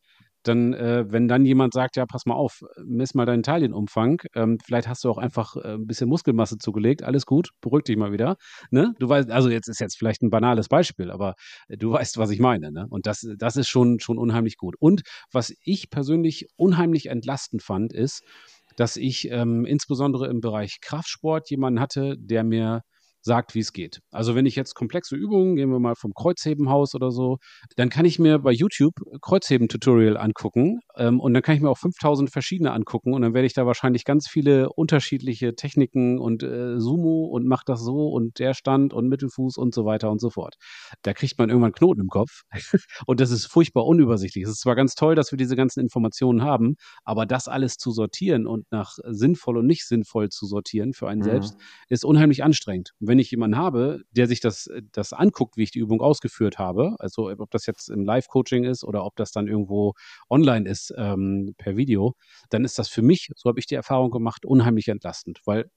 dann, 0.47 0.73
äh, 0.73 1.05
wenn 1.09 1.27
dann 1.27 1.45
jemand 1.45 1.73
sagt, 1.73 1.95
ja, 1.95 2.05
pass 2.05 2.25
mal 2.25 2.35
auf, 2.35 2.63
miss 2.85 3.13
mal 3.13 3.25
deinen 3.25 3.43
Talienumfang, 3.43 4.21
ähm, 4.35 4.57
vielleicht 4.63 4.87
hast 4.87 5.03
du 5.03 5.09
auch 5.09 5.17
einfach 5.17 5.55
äh, 5.55 5.73
ein 5.73 5.87
bisschen 5.87 6.09
Muskelmasse 6.09 6.57
zugelegt, 6.57 7.03
alles 7.03 7.25
gut, 7.25 7.49
beruhig 7.61 7.83
dich 7.83 7.97
mal 7.97 8.11
wieder. 8.11 8.37
Ne? 8.71 8.93
Du 8.99 9.09
weißt, 9.09 9.31
also 9.31 9.49
jetzt 9.49 9.67
ist 9.67 9.79
jetzt 9.79 9.97
vielleicht 9.97 10.21
ein 10.21 10.29
banales 10.29 10.69
Beispiel, 10.69 11.11
aber 11.11 11.35
äh, 11.67 11.77
du 11.77 11.91
weißt, 11.91 12.17
was 12.17 12.29
ich 12.29 12.39
meine. 12.39 12.71
Ne? 12.71 12.85
Und 12.89 13.05
das, 13.05 13.27
das 13.37 13.55
ist 13.55 13.67
schon, 13.67 13.99
schon 13.99 14.17
unheimlich 14.17 14.57
gut. 14.57 14.75
Und 14.79 15.01
was 15.31 15.53
ich 15.63 15.89
persönlich 15.89 16.47
unheimlich 16.55 17.07
entlastend 17.07 17.63
fand, 17.63 17.93
ist, 17.93 18.23
dass 18.75 18.97
ich 18.97 19.29
ähm, 19.29 19.65
insbesondere 19.65 20.27
im 20.27 20.41
Bereich 20.41 20.79
Kraftsport 20.81 21.49
jemanden 21.49 21.79
hatte, 21.79 22.15
der 22.17 22.43
mir 22.43 22.81
sagt, 23.23 23.55
wie 23.55 23.59
es 23.59 23.73
geht. 23.73 24.01
Also 24.11 24.35
wenn 24.35 24.45
ich 24.45 24.55
jetzt 24.55 24.75
komplexe 24.75 25.15
Übungen, 25.15 25.55
gehen 25.55 25.71
wir 25.71 25.79
mal 25.79 25.95
vom 25.95 26.13
Kreuzhebenhaus 26.13 26.93
oder 26.93 27.09
so, 27.09 27.37
dann 27.77 27.89
kann 27.89 28.05
ich 28.05 28.19
mir 28.19 28.39
bei 28.39 28.51
YouTube 28.51 28.93
Kreuzheben-Tutorial 29.21 30.17
angucken 30.17 30.81
ähm, 30.97 31.19
und 31.19 31.33
dann 31.33 31.41
kann 31.41 31.55
ich 31.55 31.61
mir 31.61 31.69
auch 31.69 31.77
5000 31.77 32.29
verschiedene 32.29 32.71
angucken 32.71 33.13
und 33.13 33.21
dann 33.21 33.33
werde 33.33 33.45
ich 33.45 33.53
da 33.53 33.65
wahrscheinlich 33.65 34.03
ganz 34.03 34.27
viele 34.27 34.69
unterschiedliche 34.69 35.55
Techniken 35.55 36.19
und 36.19 36.43
äh, 36.43 36.79
Sumo 36.79 37.25
und 37.25 37.47
macht 37.47 37.69
das 37.69 37.81
so 37.81 38.09
und 38.09 38.39
der 38.39 38.53
Stand 38.53 38.93
und 38.93 39.07
Mittelfuß 39.07 39.57
und 39.57 39.73
so 39.73 39.85
weiter 39.85 40.11
und 40.11 40.19
so 40.19 40.29
fort. 40.29 40.55
Da 41.01 41.13
kriegt 41.13 41.37
man 41.37 41.49
irgendwann 41.49 41.71
Knoten 41.71 42.01
im 42.01 42.09
Kopf 42.09 42.43
und 43.07 43.21
das 43.21 43.31
ist 43.31 43.45
furchtbar 43.45 43.85
unübersichtlich. 43.85 44.43
Es 44.43 44.51
ist 44.51 44.61
zwar 44.61 44.75
ganz 44.75 44.95
toll, 44.95 45.15
dass 45.15 45.31
wir 45.31 45.37
diese 45.37 45.55
ganzen 45.55 45.79
Informationen 45.79 46.43
haben, 46.43 46.75
aber 47.05 47.25
das 47.25 47.47
alles 47.47 47.77
zu 47.77 47.91
sortieren 47.91 48.47
und 48.47 48.65
nach 48.69 48.97
sinnvoll 49.05 49.57
und 49.57 49.65
nicht 49.65 49.87
sinnvoll 49.87 50.27
zu 50.29 50.45
sortieren 50.45 50.93
für 50.93 51.07
einen 51.07 51.21
mhm. 51.21 51.25
selbst 51.25 51.55
ist 51.87 52.03
unheimlich 52.03 52.43
anstrengend. 52.43 52.91
Und 52.99 53.12
wenn 53.13 53.19
ich 53.19 53.29
jemanden 53.29 53.57
habe, 53.57 54.01
der 54.09 54.25
sich 54.25 54.39
das, 54.39 54.67
das 54.91 55.13
anguckt, 55.13 55.55
wie 55.55 55.61
ich 55.61 55.69
die 55.69 55.77
Übung 55.77 56.01
ausgeführt 56.01 56.57
habe, 56.57 56.95
also 56.97 57.29
ob 57.29 57.51
das 57.51 57.67
jetzt 57.67 57.91
im 57.91 58.05
Live-Coaching 58.05 58.63
ist 58.63 58.83
oder 58.83 59.05
ob 59.05 59.15
das 59.17 59.31
dann 59.31 59.47
irgendwo 59.47 59.93
online 60.31 60.67
ist 60.67 60.91
ähm, 60.97 61.53
per 61.59 61.77
Video, 61.77 62.15
dann 62.49 62.65
ist 62.65 62.79
das 62.79 62.89
für 62.89 63.03
mich, 63.03 63.29
so 63.35 63.49
habe 63.49 63.59
ich 63.59 63.67
die 63.67 63.75
Erfahrung 63.75 64.09
gemacht, 64.09 64.47
unheimlich 64.47 64.87
entlastend, 64.87 65.41
weil 65.45 65.69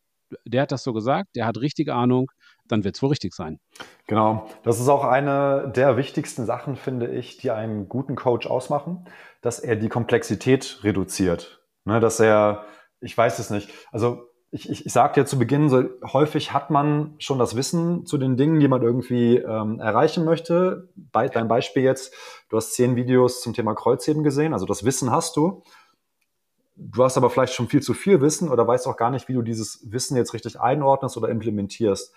der 0.47 0.63
hat 0.63 0.73
das 0.73 0.83
so 0.83 0.95
gesagt, 0.95 1.37
der 1.37 1.45
hat 1.45 1.59
richtige 1.59 1.93
Ahnung, 1.93 2.31
dann 2.69 2.85
wird 2.85 2.97
es 2.97 3.03
wohl 3.03 3.11
richtig 3.11 3.35
sein. 3.35 3.61
Genau, 4.07 4.49
das 4.63 4.81
ist 4.81 4.89
auch 4.89 5.05
eine 5.05 5.71
der 5.77 5.99
wichtigsten 5.99 6.47
Sachen, 6.47 6.75
finde 6.75 7.09
ich, 7.09 7.37
die 7.37 7.51
einen 7.51 7.87
guten 7.87 8.17
Coach 8.17 8.47
ausmachen, 8.47 9.05
dass 9.43 9.61
er 9.61 9.77
die 9.77 9.91
Komplexität 9.91 10.81
reduziert. 10.85 11.63
Ne, 11.85 12.01
dass 12.01 12.19
er, 12.19 12.65
ich 13.01 13.17
weiß 13.17 13.39
es 13.41 13.51
nicht, 13.51 13.69
also 13.93 14.23
ich, 14.51 14.71
ich, 14.71 14.87
ich 14.87 14.93
sagte 14.93 15.21
ja 15.21 15.27
zu 15.27 15.39
Beginn, 15.39 15.69
so 15.69 15.85
häufig 16.13 16.53
hat 16.53 16.71
man 16.71 17.15
schon 17.19 17.39
das 17.39 17.57
Wissen 17.57 18.07
zu 18.07 18.17
den 18.17 18.37
Dingen, 18.37 18.61
die 18.61 18.69
man 18.69 18.83
irgendwie 18.83 19.39
ähm, 19.39 19.81
erreichen 19.81 20.25
möchte. 20.25 20.89
Bei, 20.95 21.29
dein 21.29 21.49
Beispiel 21.49 21.83
jetzt, 21.83 22.15
du 22.49 22.57
hast 22.57 22.75
zehn 22.75 22.97
Videos 22.97 23.43
zum 23.43 23.55
Thema 23.55 23.75
Kreuzheben 23.75 24.23
gesehen, 24.23 24.53
also 24.53 24.67
das 24.67 24.85
Wissen 24.85 25.11
hast 25.11 25.37
du. 25.37 25.63
Du 26.77 27.03
hast 27.03 27.17
aber 27.17 27.31
vielleicht 27.31 27.55
schon 27.55 27.69
viel 27.69 27.83
zu 27.83 27.95
viel 27.95 28.21
Wissen 28.21 28.51
oder 28.51 28.67
weißt 28.67 28.87
auch 28.87 28.99
gar 28.99 29.11
nicht, 29.11 29.29
wie 29.29 29.33
du 29.33 29.43
dieses 29.43 29.91
Wissen 29.91 30.17
jetzt 30.17 30.35
richtig 30.35 30.61
einordnest 30.61 31.17
oder 31.17 31.31
implementierst. 31.31 32.15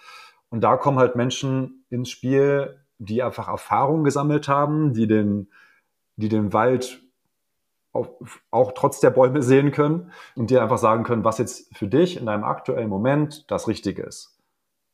Und 0.49 0.61
da 0.61 0.75
kommen 0.75 0.99
halt 0.99 1.15
Menschen 1.15 1.85
ins 1.89 2.09
Spiel, 2.09 2.83
die 2.97 3.23
einfach 3.23 3.47
Erfahrung 3.47 4.03
gesammelt 4.03 4.49
haben, 4.49 4.93
die 4.93 5.07
den, 5.07 5.49
die 6.17 6.27
den 6.27 6.51
Wald 6.51 7.01
auch, 7.91 8.19
auch 8.51 8.71
trotz 8.73 8.99
der 8.99 9.09
Bäume 9.09 9.41
sehen 9.41 9.71
können 9.71 10.11
und 10.35 10.49
dir 10.49 10.61
einfach 10.61 10.77
sagen 10.77 11.03
können, 11.03 11.23
was 11.23 11.37
jetzt 11.37 11.75
für 11.75 11.87
dich 11.87 12.17
in 12.17 12.25
deinem 12.25 12.43
aktuellen 12.43 12.89
Moment 12.89 13.49
das 13.49 13.67
Richtige 13.67 14.03
ist. 14.03 14.37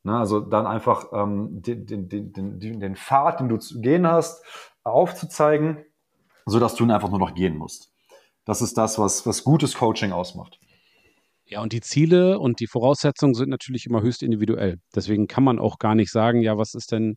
Ne, 0.02 0.16
also 0.16 0.40
dann 0.40 0.66
einfach 0.66 1.12
ähm, 1.12 1.62
den, 1.62 1.84
den, 1.86 2.08
den, 2.08 2.32
den, 2.32 2.80
den 2.80 2.96
Pfad, 2.96 3.40
den 3.40 3.48
du 3.48 3.56
zu 3.56 3.80
gehen 3.80 4.06
hast, 4.06 4.44
aufzuzeigen, 4.84 5.84
sodass 6.46 6.76
du 6.76 6.84
ihn 6.84 6.92
einfach 6.92 7.10
nur 7.10 7.18
noch 7.18 7.34
gehen 7.34 7.56
musst. 7.56 7.92
Das 8.44 8.62
ist 8.62 8.78
das, 8.78 8.98
was, 9.00 9.26
was 9.26 9.42
gutes 9.42 9.74
Coaching 9.74 10.12
ausmacht. 10.12 10.60
Ja, 11.44 11.60
und 11.60 11.72
die 11.72 11.80
Ziele 11.80 12.38
und 12.38 12.60
die 12.60 12.68
Voraussetzungen 12.68 13.34
sind 13.34 13.50
natürlich 13.50 13.86
immer 13.86 14.00
höchst 14.00 14.22
individuell. 14.22 14.78
Deswegen 14.94 15.26
kann 15.26 15.44
man 15.44 15.58
auch 15.58 15.78
gar 15.78 15.94
nicht 15.94 16.10
sagen, 16.10 16.40
ja, 16.40 16.56
was 16.56 16.74
ist 16.74 16.92
denn, 16.92 17.16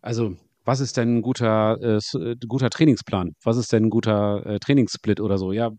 also 0.00 0.36
was 0.68 0.80
ist 0.80 0.98
denn 0.98 1.16
ein 1.16 1.22
guter, 1.22 1.78
äh, 1.80 2.18
äh, 2.18 2.36
guter 2.46 2.68
Trainingsplan? 2.68 3.32
Was 3.42 3.56
ist 3.56 3.72
denn 3.72 3.84
ein 3.84 3.90
guter 3.90 4.44
äh, 4.44 4.58
Trainingssplit 4.58 5.18
oder 5.18 5.38
so? 5.38 5.50
Ja, 5.50 5.70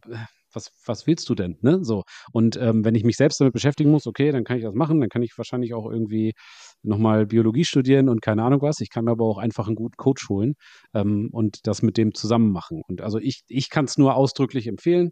was, 0.51 0.71
was 0.83 1.05
willst 1.05 1.29
du 1.29 1.35
denn? 1.35 1.59
Ne? 1.61 1.83
So. 1.83 2.01
Und 2.31 2.57
ähm, 2.57 2.83
wenn 2.83 2.95
ich 2.95 3.03
mich 3.03 3.15
selbst 3.15 3.39
damit 3.39 3.53
beschäftigen 3.53 3.91
muss, 3.91 4.07
okay, 4.07 4.31
dann 4.31 4.43
kann 4.43 4.57
ich 4.57 4.63
das 4.63 4.73
machen, 4.73 4.99
dann 4.99 5.09
kann 5.09 5.21
ich 5.21 5.37
wahrscheinlich 5.37 5.75
auch 5.75 5.87
irgendwie 5.91 6.33
nochmal 6.81 7.27
Biologie 7.27 7.65
studieren 7.65 8.09
und 8.09 8.23
keine 8.23 8.41
Ahnung 8.41 8.63
was. 8.63 8.79
Ich 8.79 8.89
kann 8.89 9.05
mir 9.05 9.11
aber 9.11 9.25
auch 9.25 9.37
einfach 9.37 9.67
einen 9.67 9.75
guten 9.75 9.95
Coach 9.95 10.27
holen 10.27 10.55
ähm, 10.95 11.29
und 11.31 11.67
das 11.67 11.83
mit 11.83 11.95
dem 11.95 12.15
zusammen 12.15 12.51
machen. 12.51 12.81
Und 12.87 13.01
also 13.01 13.19
ich, 13.19 13.43
ich 13.47 13.69
kann 13.69 13.85
es 13.85 13.99
nur 13.99 14.15
ausdrücklich 14.15 14.65
empfehlen 14.65 15.11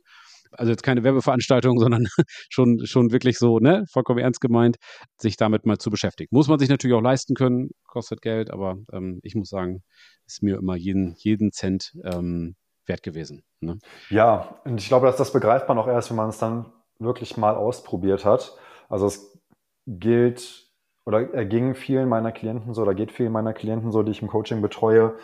also 0.52 0.72
jetzt 0.72 0.84
keine 0.84 1.04
Werbeveranstaltung, 1.04 1.80
sondern 1.80 2.08
schon, 2.50 2.86
schon 2.86 3.12
wirklich 3.12 3.38
so, 3.38 3.60
ne, 3.60 3.84
vollkommen 3.92 4.20
ernst 4.20 4.42
gemeint, 4.42 4.78
sich 5.18 5.38
damit 5.38 5.66
mal 5.66 5.78
zu 5.78 5.90
beschäftigen. 5.90 6.30
Muss 6.32 6.48
man 6.48 6.60
sich 6.60 6.70
natürlich 6.70 6.96
auch 6.96 7.02
leisten 7.02 7.36
können, 7.36 7.70
kostet 7.86 8.22
Geld, 8.22 8.52
aber 8.52 8.78
ähm, 8.92 9.20
ich 9.24 9.36
muss 9.36 9.50
sagen, 9.50 9.84
ist 10.26 10.44
mir 10.44 10.58
immer 10.58 10.76
jeden, 10.76 11.16
jeden 11.18 11.52
Cent 11.52 11.94
ähm, 12.04 12.56
wert 12.86 13.04
gewesen. 13.04 13.44
Ne? 13.60 13.80
Ja, 14.10 14.60
und 14.66 14.80
ich 14.80 14.88
glaube, 14.88 15.08
dass 15.08 15.18
das 15.18 15.34
begreift 15.34 15.68
man 15.68 15.78
auch 15.78 15.88
erst, 15.88 16.10
wenn 16.10 16.18
man 16.18 16.30
es 16.30 16.38
dann 16.38 16.66
wirklich 17.00 17.38
mal 17.38 17.56
ausprobiert 17.56 18.26
hat. 18.26 18.58
Also 18.90 19.08
es 19.08 19.40
gilt 19.86 20.68
oder 21.06 21.24
ging 21.46 21.74
vielen 21.74 22.10
meiner 22.10 22.32
Klienten 22.34 22.74
so 22.74 22.82
oder 22.82 22.94
geht 22.94 23.12
vielen 23.12 23.32
meiner 23.32 23.54
Klienten 23.54 23.92
so, 23.92 24.04
die 24.04 24.12
ich 24.12 24.22
im 24.22 24.28
Coaching 24.28 24.62
betreue, 24.62 25.16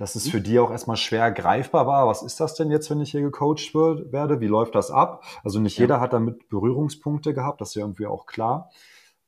dass 0.00 0.14
es 0.14 0.26
mhm. 0.26 0.30
für 0.30 0.40
die 0.40 0.58
auch 0.58 0.70
erstmal 0.70 0.96
schwer 0.96 1.30
greifbar 1.30 1.86
war. 1.86 2.06
Was 2.06 2.22
ist 2.22 2.40
das 2.40 2.54
denn 2.54 2.70
jetzt, 2.70 2.88
wenn 2.88 3.02
ich 3.02 3.10
hier 3.10 3.20
gecoacht 3.20 3.74
wird, 3.74 4.12
werde? 4.12 4.40
Wie 4.40 4.46
läuft 4.46 4.74
das 4.74 4.90
ab? 4.90 5.22
Also 5.44 5.60
nicht 5.60 5.76
ja. 5.76 5.82
jeder 5.82 6.00
hat 6.00 6.14
damit 6.14 6.48
Berührungspunkte 6.48 7.34
gehabt, 7.34 7.60
das 7.60 7.70
ist 7.70 7.74
ja 7.74 7.82
irgendwie 7.82 8.06
auch 8.06 8.24
klar. 8.24 8.70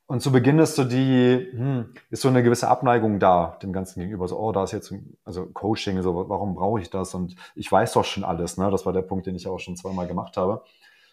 Und 0.06 0.22
zu 0.22 0.32
Beginn 0.32 0.58
ist 0.58 0.74
so 0.74 0.84
die, 0.84 1.46
hm, 1.52 1.92
ist 2.08 2.22
so 2.22 2.28
eine 2.28 2.42
gewisse 2.42 2.68
Abneigung 2.68 3.18
da, 3.18 3.58
dem 3.62 3.74
Ganzen 3.74 4.00
gegenüber. 4.00 4.26
So, 4.28 4.38
oh, 4.38 4.50
da 4.50 4.64
ist 4.64 4.72
jetzt, 4.72 4.94
also 5.26 5.44
Coaching, 5.44 6.00
so, 6.00 6.28
warum 6.28 6.54
brauche 6.54 6.80
ich 6.80 6.88
das? 6.88 7.14
Und 7.14 7.36
ich 7.54 7.70
weiß 7.70 7.92
doch 7.92 8.04
schon 8.04 8.24
alles, 8.24 8.56
ne? 8.56 8.70
Das 8.70 8.86
war 8.86 8.94
der 8.94 9.02
Punkt, 9.02 9.26
den 9.26 9.34
ich 9.34 9.46
auch 9.46 9.58
schon 9.58 9.76
zweimal 9.76 10.06
gemacht 10.06 10.38
habe. 10.38 10.62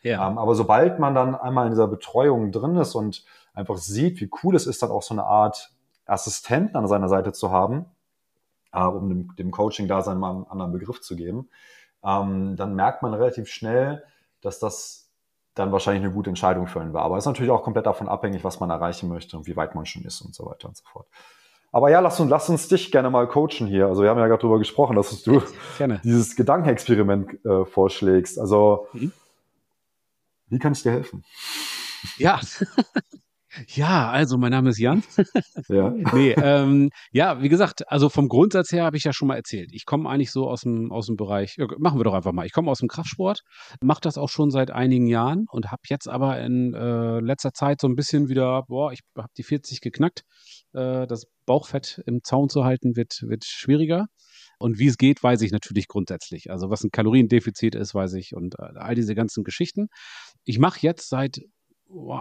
Ja. 0.04 0.26
Ähm, 0.26 0.38
aber 0.38 0.56
sobald 0.56 1.00
man 1.00 1.14
dann 1.16 1.36
einmal 1.36 1.66
in 1.66 1.72
dieser 1.72 1.90
Betreuung 1.90 2.54
drin 2.54 2.78
ist 2.78 2.96
und 2.96 3.26
einfach 3.54 3.78
sieht, 3.78 4.22
wie 4.22 4.30
cool 4.42 4.56
es 4.56 4.68
ist, 4.68 4.82
dann 4.82 4.92
auch 4.92 5.04
so 5.04 5.14
eine 5.14 5.26
Art 5.26 5.74
Assistenten 6.06 6.78
an 6.78 6.88
seiner 6.88 7.10
Seite 7.10 7.34
zu 7.34 7.52
haben, 7.52 7.88
um 8.78 9.10
dem, 9.10 9.36
dem 9.36 9.52
Coaching-Dasein 9.52 10.18
mal 10.18 10.32
einen 10.32 10.48
anderen 10.48 10.72
Begriff 10.72 11.02
zu 11.02 11.16
geben, 11.16 11.50
ähm, 12.04 12.56
dann 12.56 12.76
merkt 12.76 13.02
man 13.02 13.14
relativ 13.14 13.50
schnell, 13.50 14.04
dass 14.42 14.60
das 14.60 15.10
dann 15.56 15.72
wahrscheinlich 15.72 16.04
eine 16.04 16.14
gute 16.14 16.30
Entscheidung 16.30 16.68
für 16.68 16.82
ihn 16.82 16.94
war. 16.94 17.04
Aber 17.04 17.18
es 17.18 17.24
ist 17.24 17.28
natürlich 17.28 17.52
auch 17.52 17.64
komplett 17.64 17.86
davon 17.86 18.08
abhängig, 18.08 18.44
was 18.44 18.60
man 18.60 18.70
erreichen 18.70 19.10
möchte 19.10 19.38
und 19.38 19.48
wie 19.48 19.56
weit 19.56 19.76
man 19.76 19.86
schon 19.86 20.04
ist 20.04 20.22
und 20.22 20.34
so 20.34 20.46
weiter 20.46 20.68
und 20.68 20.78
so 20.78 20.84
fort. 20.86 21.08
Aber 21.72 21.92
ja, 21.92 22.00
lass 22.00 22.20
uns, 22.20 22.30
lass 22.32 22.50
uns 22.50 22.68
dich 22.68 22.92
gerne 22.92 23.10
mal 23.10 23.28
coachen 23.28 23.68
hier. 23.68 23.88
Also 23.88 24.02
wir 24.02 24.10
haben 24.10 24.18
ja 24.18 24.28
gerade 24.28 24.42
darüber 24.42 24.58
gesprochen, 24.58 24.96
dass 24.96 25.22
du 25.22 25.42
gerne. 25.78 26.02
dieses 26.04 26.36
Gedankenexperiment 26.36 27.46
äh, 27.46 27.66
vorschlägst. 27.66 28.40
Also 28.40 28.88
mhm. 28.94 29.12
wie 30.48 30.60
kann 30.60 30.74
ich 30.74 30.82
dir 30.82 30.92
helfen? 30.92 31.24
Ja, 32.18 32.40
Ja, 33.68 34.12
also 34.12 34.38
mein 34.38 34.52
Name 34.52 34.70
ist 34.70 34.78
Jan. 34.78 35.04
ja. 35.70 35.90
nee, 36.14 36.32
ähm, 36.34 36.92
ja, 37.12 37.42
wie 37.42 37.50
gesagt, 37.50 37.90
also 37.92 38.10
vom 38.10 38.28
Grundsatz 38.30 38.72
her 38.72 38.84
habe 38.84 38.98
ich 38.98 39.04
ja 39.04 39.14
schon 39.14 39.28
mal 39.28 39.36
erzählt. 39.36 39.72
Ich 39.74 39.86
komme 39.86 40.10
eigentlich 40.10 40.32
so 40.32 40.48
aus 40.48 40.62
dem, 40.62 40.92
aus 40.92 41.08
dem 41.08 41.16
Bereich, 41.16 41.56
ja, 41.58 41.66
machen 41.80 42.00
wir 42.00 42.04
doch 42.04 42.14
einfach 42.14 42.32
mal. 42.32 42.46
Ich 42.46 42.54
komme 42.54 42.70
aus 42.70 42.80
dem 42.80 42.88
Kraftsport, 42.88 43.42
mache 43.82 44.02
das 44.02 44.18
auch 44.18 44.30
schon 44.30 44.52
seit 44.52 44.72
einigen 44.72 45.08
Jahren 45.08 45.46
und 45.52 45.72
habe 45.72 45.82
jetzt 45.88 46.08
aber 46.08 46.40
in 46.42 46.74
äh, 46.74 47.20
letzter 47.20 47.52
Zeit 47.54 47.82
so 47.82 47.88
ein 47.88 47.96
bisschen 47.96 48.30
wieder, 48.30 48.64
boah, 48.68 48.92
ich 48.92 49.02
habe 49.18 49.30
die 49.38 49.44
40 49.44 49.82
geknackt. 49.82 50.24
Äh, 50.74 51.08
das 51.08 51.26
Bauchfett 51.46 52.02
im 52.06 52.22
Zaun 52.24 52.50
zu 52.50 52.64
halten 52.64 52.96
wird, 52.96 53.24
wird 53.24 53.46
schwieriger. 53.46 54.08
Und 54.60 54.78
wie 54.78 54.88
es 54.88 54.98
geht, 54.98 55.24
weiß 55.24 55.42
ich 55.42 55.52
natürlich 55.52 55.88
grundsätzlich. 55.88 56.52
Also 56.52 56.70
was 56.70 56.84
ein 56.84 56.92
Kaloriendefizit 56.92 57.76
ist, 57.76 57.96
weiß 57.96 58.14
ich 58.14 58.36
und 58.36 58.56
äh, 58.60 58.78
all 58.78 58.94
diese 58.94 59.16
ganzen 59.16 59.44
Geschichten. 59.44 59.88
Ich 60.44 60.60
mache 60.60 60.80
jetzt 60.82 61.10
seit 61.10 61.40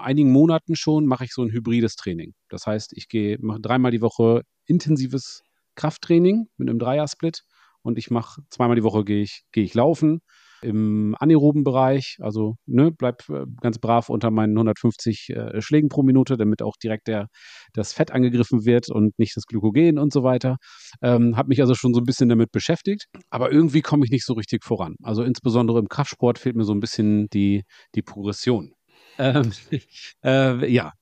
einigen 0.02 0.33
Monaten 0.33 0.76
schon 0.76 1.07
mache 1.07 1.24
ich 1.24 1.33
so 1.33 1.42
ein 1.42 1.50
hybrides 1.50 1.96
Training. 1.96 2.35
Das 2.48 2.66
heißt, 2.66 2.92
ich 2.96 3.09
gehe 3.09 3.38
mache 3.40 3.61
dreimal 3.61 3.90
die 3.90 4.00
Woche 4.00 4.42
intensives 4.66 5.42
Krafttraining 5.74 6.48
mit 6.57 6.68
einem 6.68 6.78
Dreiersplit 6.78 7.42
und 7.83 7.98
ich 7.98 8.11
mache 8.11 8.42
zweimal 8.50 8.76
die 8.76 8.83
Woche 8.83 9.04
gehe 9.04 9.22
ich 9.22 9.42
gehe 9.52 9.64
ich 9.64 9.74
laufen 9.74 10.20
im 10.62 11.14
anaeroben 11.18 11.64
Bereich, 11.64 12.16
also 12.20 12.57
ne, 12.66 12.90
bleib 12.90 13.28
äh, 13.28 13.44
ganz 13.61 13.78
brav 13.78 14.09
unter 14.09 14.31
meinen 14.31 14.57
150 14.57 15.31
äh, 15.31 15.61
Schlägen 15.61 15.88
pro 15.88 16.02
Minute, 16.02 16.37
damit 16.37 16.62
auch 16.62 16.76
direkt 16.83 17.09
der, 17.09 17.28
das 17.74 17.92
Fett 17.92 18.11
angegriffen 18.11 18.64
wird 18.64 18.90
und 18.90 19.18
nicht 19.18 19.37
das 19.37 19.44
Glykogen 19.44 19.98
und 19.98 20.12
so 20.12 20.22
weiter. 20.22 20.57
Ähm, 21.02 21.37
habe 21.37 21.48
mich 21.48 21.61
also 21.61 21.74
schon 21.74 21.94
so 21.94 22.00
ein 22.00 22.07
bisschen 22.07 22.28
damit 22.28 22.50
beschäftigt, 22.52 23.07
aber 23.31 23.52
irgendwie 23.52 23.83
komme 23.83 24.04
ich 24.04 24.11
nicht 24.11 24.24
so 24.26 24.35
richtig 24.35 24.64
voran. 24.64 24.96
Also 25.02 25.22
insbesondere 25.22 25.78
im 25.78 25.88
Kraftsport 25.88 26.38
fehlt 26.38 26.57
mir 26.57 26.64
so 26.64 26.72
ein 26.72 26.81
bisschen 26.81 27.28
die, 27.28 27.62
die 27.94 28.02
Progression. 28.02 28.72
Ähm, 29.18 29.52
äh, 30.24 30.73
ja, 30.73 30.92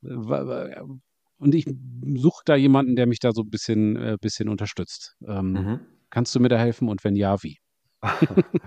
und 1.38 1.54
ich 1.54 1.66
suche 2.14 2.42
da 2.44 2.56
jemanden, 2.56 2.96
der 2.96 3.06
mich 3.06 3.20
da 3.20 3.32
so 3.32 3.42
ein 3.42 3.50
bisschen, 3.50 3.96
äh, 3.96 4.16
bisschen 4.20 4.48
unterstützt. 4.48 5.16
Ähm, 5.26 5.52
mhm. 5.52 5.80
Kannst 6.10 6.34
du 6.34 6.40
mir 6.40 6.48
da 6.48 6.56
helfen 6.56 6.88
und 6.88 7.04
wenn 7.04 7.16
ja, 7.16 7.42
wie? 7.42 7.58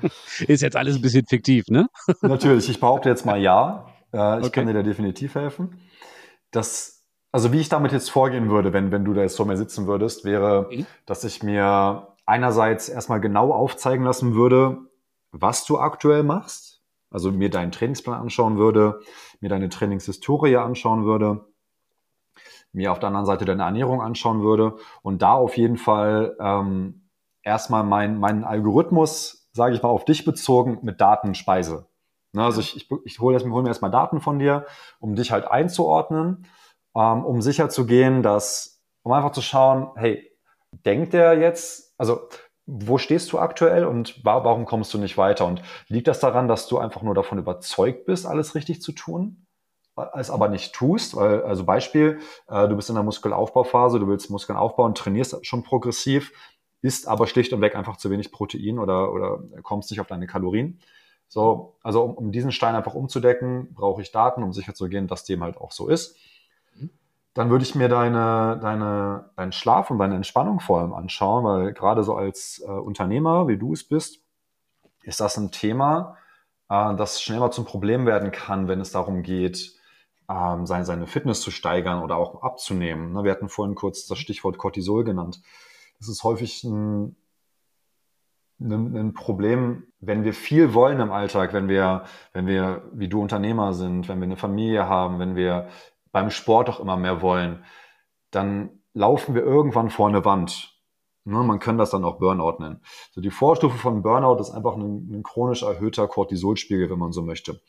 ist 0.48 0.62
jetzt 0.62 0.76
alles 0.76 0.96
ein 0.96 1.02
bisschen 1.02 1.26
fiktiv, 1.26 1.66
ne? 1.70 1.88
Natürlich, 2.22 2.70
ich 2.70 2.80
behaupte 2.80 3.10
jetzt 3.10 3.26
mal 3.26 3.42
ja. 3.42 3.88
Äh, 4.14 4.40
ich 4.40 4.46
okay. 4.46 4.52
kann 4.52 4.68
dir 4.68 4.74
da 4.74 4.84
definitiv 4.84 5.36
helfen. 5.36 5.80
Das, 6.52 7.06
also 7.32 7.52
wie 7.52 7.60
ich 7.60 7.70
damit 7.70 7.92
jetzt 7.92 8.10
vorgehen 8.10 8.50
würde, 8.50 8.74
wenn, 8.74 8.92
wenn 8.92 9.06
du 9.06 9.14
da 9.14 9.22
jetzt 9.22 9.38
vor 9.38 9.46
mir 9.46 9.58
sitzen 9.58 9.88
würdest, 9.88 10.26
wäre, 10.26 10.70
mhm. 10.72 10.86
dass 11.06 11.24
ich 11.24 11.44
mir 11.44 12.16
einerseits 12.26 12.90
erstmal 12.90 13.20
genau 13.20 13.52
aufzeigen 13.52 14.06
lassen 14.06 14.36
würde, 14.36 14.78
was 15.32 15.66
du 15.66 15.80
aktuell 15.80 16.24
machst 16.24 16.79
also 17.10 17.32
mir 17.32 17.50
deinen 17.50 17.72
Trainingsplan 17.72 18.22
anschauen 18.22 18.58
würde, 18.58 19.02
mir 19.40 19.50
deine 19.50 19.70
Trainingshistorie 19.70 20.58
anschauen 20.58 21.06
würde, 21.06 21.46
mir 22.72 22.92
auf 22.92 23.00
der 23.00 23.08
anderen 23.08 23.26
Seite 23.26 23.46
deine 23.46 23.64
Ernährung 23.64 24.02
anschauen 24.02 24.42
würde 24.42 24.78
und 25.02 25.22
da 25.22 25.34
auf 25.34 25.58
jeden 25.58 25.78
Fall 25.78 26.38
ähm, 26.40 27.10
erstmal 27.44 27.84
mein, 27.84 28.20
meinen 28.20 28.44
Algorithmus, 28.44 29.50
sage 29.54 29.76
ich 29.76 29.82
mal, 29.82 29.90
auf 29.90 30.06
dich 30.06 30.26
bezogen 30.26 30.80
mit 30.84 31.02
Daten 31.02 31.34
speise. 31.36 31.88
Ne, 32.34 32.44
also 32.44 32.62
ich, 32.62 32.76
ich, 32.76 32.90
ich 33.06 33.20
hole 33.20 33.40
hol 33.40 33.64
mir 33.64 33.70
erstmal 33.70 33.92
Daten 33.92 34.22
von 34.22 34.38
dir, 34.38 34.66
um 35.00 35.16
dich 35.16 35.32
halt 35.32 35.48
einzuordnen, 35.50 36.46
ähm, 36.96 37.26
um 37.26 37.42
sicher 37.42 37.70
zu 37.70 37.86
gehen, 37.86 38.22
dass, 38.22 38.84
um 39.02 39.12
einfach 39.12 39.32
zu 39.32 39.42
schauen, 39.42 39.90
hey, 39.96 40.30
denkt 40.86 41.14
der 41.14 41.40
jetzt, 41.40 41.96
also 41.98 42.30
wo 42.72 42.98
stehst 43.00 43.32
du 43.32 43.40
aktuell 43.40 43.86
und 43.86 44.24
warum 44.24 44.66
kommst 44.66 44.94
du 44.94 45.00
nicht 45.00 45.18
weiter? 45.18 45.48
Und 45.48 45.62
liegt 45.88 46.08
das 46.08 46.20
daran, 46.20 46.48
dass 46.48 46.68
du 46.68 46.78
einfach 46.78 47.02
nur 47.02 47.16
davon 47.16 47.40
überzeugt 47.40 48.06
bist, 48.06 48.28
alles 48.28 48.54
richtig 48.56 48.82
zu 48.82 48.92
tun? 48.92 49.46
es 50.16 50.30
aber 50.30 50.48
nicht 50.48 50.74
tust, 50.74 51.16
weil, 51.16 51.44
also 51.44 51.66
Beispiel, 51.66 52.20
äh, 52.48 52.70
du 52.70 52.76
bist 52.78 52.88
in 52.88 52.96
der 52.96 53.04
Muskelaufbauphase, 53.04 54.00
du 54.00 54.08
willst 54.08 54.30
Muskeln 54.30 54.58
aufbauen, 54.58 54.96
trainierst 54.96 55.46
schon 55.46 55.64
progressiv, 55.64 56.32
isst 56.82 57.06
aber 57.08 57.28
schlicht 57.28 57.52
und 57.52 57.60
weg 57.60 57.76
einfach 57.76 57.98
zu 57.98 58.10
wenig 58.10 58.32
Protein 58.32 58.80
oder, 58.80 59.12
oder 59.12 59.40
kommst 59.62 59.92
nicht 59.92 60.00
auf 60.00 60.08
deine 60.08 60.26
Kalorien. 60.26 60.80
So, 61.28 61.76
also 61.84 62.04
um, 62.04 62.14
um 62.14 62.32
diesen 62.32 62.52
Stein 62.52 62.76
einfach 62.76 62.96
umzudecken, 62.96 63.74
brauche 63.74 64.02
ich 64.02 64.12
Daten, 64.12 64.42
um 64.42 64.54
sicherzugehen, 64.54 65.08
dass 65.08 65.26
dem 65.26 65.44
halt 65.44 65.58
auch 65.58 65.72
so 65.72 65.88
ist. 65.90 66.16
Dann 67.34 67.50
würde 67.50 67.64
ich 67.64 67.76
mir 67.76 67.90
deine, 67.90 68.60
deine, 68.62 69.30
deinen 69.36 69.52
Schlaf 69.52 69.92
und 69.92 70.00
deine 70.00 70.16
Entspannung 70.16 70.60
vor 70.60 70.80
allem 70.80 70.94
anschauen, 70.94 71.44
weil 71.44 71.74
gerade 71.74 72.04
so 72.04 72.16
als 72.16 72.62
äh, 72.66 72.72
Unternehmer, 72.72 73.48
wie 73.48 73.58
du 73.58 73.74
es 73.74 73.88
bist, 73.88 74.24
ist 75.04 75.20
das 75.20 75.38
ein 75.38 75.52
Thema, 75.52 76.18
äh, 76.70 76.96
das 76.96 77.22
schnell 77.22 77.40
mal 77.40 77.52
zum 77.52 77.66
Problem 77.66 78.06
werden 78.06 78.32
kann, 78.32 78.68
wenn 78.68 78.82
es 78.82 78.92
darum 78.92 79.24
geht, 79.24 79.80
ähm, 80.30 80.66
seine, 80.66 80.86
seine 80.86 81.08
Fitness 81.08 81.42
zu 81.42 81.52
steigern 81.52 82.04
oder 82.04 82.18
auch 82.18 82.42
abzunehmen. 82.44 83.14
Ne, 83.14 83.24
wir 83.24 83.32
hatten 83.32 83.50
vorhin 83.50 83.76
kurz 83.76 84.06
das 84.06 84.20
Stichwort 84.20 84.58
Cortisol 84.58 85.04
genannt. 85.04 85.42
Das 86.00 86.08
ist 86.08 86.24
häufig 86.24 86.64
ein, 86.64 87.16
ein, 88.60 88.96
ein 88.96 89.14
Problem, 89.14 89.88
wenn 90.00 90.24
wir 90.24 90.34
viel 90.34 90.74
wollen 90.74 91.00
im 91.00 91.12
Alltag, 91.12 91.54
wenn 91.54 91.68
wir, 91.68 92.06
wenn 92.34 92.48
wir 92.48 92.84
wie 92.94 93.10
du 93.10 93.22
Unternehmer 93.22 93.74
sind, 93.74 94.08
wenn 94.08 94.20
wir 94.20 94.26
eine 94.26 94.38
Familie 94.38 94.88
haben, 94.88 95.20
wenn 95.20 95.36
wir 95.36 95.70
beim 96.12 96.30
Sport 96.30 96.70
auch 96.70 96.80
immer 96.80 96.98
mehr 96.98 97.22
wollen, 97.22 97.64
dann 98.32 98.82
laufen 98.94 99.36
wir 99.36 99.44
irgendwann 99.44 99.90
vor 99.90 100.08
eine 100.08 100.26
Wand. 100.26 100.76
Ne, 101.26 101.44
man 101.44 101.60
kann 101.60 101.78
das 101.78 101.92
dann 101.92 102.06
auch 102.06 102.18
Burnout 102.18 102.58
nennen. 102.60 102.82
So 103.12 103.22
die 103.22 103.30
Vorstufe 103.30 103.78
von 103.78 104.02
Burnout 104.02 104.40
ist 104.40 104.52
einfach 104.52 104.76
ein, 104.76 105.10
ein 105.12 105.24
chronisch 105.24 105.64
erhöhter 105.64 106.08
Cortisolspiegel, 106.08 106.90
wenn 106.90 107.00
man 107.00 107.12
so 107.12 107.22
möchte. 107.22 107.62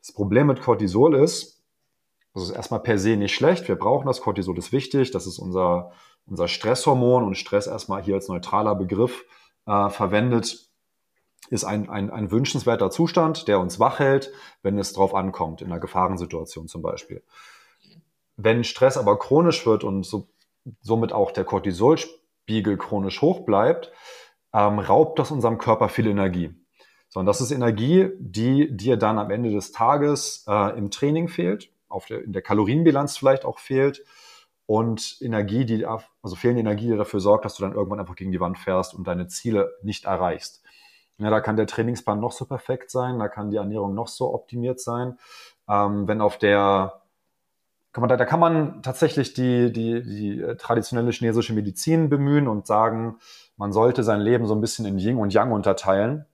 Das 0.00 0.12
Problem 0.12 0.48
mit 0.48 0.60
Cortisol 0.60 1.14
ist, 1.14 1.62
das 2.34 2.44
ist 2.44 2.50
erstmal 2.50 2.80
per 2.80 2.98
se 2.98 3.16
nicht 3.16 3.34
schlecht. 3.34 3.68
Wir 3.68 3.76
brauchen 3.76 4.06
das. 4.06 4.20
Cortisol 4.20 4.58
ist 4.58 4.72
wichtig. 4.72 5.10
Das 5.10 5.26
ist 5.26 5.38
unser, 5.38 5.92
unser 6.26 6.48
Stresshormon 6.48 7.24
und 7.24 7.36
Stress 7.36 7.66
erstmal 7.66 8.02
hier 8.02 8.14
als 8.14 8.28
neutraler 8.28 8.74
Begriff 8.74 9.24
äh, 9.66 9.88
verwendet, 9.88 10.68
ist 11.48 11.64
ein, 11.64 11.88
ein, 11.88 12.10
ein 12.10 12.30
wünschenswerter 12.30 12.90
Zustand, 12.90 13.48
der 13.48 13.58
uns 13.60 13.80
wach 13.80 13.98
hält, 13.98 14.30
wenn 14.62 14.78
es 14.78 14.92
drauf 14.92 15.14
ankommt, 15.14 15.62
in 15.62 15.68
einer 15.68 15.80
Gefahrensituation 15.80 16.68
zum 16.68 16.82
Beispiel. 16.82 17.22
Wenn 18.42 18.64
Stress 18.64 18.96
aber 18.96 19.18
chronisch 19.18 19.66
wird 19.66 19.84
und 19.84 20.04
so, 20.04 20.28
somit 20.80 21.12
auch 21.12 21.30
der 21.30 21.44
Cortisolspiegel 21.44 22.76
chronisch 22.76 23.20
hoch 23.22 23.40
bleibt, 23.40 23.92
ähm, 24.52 24.78
raubt 24.78 25.18
das 25.18 25.30
unserem 25.30 25.58
Körper 25.58 25.88
viel 25.88 26.06
Energie. 26.06 26.54
So, 27.08 27.20
und 27.20 27.26
das 27.26 27.40
ist 27.40 27.50
Energie, 27.50 28.10
die 28.18 28.76
dir 28.76 28.96
dann 28.96 29.18
am 29.18 29.30
Ende 29.30 29.50
des 29.50 29.72
Tages 29.72 30.44
äh, 30.48 30.78
im 30.78 30.90
Training 30.90 31.28
fehlt, 31.28 31.72
auf 31.88 32.06
der, 32.06 32.22
in 32.22 32.32
der 32.32 32.42
Kalorienbilanz 32.42 33.16
vielleicht 33.16 33.44
auch 33.44 33.58
fehlt 33.58 34.04
und 34.66 35.16
Energie, 35.20 35.64
die, 35.64 35.84
also 35.84 36.36
fehlende 36.36 36.60
Energie, 36.60 36.88
die 36.90 36.96
dafür 36.96 37.18
sorgt, 37.18 37.44
dass 37.44 37.56
du 37.56 37.64
dann 37.64 37.74
irgendwann 37.74 37.98
einfach 37.98 38.14
gegen 38.14 38.30
die 38.30 38.38
Wand 38.38 38.56
fährst 38.56 38.94
und 38.94 39.08
deine 39.08 39.26
Ziele 39.26 39.72
nicht 39.82 40.04
erreichst. 40.04 40.62
Ja, 41.18 41.28
da 41.28 41.40
kann 41.40 41.56
der 41.56 41.66
Trainingsplan 41.66 42.20
noch 42.20 42.30
so 42.30 42.44
perfekt 42.46 42.90
sein, 42.90 43.18
da 43.18 43.28
kann 43.28 43.50
die 43.50 43.56
Ernährung 43.56 43.94
noch 43.94 44.06
so 44.06 44.32
optimiert 44.32 44.78
sein. 44.80 45.18
Ähm, 45.68 46.06
wenn 46.06 46.20
auf 46.20 46.38
der, 46.38 46.99
kann 47.92 48.02
man, 48.02 48.08
da, 48.08 48.16
da 48.16 48.24
kann 48.24 48.40
man 48.40 48.82
tatsächlich 48.82 49.34
die, 49.34 49.72
die, 49.72 50.02
die 50.02 50.56
traditionelle 50.58 51.10
chinesische 51.10 51.52
Medizin 51.52 52.08
bemühen 52.08 52.46
und 52.46 52.66
sagen, 52.66 53.18
man 53.56 53.72
sollte 53.72 54.04
sein 54.04 54.20
Leben 54.20 54.46
so 54.46 54.54
ein 54.54 54.60
bisschen 54.60 54.86
in 54.86 54.98
Yin 54.98 55.16
und 55.16 55.34
Yang 55.34 55.52
unterteilen. 55.52 56.26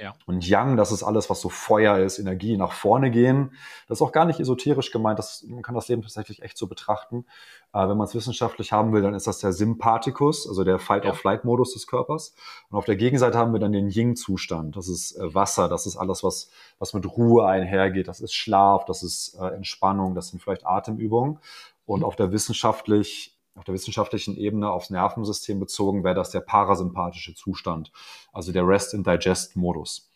Ja. 0.00 0.14
Und 0.26 0.46
Yang, 0.46 0.76
das 0.76 0.92
ist 0.92 1.02
alles, 1.02 1.28
was 1.28 1.40
so 1.40 1.48
Feuer 1.48 1.98
ist, 1.98 2.18
Energie, 2.18 2.56
nach 2.56 2.72
vorne 2.72 3.10
gehen. 3.10 3.52
Das 3.88 3.98
ist 3.98 4.02
auch 4.02 4.12
gar 4.12 4.24
nicht 4.24 4.38
esoterisch 4.38 4.92
gemeint. 4.92 5.18
Das, 5.18 5.44
man 5.48 5.62
kann 5.62 5.74
das 5.74 5.88
Leben 5.88 6.02
tatsächlich 6.02 6.42
echt 6.42 6.56
so 6.56 6.66
betrachten. 6.66 7.24
Äh, 7.72 7.88
wenn 7.88 7.96
man 7.96 8.06
es 8.06 8.14
wissenschaftlich 8.14 8.72
haben 8.72 8.92
will, 8.92 9.02
dann 9.02 9.14
ist 9.14 9.26
das 9.26 9.38
der 9.38 9.52
Sympathikus, 9.52 10.48
also 10.48 10.64
der 10.64 10.78
Fight-of-Flight-Modus 10.78 11.72
des 11.72 11.86
Körpers. 11.86 12.34
Und 12.70 12.78
auf 12.78 12.84
der 12.84 12.96
Gegenseite 12.96 13.36
haben 13.36 13.52
wir 13.52 13.60
dann 13.60 13.72
den 13.72 13.90
Yin-Zustand. 13.90 14.76
Das 14.76 14.88
ist 14.88 15.16
äh, 15.16 15.34
Wasser, 15.34 15.68
das 15.68 15.86
ist 15.86 15.96
alles, 15.96 16.22
was, 16.22 16.50
was 16.78 16.94
mit 16.94 17.06
Ruhe 17.06 17.46
einhergeht. 17.46 18.08
Das 18.08 18.20
ist 18.20 18.34
Schlaf, 18.34 18.84
das 18.84 19.02
ist 19.02 19.36
äh, 19.40 19.48
Entspannung, 19.48 20.14
das 20.14 20.28
sind 20.28 20.42
vielleicht 20.42 20.66
Atemübungen. 20.66 21.38
Und 21.86 22.00
mhm. 22.00 22.04
auf 22.04 22.16
der 22.16 22.32
wissenschaftlich 22.32 23.37
auf 23.58 23.64
der 23.64 23.74
wissenschaftlichen 23.74 24.36
Ebene 24.36 24.70
aufs 24.70 24.90
Nervensystem 24.90 25.60
bezogen 25.60 26.04
wäre 26.04 26.14
das 26.14 26.30
der 26.30 26.40
parasympathische 26.40 27.34
Zustand, 27.34 27.92
also 28.32 28.52
der 28.52 28.66
Rest-and-Digest-Modus. 28.66 30.10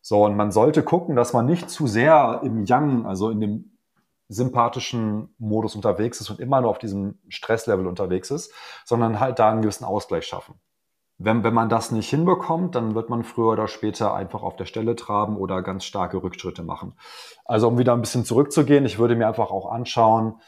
So, 0.00 0.24
und 0.24 0.36
man 0.36 0.52
sollte 0.52 0.82
gucken, 0.82 1.16
dass 1.16 1.32
man 1.32 1.46
nicht 1.46 1.70
zu 1.70 1.86
sehr 1.86 2.40
im 2.42 2.64
Yang, 2.64 3.06
also 3.06 3.30
in 3.30 3.40
dem 3.40 3.78
sympathischen 4.28 5.34
Modus 5.38 5.74
unterwegs 5.74 6.20
ist 6.20 6.30
und 6.30 6.40
immer 6.40 6.60
nur 6.60 6.70
auf 6.70 6.78
diesem 6.78 7.18
Stresslevel 7.28 7.86
unterwegs 7.86 8.30
ist, 8.30 8.52
sondern 8.84 9.20
halt 9.20 9.38
da 9.38 9.50
einen 9.50 9.62
gewissen 9.62 9.84
Ausgleich 9.84 10.26
schaffen. 10.26 10.54
Wenn, 11.16 11.42
wenn 11.42 11.54
man 11.54 11.68
das 11.68 11.90
nicht 11.90 12.08
hinbekommt, 12.08 12.74
dann 12.74 12.94
wird 12.94 13.10
man 13.10 13.24
früher 13.24 13.52
oder 13.52 13.66
später 13.66 14.14
einfach 14.14 14.42
auf 14.42 14.54
der 14.56 14.66
Stelle 14.66 14.94
traben 14.94 15.36
oder 15.36 15.62
ganz 15.62 15.84
starke 15.84 16.22
Rückschritte 16.22 16.62
machen. 16.62 16.94
Also 17.44 17.68
um 17.68 17.78
wieder 17.78 17.92
ein 17.92 18.00
bisschen 18.00 18.24
zurückzugehen, 18.24 18.86
ich 18.86 18.98
würde 18.98 19.16
mir 19.16 19.26
einfach 19.26 19.50
auch 19.50 19.70
anschauen, 19.70 20.40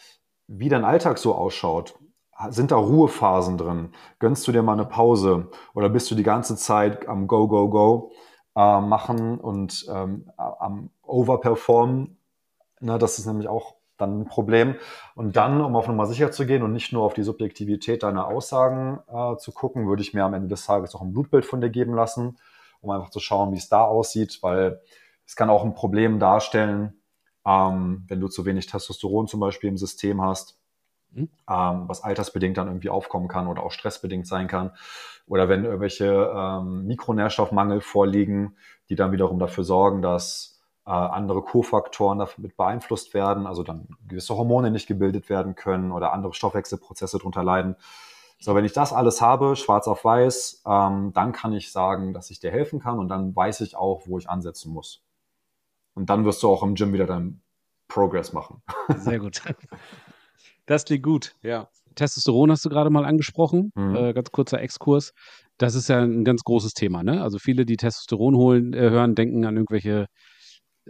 wie 0.47 0.68
dein 0.68 0.84
Alltag 0.84 1.18
so 1.18 1.34
ausschaut 1.34 1.99
sind 2.49 2.70
da 2.70 2.76
Ruhephasen 2.76 3.59
drin? 3.59 3.91
Gönnst 4.18 4.47
du 4.49 4.53
dir 4.53 4.62
mal 4.62 4.72
eine 4.72 4.86
Pause 4.86 5.49
oder 5.74 5.88
bist 5.88 6.11
du 6.11 6.14
die 6.14 6.22
ganze 6.22 6.57
Zeit 6.57 7.07
am 7.09 7.26
Go, 7.26 7.49
Go, 7.49 7.68
Go 7.68 8.12
äh, 8.57 8.80
machen 8.80 9.38
und 9.38 9.86
ähm, 9.91 10.30
am 10.36 10.91
Overperformen? 11.03 12.16
Ne, 12.80 12.99
das 12.99 13.18
ist 13.18 13.26
nämlich 13.26 13.49
auch 13.49 13.74
dann 13.99 14.20
ein 14.22 14.24
Problem. 14.24 14.76
Und 15.14 15.36
dann, 15.36 15.61
um 15.61 15.76
auf 15.76 15.86
Nummer 15.86 16.07
sicher 16.07 16.32
zu 16.32 16.47
gehen 16.47 16.62
und 16.62 16.72
nicht 16.72 16.93
nur 16.93 17.03
auf 17.03 17.14
die 17.14 17.22
Subjektivität 17.22 18.03
deiner 18.03 18.26
Aussagen 18.26 19.01
äh, 19.09 19.36
zu 19.36 19.53
gucken, 19.53 19.86
würde 19.86 20.03
ich 20.03 20.14
mir 20.14 20.24
am 20.24 20.34
Ende 20.34 20.49
des 20.49 20.64
Tages 20.64 20.95
auch 20.95 21.03
ein 21.03 21.12
Blutbild 21.12 21.45
von 21.45 21.61
dir 21.61 21.70
geben 21.70 21.95
lassen, 21.95 22.38
um 22.80 22.91
einfach 22.91 23.11
zu 23.11 23.20
schauen, 23.20 23.53
wie 23.53 23.59
es 23.59 23.68
da 23.68 23.84
aussieht, 23.84 24.38
weil 24.43 24.80
es 25.26 25.36
kann 25.36 25.51
auch 25.51 25.64
ein 25.64 25.74
Problem 25.74 26.18
darstellen, 26.18 27.03
ähm, 27.45 28.05
wenn 28.09 28.20
du 28.20 28.28
zu 28.28 28.47
wenig 28.47 28.66
Testosteron 28.66 29.28
zum 29.28 29.41
Beispiel 29.41 29.68
im 29.68 29.76
System 29.76 30.22
hast 30.22 30.59
Mhm. 31.12 31.28
Ähm, 31.48 31.88
was 31.88 32.02
altersbedingt 32.02 32.56
dann 32.56 32.68
irgendwie 32.68 32.90
aufkommen 32.90 33.28
kann 33.28 33.46
oder 33.46 33.62
auch 33.62 33.72
stressbedingt 33.72 34.26
sein 34.26 34.48
kann. 34.48 34.72
Oder 35.26 35.48
wenn 35.48 35.64
irgendwelche 35.64 36.32
ähm, 36.34 36.86
Mikronährstoffmangel 36.86 37.80
vorliegen, 37.80 38.56
die 38.88 38.96
dann 38.96 39.12
wiederum 39.12 39.38
dafür 39.38 39.64
sorgen, 39.64 40.02
dass 40.02 40.61
äh, 40.86 40.90
andere 40.90 41.42
Kofaktoren 41.42 42.18
damit 42.18 42.56
beeinflusst 42.56 43.14
werden, 43.14 43.46
also 43.46 43.62
dann 43.62 43.88
gewisse 44.08 44.36
Hormone 44.36 44.70
nicht 44.70 44.86
gebildet 44.86 45.28
werden 45.28 45.54
können 45.54 45.92
oder 45.92 46.12
andere 46.12 46.34
Stoffwechselprozesse 46.34 47.18
darunter 47.18 47.44
leiden. 47.44 47.76
So, 48.40 48.54
wenn 48.54 48.64
ich 48.64 48.72
das 48.72 48.92
alles 48.92 49.20
habe, 49.20 49.54
schwarz 49.54 49.86
auf 49.86 50.04
weiß, 50.04 50.62
ähm, 50.66 51.12
dann 51.12 51.32
kann 51.32 51.52
ich 51.52 51.70
sagen, 51.70 52.14
dass 52.14 52.30
ich 52.30 52.40
dir 52.40 52.50
helfen 52.50 52.80
kann 52.80 52.98
und 52.98 53.08
dann 53.08 53.36
weiß 53.36 53.61
ich 53.61 53.76
auch, 53.76 54.06
wo 54.06 54.18
ich 54.18 54.30
ansetzen 54.30 54.72
muss. 54.72 55.02
Und 55.94 56.08
dann 56.08 56.24
wirst 56.24 56.42
du 56.42 56.48
auch 56.48 56.62
im 56.62 56.74
Gym 56.74 56.92
wieder 56.92 57.06
deinen 57.06 57.42
Progress 57.86 58.32
machen. 58.32 58.62
Sehr 58.96 59.18
gut. 59.20 59.42
Das 60.70 60.84
klingt 60.84 61.02
gut, 61.02 61.34
ja. 61.42 61.68
Testosteron 61.96 62.52
hast 62.52 62.64
du 62.64 62.68
gerade 62.68 62.90
mal 62.90 63.04
angesprochen, 63.04 63.72
mhm. 63.74 63.96
äh, 63.96 64.12
ganz 64.12 64.30
kurzer 64.30 64.60
Exkurs. 64.60 65.10
Das 65.58 65.74
ist 65.74 65.88
ja 65.88 65.98
ein 66.00 66.22
ganz 66.22 66.42
großes 66.44 66.74
Thema, 66.74 67.02
ne? 67.02 67.24
Also 67.24 67.38
viele, 67.40 67.66
die 67.66 67.76
Testosteron 67.76 68.36
holen, 68.36 68.72
äh, 68.72 68.88
hören, 68.88 69.16
denken 69.16 69.44
an 69.44 69.56
irgendwelche 69.56 70.06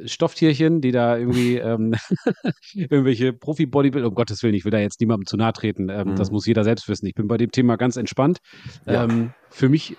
Stofftierchen, 0.04 0.82
die 0.82 0.92
da 0.92 1.16
irgendwie 1.16 1.56
ähm, 1.56 1.94
irgendwelche 2.74 3.32
Profi-Bodybuilder, 3.32 4.08
um 4.08 4.14
Gottes 4.14 4.42
Willen, 4.42 4.52
ich 4.52 4.66
will 4.66 4.70
da 4.70 4.80
jetzt 4.80 5.00
niemandem 5.00 5.24
zu 5.24 5.38
nahe 5.38 5.54
treten, 5.54 5.88
ähm, 5.88 6.08
mhm. 6.08 6.16
das 6.16 6.30
muss 6.30 6.44
jeder 6.44 6.62
selbst 6.62 6.86
wissen. 6.86 7.06
Ich 7.06 7.14
bin 7.14 7.26
bei 7.26 7.38
dem 7.38 7.50
Thema 7.50 7.76
ganz 7.76 7.96
entspannt. 7.96 8.40
Ja. 8.84 9.04
Ähm, 9.04 9.32
für 9.48 9.70
mich 9.70 9.96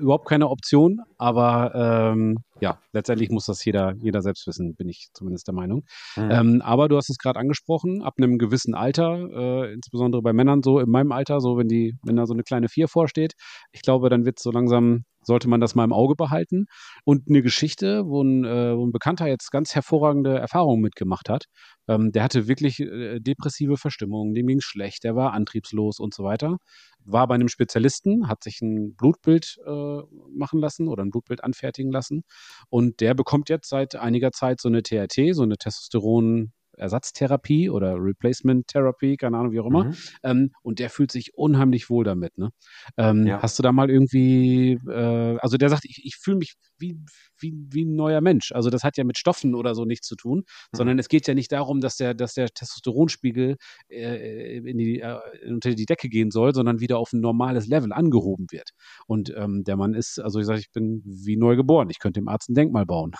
überhaupt 0.00 0.26
keine 0.26 0.48
Option, 0.48 0.98
aber 1.16 2.10
ähm, 2.12 2.38
ja, 2.62 2.78
letztendlich 2.92 3.28
muss 3.28 3.46
das 3.46 3.64
jeder, 3.64 3.94
jeder 3.98 4.22
selbst 4.22 4.46
wissen, 4.46 4.76
bin 4.76 4.88
ich 4.88 5.08
zumindest 5.14 5.48
der 5.48 5.54
Meinung. 5.54 5.84
Mhm. 6.14 6.30
Ähm, 6.30 6.62
aber 6.62 6.88
du 6.88 6.96
hast 6.96 7.10
es 7.10 7.18
gerade 7.18 7.40
angesprochen, 7.40 8.02
ab 8.02 8.14
einem 8.18 8.38
gewissen 8.38 8.76
Alter, 8.76 9.18
äh, 9.32 9.72
insbesondere 9.72 10.22
bei 10.22 10.32
Männern 10.32 10.62
so 10.62 10.78
in 10.78 10.88
meinem 10.88 11.10
Alter, 11.10 11.40
so 11.40 11.58
wenn 11.58 11.66
die, 11.66 11.96
wenn 12.04 12.14
da 12.14 12.24
so 12.24 12.34
eine 12.34 12.44
kleine 12.44 12.68
Vier 12.68 12.86
vorsteht, 12.86 13.32
ich 13.72 13.82
glaube, 13.82 14.10
dann 14.10 14.24
wird 14.24 14.38
es 14.38 14.44
so 14.44 14.52
langsam 14.52 15.04
sollte 15.22 15.48
man 15.48 15.60
das 15.60 15.74
mal 15.74 15.84
im 15.84 15.92
Auge 15.92 16.14
behalten. 16.16 16.66
Und 17.04 17.28
eine 17.28 17.42
Geschichte, 17.42 18.04
wo 18.06 18.22
ein, 18.22 18.44
äh, 18.44 18.76
wo 18.76 18.86
ein 18.86 18.92
Bekannter 18.92 19.26
jetzt 19.26 19.50
ganz 19.50 19.74
hervorragende 19.74 20.38
Erfahrungen 20.38 20.82
mitgemacht 20.82 21.28
hat. 21.28 21.44
Ähm, 21.88 22.12
der 22.12 22.22
hatte 22.22 22.48
wirklich 22.48 22.80
äh, 22.80 23.20
depressive 23.20 23.76
Verstimmungen, 23.76 24.34
dem 24.34 24.46
ging 24.46 24.60
schlecht, 24.60 25.04
der 25.04 25.16
war 25.16 25.32
antriebslos 25.32 25.98
und 25.98 26.14
so 26.14 26.24
weiter. 26.24 26.58
War 27.04 27.26
bei 27.26 27.34
einem 27.34 27.48
Spezialisten, 27.48 28.28
hat 28.28 28.44
sich 28.44 28.60
ein 28.62 28.94
Blutbild 28.94 29.56
äh, 29.66 30.00
machen 30.36 30.60
lassen 30.60 30.88
oder 30.88 31.04
ein 31.04 31.10
Blutbild 31.10 31.42
anfertigen 31.42 31.90
lassen. 31.90 32.22
Und 32.68 33.00
der 33.00 33.14
bekommt 33.14 33.48
jetzt 33.48 33.68
seit 33.68 33.96
einiger 33.96 34.30
Zeit 34.32 34.60
so 34.60 34.68
eine 34.68 34.82
TRT, 34.82 35.34
so 35.34 35.42
eine 35.42 35.56
Testosteron- 35.56 36.50
Ersatztherapie 36.82 37.70
oder 37.70 37.94
Replacement 37.98 38.66
Therapy, 38.66 39.16
keine 39.16 39.38
Ahnung, 39.38 39.52
wie 39.52 39.60
auch 39.60 39.66
immer. 39.66 39.84
Mhm. 39.84 39.94
Ähm, 40.22 40.50
und 40.62 40.78
der 40.78 40.90
fühlt 40.90 41.10
sich 41.12 41.34
unheimlich 41.34 41.88
wohl 41.88 42.04
damit. 42.04 42.36
Ne? 42.36 42.50
Ähm, 42.96 43.26
ja. 43.26 43.40
Hast 43.40 43.58
du 43.58 43.62
da 43.62 43.72
mal 43.72 43.90
irgendwie, 43.90 44.72
äh, 44.88 45.38
also 45.38 45.56
der 45.56 45.68
sagt, 45.70 45.84
ich, 45.84 46.02
ich 46.04 46.16
fühle 46.16 46.38
mich 46.38 46.54
wie, 46.78 46.98
wie, 47.38 47.54
wie 47.70 47.84
ein 47.84 47.94
neuer 47.94 48.20
Mensch. 48.20 48.52
Also 48.52 48.70
das 48.70 48.84
hat 48.84 48.96
ja 48.96 49.04
mit 49.04 49.18
Stoffen 49.18 49.54
oder 49.54 49.74
so 49.74 49.84
nichts 49.84 50.06
zu 50.06 50.16
tun, 50.16 50.38
mhm. 50.38 50.76
sondern 50.76 50.98
es 50.98 51.08
geht 51.08 51.26
ja 51.26 51.34
nicht 51.34 51.52
darum, 51.52 51.80
dass 51.80 51.96
der, 51.96 52.14
dass 52.14 52.34
der 52.34 52.48
Testosteronspiegel 52.48 53.56
äh, 53.88 54.58
in 54.58 54.78
die, 54.78 55.00
äh, 55.00 55.18
unter 55.48 55.74
die 55.74 55.86
Decke 55.86 56.08
gehen 56.08 56.30
soll, 56.30 56.54
sondern 56.54 56.80
wieder 56.80 56.98
auf 56.98 57.12
ein 57.12 57.20
normales 57.20 57.66
Level 57.66 57.92
angehoben 57.92 58.46
wird. 58.50 58.70
Und 59.06 59.32
ähm, 59.36 59.64
der 59.64 59.76
Mann 59.76 59.94
ist, 59.94 60.18
also 60.18 60.40
ich 60.40 60.46
sage, 60.46 60.60
ich 60.60 60.72
bin 60.72 61.02
wie 61.04 61.36
neu 61.36 61.56
geboren. 61.56 61.88
Ich 61.90 61.98
könnte 61.98 62.20
dem 62.20 62.28
Arzt 62.28 62.50
ein 62.50 62.54
Denkmal 62.54 62.86
bauen. 62.86 63.12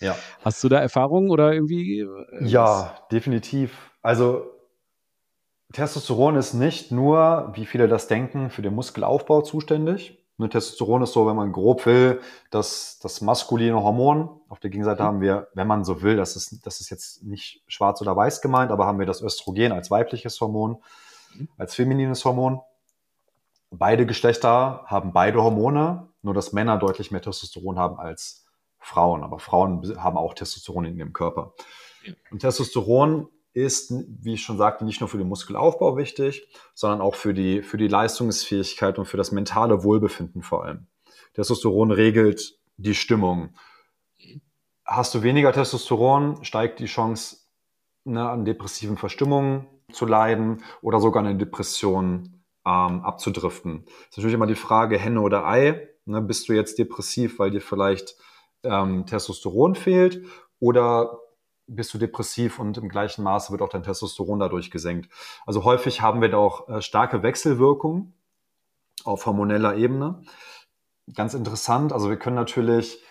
Ja. 0.00 0.16
Hast 0.44 0.62
du 0.62 0.68
da 0.68 0.78
Erfahrungen 0.78 1.30
oder 1.30 1.52
irgendwie? 1.52 2.00
Äh, 2.00 2.46
ja, 2.46 2.96
definitiv. 3.10 3.90
Also 4.02 4.44
Testosteron 5.72 6.36
ist 6.36 6.54
nicht 6.54 6.90
nur, 6.90 7.52
wie 7.54 7.66
viele 7.66 7.88
das 7.88 8.08
denken, 8.08 8.50
für 8.50 8.62
den 8.62 8.74
Muskelaufbau 8.74 9.42
zuständig. 9.42 10.18
Ne, 10.36 10.48
Testosteron 10.48 11.02
ist 11.02 11.12
so, 11.12 11.26
wenn 11.26 11.36
man 11.36 11.52
grob 11.52 11.84
will, 11.86 12.20
das, 12.50 12.98
das 13.02 13.20
maskuline 13.20 13.82
Hormon. 13.82 14.40
Auf 14.48 14.58
der 14.58 14.70
Gegenseite 14.70 15.02
mhm. 15.02 15.06
haben 15.06 15.20
wir, 15.20 15.48
wenn 15.54 15.66
man 15.66 15.84
so 15.84 16.02
will, 16.02 16.16
das 16.16 16.34
ist, 16.34 16.66
das 16.66 16.80
ist 16.80 16.90
jetzt 16.90 17.22
nicht 17.22 17.62
schwarz 17.68 18.00
oder 18.00 18.16
weiß 18.16 18.40
gemeint, 18.40 18.70
aber 18.72 18.86
haben 18.86 18.98
wir 18.98 19.06
das 19.06 19.22
Östrogen 19.22 19.72
als 19.72 19.90
weibliches 19.90 20.40
Hormon, 20.40 20.82
mhm. 21.34 21.48
als 21.56 21.74
feminines 21.74 22.24
Hormon. 22.24 22.60
Beide 23.70 24.06
Geschlechter 24.06 24.82
haben 24.86 25.12
beide 25.12 25.42
Hormone, 25.42 26.08
nur 26.22 26.34
dass 26.34 26.52
Männer 26.52 26.78
deutlich 26.78 27.12
mehr 27.12 27.22
Testosteron 27.22 27.78
haben 27.78 28.00
als 28.00 28.46
Frauen, 28.80 29.22
aber 29.22 29.38
Frauen 29.38 29.96
haben 29.98 30.16
auch 30.16 30.34
Testosteron 30.34 30.86
in 30.86 30.96
ihrem 30.96 31.12
Körper. 31.12 31.54
Und 32.30 32.40
Testosteron 32.40 33.28
ist, 33.52 33.92
wie 33.92 34.34
ich 34.34 34.42
schon 34.42 34.58
sagte, 34.58 34.84
nicht 34.84 35.00
nur 35.00 35.08
für 35.08 35.18
den 35.18 35.28
Muskelaufbau 35.28 35.96
wichtig, 35.96 36.48
sondern 36.74 37.00
auch 37.00 37.14
für 37.14 37.34
die, 37.34 37.62
für 37.62 37.76
die 37.76 37.88
Leistungsfähigkeit 37.88 38.98
und 38.98 39.06
für 39.06 39.16
das 39.16 39.32
mentale 39.32 39.82
Wohlbefinden 39.84 40.42
vor 40.42 40.64
allem. 40.64 40.86
Testosteron 41.34 41.90
regelt 41.90 42.58
die 42.76 42.94
Stimmung. 42.94 43.54
Hast 44.84 45.14
du 45.14 45.22
weniger 45.22 45.52
Testosteron, 45.52 46.44
steigt 46.44 46.80
die 46.80 46.86
Chance, 46.86 47.38
ne, 48.04 48.28
an 48.28 48.44
depressiven 48.44 48.96
Verstimmungen 48.96 49.66
zu 49.92 50.06
leiden 50.06 50.62
oder 50.82 51.00
sogar 51.00 51.24
eine 51.24 51.36
Depression 51.36 52.42
ähm, 52.66 53.02
abzudriften. 53.02 53.84
Das 53.84 53.92
ist 53.92 54.16
natürlich 54.18 54.34
immer 54.34 54.46
die 54.46 54.54
Frage, 54.54 54.98
Henne 54.98 55.20
oder 55.20 55.46
Ei. 55.46 55.88
Ne, 56.06 56.20
bist 56.22 56.48
du 56.48 56.52
jetzt 56.52 56.78
depressiv, 56.78 57.38
weil 57.38 57.50
dir 57.50 57.60
vielleicht 57.60 58.16
ähm, 58.64 59.06
Testosteron 59.06 59.74
fehlt 59.74 60.24
oder 60.58 61.18
bist 61.66 61.94
du 61.94 61.98
depressiv 61.98 62.58
und 62.58 62.78
im 62.78 62.88
gleichen 62.88 63.22
Maße 63.22 63.52
wird 63.52 63.62
auch 63.62 63.68
dein 63.68 63.82
Testosteron 63.82 64.40
dadurch 64.40 64.70
gesenkt. 64.70 65.10
Also 65.46 65.64
häufig 65.64 66.02
haben 66.02 66.20
wir 66.20 66.28
da 66.28 66.38
auch 66.38 66.68
äh, 66.68 66.82
starke 66.82 67.22
Wechselwirkungen 67.22 68.14
auf 69.04 69.26
hormoneller 69.26 69.76
Ebene. 69.76 70.22
Ganz 71.14 71.34
interessant, 71.34 71.92
also 71.92 72.08
wir 72.10 72.16
können 72.16 72.36
natürlich 72.36 73.02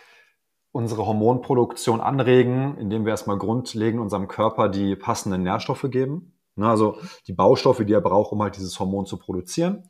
unsere 0.72 1.06
Hormonproduktion 1.06 2.00
anregen, 2.00 2.78
indem 2.78 3.06
wir 3.06 3.12
erstmal 3.12 3.38
grundlegend 3.38 4.00
unserem 4.00 4.28
Körper 4.28 4.70
die 4.70 4.96
passenden 4.96 5.44
Nährstoffe 5.44 5.88
geben. 5.90 6.34
Ne, 6.56 6.70
also 6.70 6.98
die 7.28 7.34
Baustoffe, 7.34 7.86
die 7.86 7.94
er 7.94 8.02
braucht, 8.02 8.32
um 8.32 8.42
halt 8.42 8.58
dieses 8.58 8.80
Hormon 8.80 9.06
zu 9.06 9.18
produzieren. 9.18 9.90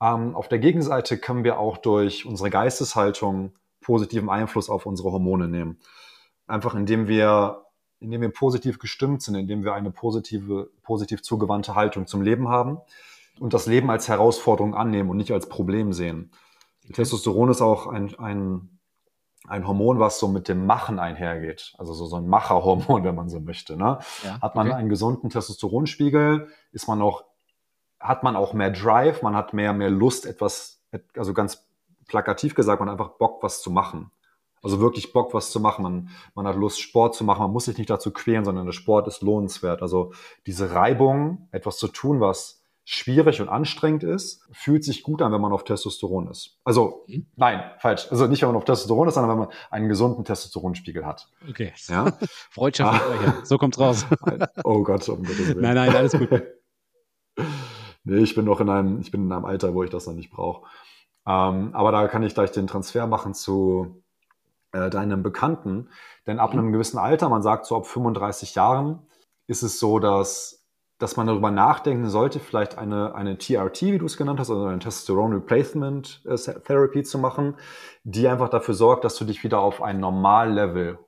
Ähm, 0.00 0.34
auf 0.34 0.48
der 0.48 0.58
Gegenseite 0.58 1.18
können 1.18 1.44
wir 1.44 1.58
auch 1.58 1.78
durch 1.78 2.26
unsere 2.26 2.50
Geisteshaltung 2.50 3.52
positiven 3.86 4.28
Einfluss 4.28 4.68
auf 4.68 4.84
unsere 4.84 5.12
Hormone 5.12 5.46
nehmen. 5.46 5.78
Einfach 6.48 6.74
indem 6.74 7.06
wir, 7.06 7.66
indem 8.00 8.20
wir 8.20 8.30
positiv 8.30 8.80
gestimmt 8.80 9.22
sind, 9.22 9.36
indem 9.36 9.62
wir 9.62 9.74
eine 9.74 9.92
positive, 9.92 10.70
positiv 10.82 11.22
zugewandte 11.22 11.76
Haltung 11.76 12.08
zum 12.08 12.20
Leben 12.20 12.48
haben 12.48 12.78
und 13.38 13.54
das 13.54 13.66
Leben 13.66 13.88
als 13.88 14.08
Herausforderung 14.08 14.74
annehmen 14.74 15.08
und 15.08 15.18
nicht 15.18 15.30
als 15.30 15.48
Problem 15.48 15.92
sehen. 15.92 16.32
Okay. 16.82 16.94
Testosteron 16.94 17.48
ist 17.48 17.62
auch 17.62 17.86
ein, 17.86 18.12
ein, 18.18 18.80
ein 19.46 19.68
Hormon, 19.68 20.00
was 20.00 20.18
so 20.18 20.26
mit 20.26 20.48
dem 20.48 20.66
Machen 20.66 20.98
einhergeht. 20.98 21.72
Also 21.78 21.92
so, 21.94 22.06
so 22.06 22.16
ein 22.16 22.26
Macherhormon, 22.26 23.04
wenn 23.04 23.14
man 23.14 23.28
so 23.28 23.38
möchte. 23.38 23.76
Ne? 23.76 24.00
Ja, 24.24 24.40
hat 24.40 24.56
man 24.56 24.66
okay. 24.66 24.78
einen 24.78 24.88
gesunden 24.88 25.30
Testosteronspiegel, 25.30 26.48
ist 26.72 26.88
man 26.88 27.00
auch, 27.02 27.24
hat 28.00 28.24
man 28.24 28.34
auch 28.34 28.52
mehr 28.52 28.70
Drive, 28.70 29.22
man 29.22 29.36
hat 29.36 29.52
mehr, 29.52 29.72
mehr 29.72 29.90
Lust, 29.90 30.26
etwas, 30.26 30.82
also 31.14 31.34
ganz 31.34 31.65
plakativ 32.06 32.54
gesagt, 32.54 32.80
man 32.80 32.88
hat 32.88 32.98
einfach 32.98 33.18
Bock, 33.18 33.42
was 33.42 33.60
zu 33.62 33.70
machen. 33.70 34.10
Also 34.62 34.80
wirklich 34.80 35.12
Bock, 35.12 35.34
was 35.34 35.50
zu 35.50 35.60
machen. 35.60 35.82
Man, 35.82 36.08
man 36.34 36.46
hat 36.46 36.56
Lust, 36.56 36.80
Sport 36.80 37.14
zu 37.14 37.24
machen. 37.24 37.42
Man 37.42 37.52
muss 37.52 37.66
sich 37.66 37.78
nicht 37.78 37.90
dazu 37.90 38.10
quälen, 38.10 38.44
sondern 38.44 38.66
der 38.66 38.72
Sport 38.72 39.06
ist 39.06 39.22
lohnenswert. 39.22 39.82
Also 39.82 40.12
diese 40.46 40.74
Reibung, 40.74 41.48
etwas 41.52 41.78
zu 41.78 41.88
tun, 41.88 42.20
was 42.20 42.64
schwierig 42.88 43.40
und 43.40 43.48
anstrengend 43.48 44.04
ist, 44.04 44.46
fühlt 44.52 44.84
sich 44.84 45.02
gut 45.02 45.20
an, 45.20 45.32
wenn 45.32 45.40
man 45.40 45.52
auf 45.52 45.64
Testosteron 45.64 46.28
ist. 46.28 46.56
Also, 46.64 47.04
mhm. 47.08 47.26
nein, 47.34 47.62
falsch. 47.78 48.06
Also 48.10 48.28
nicht, 48.28 48.42
wenn 48.42 48.48
man 48.48 48.56
auf 48.56 48.64
Testosteron 48.64 49.08
ist, 49.08 49.14
sondern 49.14 49.30
wenn 49.32 49.46
man 49.46 49.54
einen 49.70 49.88
gesunden 49.88 50.24
Testosteronspiegel 50.24 51.04
hat. 51.04 51.28
Okay. 51.50 51.72
Ja? 51.88 52.12
Freundschaft. 52.50 53.02
Ah. 53.02 53.34
So 53.42 53.58
kommt's 53.58 53.78
raus. 53.78 54.06
oh 54.64 54.84
Gott, 54.84 55.08
um 55.08 55.24
Gottes 55.24 55.48
Willen. 55.48 55.62
Nein, 55.62 55.74
nein, 55.74 55.96
alles 55.96 56.12
gut. 56.12 56.30
nee, 58.04 58.18
ich 58.18 58.36
bin 58.36 58.44
noch 58.44 58.60
in 58.60 58.70
einem, 58.70 59.00
ich 59.00 59.10
bin 59.10 59.24
in 59.24 59.32
einem 59.32 59.44
Alter, 59.44 59.74
wo 59.74 59.82
ich 59.82 59.90
das 59.90 60.06
noch 60.06 60.14
nicht 60.14 60.30
brauche. 60.30 60.64
Ähm, 61.26 61.70
aber 61.74 61.92
da 61.92 62.08
kann 62.08 62.22
ich 62.22 62.34
gleich 62.34 62.52
den 62.52 62.66
Transfer 62.66 63.06
machen 63.06 63.34
zu 63.34 64.02
äh, 64.72 64.90
deinem 64.90 65.22
Bekannten. 65.22 65.90
Denn 66.26 66.38
ab 66.38 66.52
mhm. 66.52 66.60
einem 66.60 66.72
gewissen 66.72 66.98
Alter, 66.98 67.28
man 67.28 67.42
sagt 67.42 67.66
so 67.66 67.76
ab 67.76 67.86
35 67.86 68.54
Jahren, 68.54 69.06
ist 69.46 69.62
es 69.62 69.78
so, 69.78 69.98
dass, 69.98 70.66
dass 70.98 71.16
man 71.16 71.26
darüber 71.26 71.50
nachdenken 71.50 72.08
sollte, 72.08 72.40
vielleicht 72.40 72.78
eine, 72.78 73.14
eine 73.14 73.38
TRT, 73.38 73.82
wie 73.82 73.98
du 73.98 74.06
es 74.06 74.16
genannt 74.16 74.40
hast, 74.40 74.50
also 74.50 74.64
eine 74.64 74.78
Testosterone 74.78 75.36
Replacement 75.36 76.22
äh, 76.26 76.36
Therapy 76.36 77.02
zu 77.02 77.18
machen, 77.18 77.56
die 78.04 78.28
einfach 78.28 78.48
dafür 78.48 78.74
sorgt, 78.74 79.04
dass 79.04 79.16
du 79.16 79.24
dich 79.24 79.42
wieder 79.44 79.60
auf 79.60 79.82
ein 79.82 80.00
Normallevel 80.00 80.98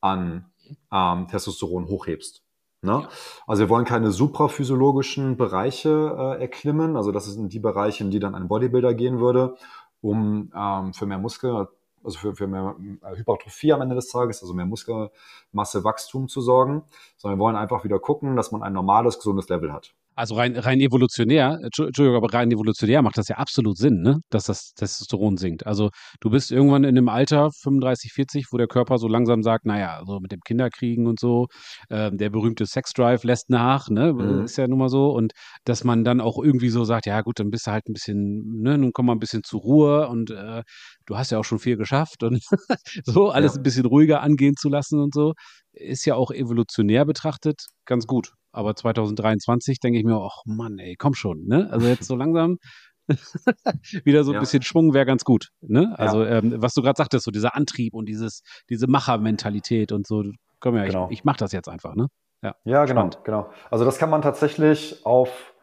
an 0.00 0.52
ähm, 0.92 1.26
Testosteron 1.28 1.86
hochhebst. 1.86 2.45
Ne? 2.86 3.00
Ja. 3.02 3.08
Also 3.46 3.64
wir 3.64 3.68
wollen 3.68 3.84
keine 3.84 4.10
supraphysiologischen 4.10 5.36
Bereiche 5.36 6.16
äh, 6.18 6.40
erklimmen. 6.40 6.96
Also 6.96 7.12
das 7.12 7.26
sind 7.26 7.52
die 7.52 7.60
Bereiche, 7.60 8.04
in 8.04 8.10
die 8.10 8.18
dann 8.18 8.34
ein 8.34 8.48
Bodybuilder 8.48 8.94
gehen 8.94 9.20
würde, 9.20 9.56
um 10.00 10.50
ähm, 10.56 10.94
für 10.94 11.04
mehr 11.04 11.18
Muskel, 11.18 11.68
also 12.02 12.18
für, 12.18 12.34
für 12.34 12.46
mehr 12.46 12.76
äh, 13.02 13.16
Hypertrophie 13.16 13.72
am 13.72 13.82
Ende 13.82 13.96
des 13.96 14.08
Tages, 14.08 14.40
also 14.42 14.54
mehr 14.54 14.66
Muskelmasse, 14.66 15.84
Wachstum 15.84 16.28
zu 16.28 16.40
sorgen, 16.40 16.84
sondern 17.16 17.38
wir 17.38 17.42
wollen 17.42 17.56
einfach 17.56 17.84
wieder 17.84 17.98
gucken, 17.98 18.36
dass 18.36 18.52
man 18.52 18.62
ein 18.62 18.72
normales, 18.72 19.18
gesundes 19.18 19.48
Level 19.48 19.72
hat. 19.72 19.92
Also 20.16 20.34
rein, 20.34 20.56
rein 20.56 20.80
evolutionär, 20.80 21.58
Entschuldigung, 21.62 22.16
aber 22.16 22.32
rein 22.32 22.50
evolutionär 22.50 23.02
macht 23.02 23.18
das 23.18 23.28
ja 23.28 23.36
absolut 23.36 23.76
Sinn, 23.76 24.00
ne? 24.00 24.20
dass 24.30 24.44
das 24.44 24.72
Testosteron 24.72 25.36
sinkt. 25.36 25.66
Also 25.66 25.90
du 26.20 26.30
bist 26.30 26.50
irgendwann 26.50 26.84
in 26.84 26.96
einem 26.96 27.10
Alter, 27.10 27.50
35, 27.62 28.12
40, 28.14 28.46
wo 28.50 28.56
der 28.56 28.66
Körper 28.66 28.96
so 28.96 29.08
langsam 29.08 29.42
sagt, 29.42 29.66
naja, 29.66 30.00
so 30.06 30.18
mit 30.20 30.32
dem 30.32 30.40
Kinderkriegen 30.40 31.06
und 31.06 31.20
so, 31.20 31.48
äh, 31.90 32.10
der 32.10 32.30
berühmte 32.30 32.64
Sexdrive 32.64 33.24
lässt 33.24 33.50
nach, 33.50 33.90
ne? 33.90 34.14
Mhm. 34.14 34.44
Ist 34.44 34.56
ja 34.56 34.66
nun 34.66 34.78
mal 34.78 34.88
so. 34.88 35.10
Und 35.10 35.32
dass 35.64 35.84
man 35.84 36.02
dann 36.02 36.22
auch 36.22 36.42
irgendwie 36.42 36.70
so 36.70 36.84
sagt, 36.84 37.04
ja 37.04 37.20
gut, 37.20 37.38
dann 37.38 37.50
bist 37.50 37.66
du 37.66 37.72
halt 37.72 37.86
ein 37.86 37.92
bisschen, 37.92 38.62
ne, 38.62 38.78
nun 38.78 38.92
komm 38.94 39.06
mal 39.06 39.12
ein 39.12 39.18
bisschen 39.18 39.42
zur 39.44 39.60
Ruhe 39.60 40.08
und 40.08 40.30
äh, 40.30 40.62
du 41.04 41.18
hast 41.18 41.30
ja 41.30 41.38
auch 41.38 41.44
schon 41.44 41.58
viel 41.58 41.76
geschafft 41.76 42.22
und 42.22 42.42
so 43.04 43.28
alles 43.28 43.52
ja. 43.52 43.60
ein 43.60 43.62
bisschen 43.62 43.84
ruhiger 43.84 44.22
angehen 44.22 44.54
zu 44.56 44.70
lassen 44.70 44.98
und 44.98 45.12
so, 45.12 45.34
ist 45.72 46.06
ja 46.06 46.14
auch 46.14 46.30
evolutionär 46.30 47.04
betrachtet 47.04 47.66
ganz 47.84 48.06
gut. 48.06 48.32
Aber 48.56 48.74
2023 48.74 49.80
denke 49.80 49.98
ich 49.98 50.04
mir, 50.04 50.16
ach 50.16 50.42
Mann, 50.46 50.78
ey, 50.78 50.96
komm 50.96 51.14
schon, 51.14 51.44
ne? 51.46 51.68
Also 51.70 51.86
jetzt 51.86 52.04
so 52.04 52.16
langsam 52.16 52.58
wieder 54.04 54.24
so 54.24 54.32
ein 54.32 54.34
ja. 54.34 54.40
bisschen 54.40 54.62
Schwung 54.62 54.94
wäre 54.94 55.06
ganz 55.06 55.24
gut, 55.24 55.50
ne? 55.60 55.94
Also 55.98 56.24
ja. 56.24 56.38
ähm, 56.38 56.54
was 56.56 56.74
du 56.74 56.82
gerade 56.82 56.96
sagtest, 56.96 57.24
so 57.24 57.30
dieser 57.30 57.54
Antrieb 57.54 57.94
und 57.94 58.06
dieses 58.06 58.42
diese 58.68 58.86
Machermentalität 58.88 59.92
und 59.92 60.06
so, 60.06 60.24
komm 60.58 60.76
ja, 60.76 60.84
genau. 60.86 61.06
ich, 61.10 61.18
ich 61.18 61.24
mache 61.24 61.38
das 61.38 61.52
jetzt 61.52 61.68
einfach, 61.68 61.94
ne? 61.94 62.08
Ja, 62.42 62.56
ja 62.64 62.84
genau, 62.84 63.10
genau. 63.24 63.50
Also 63.70 63.84
das 63.84 63.98
kann 63.98 64.10
man 64.10 64.22
tatsächlich 64.22 65.04
auf 65.04 65.54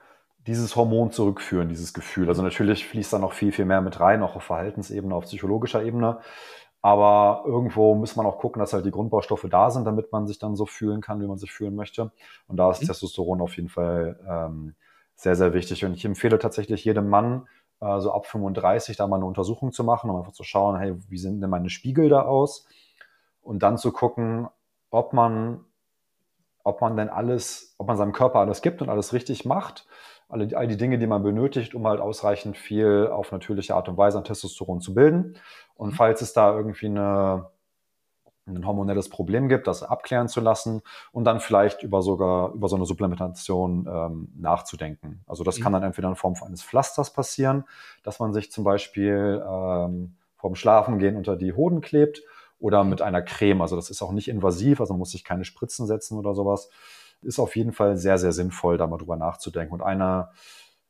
dieses 0.45 0.75
Hormon 0.75 1.11
zurückführen, 1.11 1.69
dieses 1.69 1.93
Gefühl. 1.93 2.27
Also 2.27 2.41
natürlich 2.41 2.85
fließt 2.87 3.13
da 3.13 3.19
noch 3.19 3.33
viel, 3.33 3.51
viel 3.51 3.65
mehr 3.65 3.81
mit 3.81 3.99
rein, 3.99 4.21
auch 4.21 4.35
auf 4.35 4.43
Verhaltensebene, 4.43 5.15
auf 5.15 5.23
psychologischer 5.25 5.83
Ebene. 5.83 6.19
Aber 6.83 7.43
irgendwo 7.45 7.95
muss 7.95 8.17
man 8.17 8.25
auch 8.25 8.37
gucken, 8.39 8.59
dass 8.59 8.73
halt 8.73 8.85
die 8.85 8.91
Grundbaustoffe 8.91 9.47
da 9.49 9.69
sind, 9.69 9.85
damit 9.85 10.11
man 10.11 10.27
sich 10.27 10.37
dann 10.37 10.57
so 10.57 10.65
fühlen 10.65 10.99
kann, 10.99 11.21
wie 11.21 11.27
man 11.27 11.37
sich 11.37 11.53
fühlen 11.53 11.75
möchte. 11.75 12.11
Und 12.47 12.57
da 12.57 12.69
ist 12.69 12.81
mhm. 12.81 12.87
Testosteron 12.87 13.39
auf 13.39 13.55
jeden 13.55 13.69
Fall 13.69 14.19
ähm, 14.29 14.75
sehr, 15.15 15.37
sehr 15.37 15.53
wichtig. 15.53 15.85
Und 15.85 15.93
ich 15.93 16.03
empfehle 16.03 16.37
tatsächlich 16.39 16.83
jedem 16.83 17.07
Mann, 17.07 17.47
äh, 17.79 18.01
so 18.01 18.11
ab 18.11 18.25
35 18.25 18.97
da 18.97 19.07
mal 19.07 19.15
eine 19.15 19.25
Untersuchung 19.25 19.71
zu 19.71 19.85
machen, 19.85 20.09
um 20.09 20.17
einfach 20.17 20.33
zu 20.33 20.43
schauen, 20.43 20.77
hey, 20.77 20.93
wie 21.07 21.17
sehen 21.17 21.39
denn 21.39 21.49
meine 21.49 21.69
Spiegel 21.69 22.09
da 22.09 22.23
aus? 22.23 22.67
Und 23.41 23.63
dann 23.63 23.77
zu 23.77 23.93
gucken, 23.93 24.49
ob 24.89 25.13
man, 25.13 25.63
ob 26.65 26.81
man 26.81 26.97
denn 26.97 27.07
alles, 27.07 27.75
ob 27.77 27.87
man 27.87 27.95
seinem 27.95 28.11
Körper 28.11 28.39
alles 28.39 28.61
gibt 28.61 28.81
und 28.81 28.89
alles 28.89 29.13
richtig 29.13 29.45
macht 29.45 29.87
alle, 30.29 30.55
all 30.57 30.67
die 30.67 30.77
Dinge, 30.77 30.97
die 30.97 31.07
man 31.07 31.23
benötigt, 31.23 31.75
um 31.75 31.87
halt 31.87 31.99
ausreichend 31.99 32.57
viel 32.57 33.07
auf 33.11 33.31
natürliche 33.31 33.75
Art 33.75 33.87
und 33.89 33.97
Weise 33.97 34.17
an 34.17 34.23
Testosteron 34.23 34.81
zu 34.81 34.93
bilden. 34.93 35.35
Und 35.75 35.91
mhm. 35.91 35.95
falls 35.95 36.21
es 36.21 36.33
da 36.33 36.55
irgendwie 36.55 36.87
eine, 36.87 37.49
ein 38.45 38.65
hormonelles 38.65 39.09
Problem 39.09 39.47
gibt, 39.47 39.67
das 39.67 39.83
abklären 39.83 40.27
zu 40.27 40.41
lassen 40.41 40.81
und 41.11 41.23
dann 41.25 41.39
vielleicht 41.39 41.83
über 41.83 42.01
sogar 42.01 42.53
über 42.53 42.67
so 42.67 42.75
eine 42.75 42.85
Supplementation 42.85 43.87
ähm, 43.87 44.29
nachzudenken. 44.35 45.23
Also 45.27 45.43
das 45.43 45.59
mhm. 45.59 45.63
kann 45.63 45.73
dann 45.73 45.83
entweder 45.83 46.09
in 46.09 46.15
Form 46.15 46.35
eines 46.45 46.63
Pflasters 46.63 47.13
passieren, 47.13 47.65
dass 48.03 48.19
man 48.19 48.33
sich 48.33 48.51
zum 48.51 48.63
Beispiel 48.63 49.43
ähm, 49.47 50.15
vorm 50.35 50.55
Schlafengehen 50.55 51.15
unter 51.15 51.37
die 51.37 51.53
Hoden 51.53 51.81
klebt 51.81 52.21
oder 52.59 52.83
mhm. 52.83 52.89
mit 52.89 53.01
einer 53.01 53.21
Creme. 53.21 53.61
Also 53.61 53.75
das 53.75 53.89
ist 53.89 54.01
auch 54.01 54.11
nicht 54.11 54.27
invasiv, 54.27 54.81
also 54.81 54.93
man 54.93 54.99
muss 54.99 55.11
sich 55.11 55.23
keine 55.23 55.45
Spritzen 55.45 55.87
setzen 55.87 56.17
oder 56.17 56.33
sowas 56.33 56.69
ist 57.23 57.39
auf 57.39 57.55
jeden 57.55 57.71
Fall 57.71 57.97
sehr, 57.97 58.17
sehr 58.17 58.31
sinnvoll, 58.31 58.77
da 58.77 58.87
mal 58.87 58.97
drüber 58.97 59.15
nachzudenken. 59.15 59.73
Und 59.73 59.81
einer, 59.81 60.31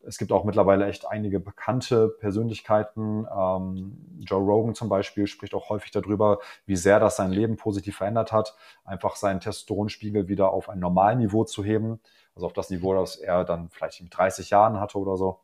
es 0.05 0.17
gibt 0.17 0.31
auch 0.31 0.43
mittlerweile 0.43 0.87
echt 0.87 1.07
einige 1.07 1.39
bekannte 1.39 2.09
Persönlichkeiten. 2.09 3.25
Ähm, 3.25 4.19
Joe 4.19 4.41
Rogan 4.41 4.75
zum 4.75 4.89
Beispiel 4.89 5.27
spricht 5.27 5.53
auch 5.53 5.69
häufig 5.69 5.91
darüber, 5.91 6.39
wie 6.65 6.75
sehr 6.75 6.99
das 6.99 7.15
sein 7.15 7.31
Leben 7.31 7.57
positiv 7.57 7.97
verändert 7.97 8.31
hat, 8.31 8.55
einfach 8.83 9.15
seinen 9.15 9.39
Testosteronspiegel 9.39 10.27
wieder 10.27 10.51
auf 10.51 10.69
ein 10.69 10.79
Normalniveau 10.79 11.45
zu 11.45 11.63
heben. 11.63 11.99
Also 12.35 12.47
auf 12.47 12.53
das 12.53 12.69
Niveau, 12.69 12.93
das 12.93 13.15
er 13.15 13.43
dann 13.45 13.69
vielleicht 13.69 14.01
mit 14.01 14.15
30 14.15 14.49
Jahren 14.49 14.79
hatte 14.79 14.97
oder 14.97 15.17
so. 15.17 15.39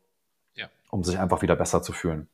Ja. 0.55 0.67
Um 0.91 1.03
sich 1.03 1.19
einfach 1.19 1.41
wieder 1.41 1.55
besser 1.55 1.81
zu 1.81 1.93
fühlen. 1.93 2.27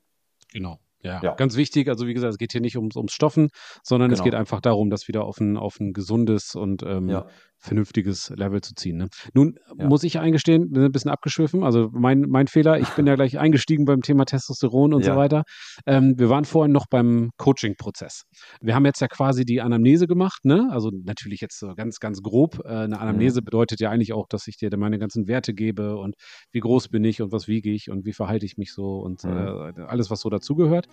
Genau. 0.54 0.80
Ja, 1.02 1.22
ja, 1.22 1.36
ganz 1.36 1.56
wichtig. 1.56 1.88
Also 1.88 2.08
wie 2.08 2.14
gesagt, 2.14 2.32
es 2.34 2.38
geht 2.38 2.52
hier 2.52 2.62
nicht 2.62 2.78
ums, 2.78 2.96
ums 2.96 3.14
Stoffen, 3.14 3.50
sondern 3.84 4.10
genau. 4.10 4.20
es 4.20 4.24
geht 4.24 4.34
einfach 4.34 4.60
darum, 4.60 4.90
das 4.90 5.08
wieder 5.08 5.24
auf 5.24 5.40
ein, 5.40 5.56
auf 5.56 5.80
ein 5.80 5.94
gesundes 5.94 6.56
und 6.56 6.82
ähm, 6.84 7.10
ja. 7.10 7.28
vernünftiges 7.60 8.32
Level 8.36 8.62
zu 8.62 8.74
ziehen. 8.74 8.98
Ne? 8.98 9.08
Nun 9.34 9.60
ja. 9.78 9.88
muss 9.88 10.04
ich 10.04 10.20
eingestehen, 10.20 10.70
wir 10.72 10.82
sind 10.82 10.90
ein 10.90 10.92
bisschen 10.92 11.12
abgeschwiffen. 11.12 11.64
Also 11.64 11.90
mein, 11.92 12.22
mein 12.22 12.48
Fehler, 12.48 12.80
ich 12.80 12.90
bin 12.90 13.06
ja 13.06 13.16
gleich 13.16 13.38
eingestiegen 13.38 13.86
beim 13.86 14.02
Thema 14.02 14.26
Testosteron 14.26 14.94
und 14.96 15.04
so 15.06 15.16
weiter. 15.16 15.44
Ähm, 15.86 16.18
wir 16.18 16.30
waren 16.30 16.46
vorhin 16.46 16.72
noch 16.72 16.88
beim 16.90 17.30
Coaching-Prozess. 17.38 18.24
Wir 18.62 18.74
haben 18.74 18.86
jetzt 18.86 19.00
ja 19.00 19.08
quasi 19.08 19.46
die 19.46 19.62
Anamnese 19.62 20.08
gemacht, 20.08 20.44
ne? 20.44 20.70
Also 20.72 20.90
natürlich 20.92 21.42
jetzt 21.42 21.60
so 21.60 21.76
ganz, 21.76 22.00
ganz 22.00 22.22
grob. 22.22 22.62
Äh, 22.66 22.70
eine 22.70 23.00
Anamnese 23.00 23.42
mhm. 23.42 23.46
bedeutet 23.46 23.80
ja 23.80 23.92
eigentlich 23.92 24.14
auch, 24.14 24.28
dass 24.28 24.48
ich 24.48 24.58
dir 24.58 24.76
meine 24.76 24.98
ganzen 24.98 25.28
Werte 25.28 25.54
gebe 25.54 25.98
und 25.98 26.16
wie 26.52 26.60
groß 26.60 26.90
bin 26.90 27.04
ich 27.04 27.22
und 27.22 27.32
was 27.32 27.48
wiege 27.48 27.72
ich 27.72 27.90
und 27.90 28.06
wie 28.06 28.14
verhalte 28.14 28.46
ich 28.46 28.58
mich 28.58 28.74
so 28.74 28.98
und 29.00 29.24
mhm. 29.24 29.32
äh, 29.78 29.82
alles, 29.84 30.10
was 30.10 30.22
so 30.22 30.30
dazugehört. 30.30 30.88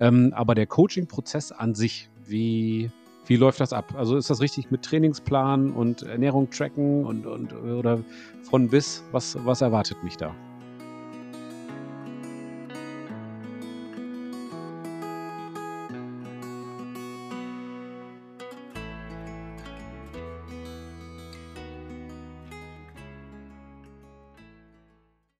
Ähm, 0.00 0.32
aber 0.34 0.54
der 0.54 0.66
Coaching-Prozess 0.66 1.52
an 1.52 1.74
sich, 1.74 2.10
wie, 2.24 2.90
wie 3.26 3.36
läuft 3.36 3.60
das 3.60 3.72
ab? 3.72 3.94
Also 3.96 4.16
ist 4.16 4.30
das 4.30 4.40
richtig 4.40 4.70
mit 4.70 4.82
Trainingsplan 4.82 5.72
und 5.72 6.02
Ernährung 6.02 6.50
tracken 6.50 7.04
und, 7.04 7.26
und 7.26 7.52
oder 7.52 8.00
von 8.42 8.68
bis? 8.68 9.02
Was, 9.12 9.36
was 9.44 9.60
erwartet 9.60 10.02
mich 10.04 10.16
da? 10.16 10.34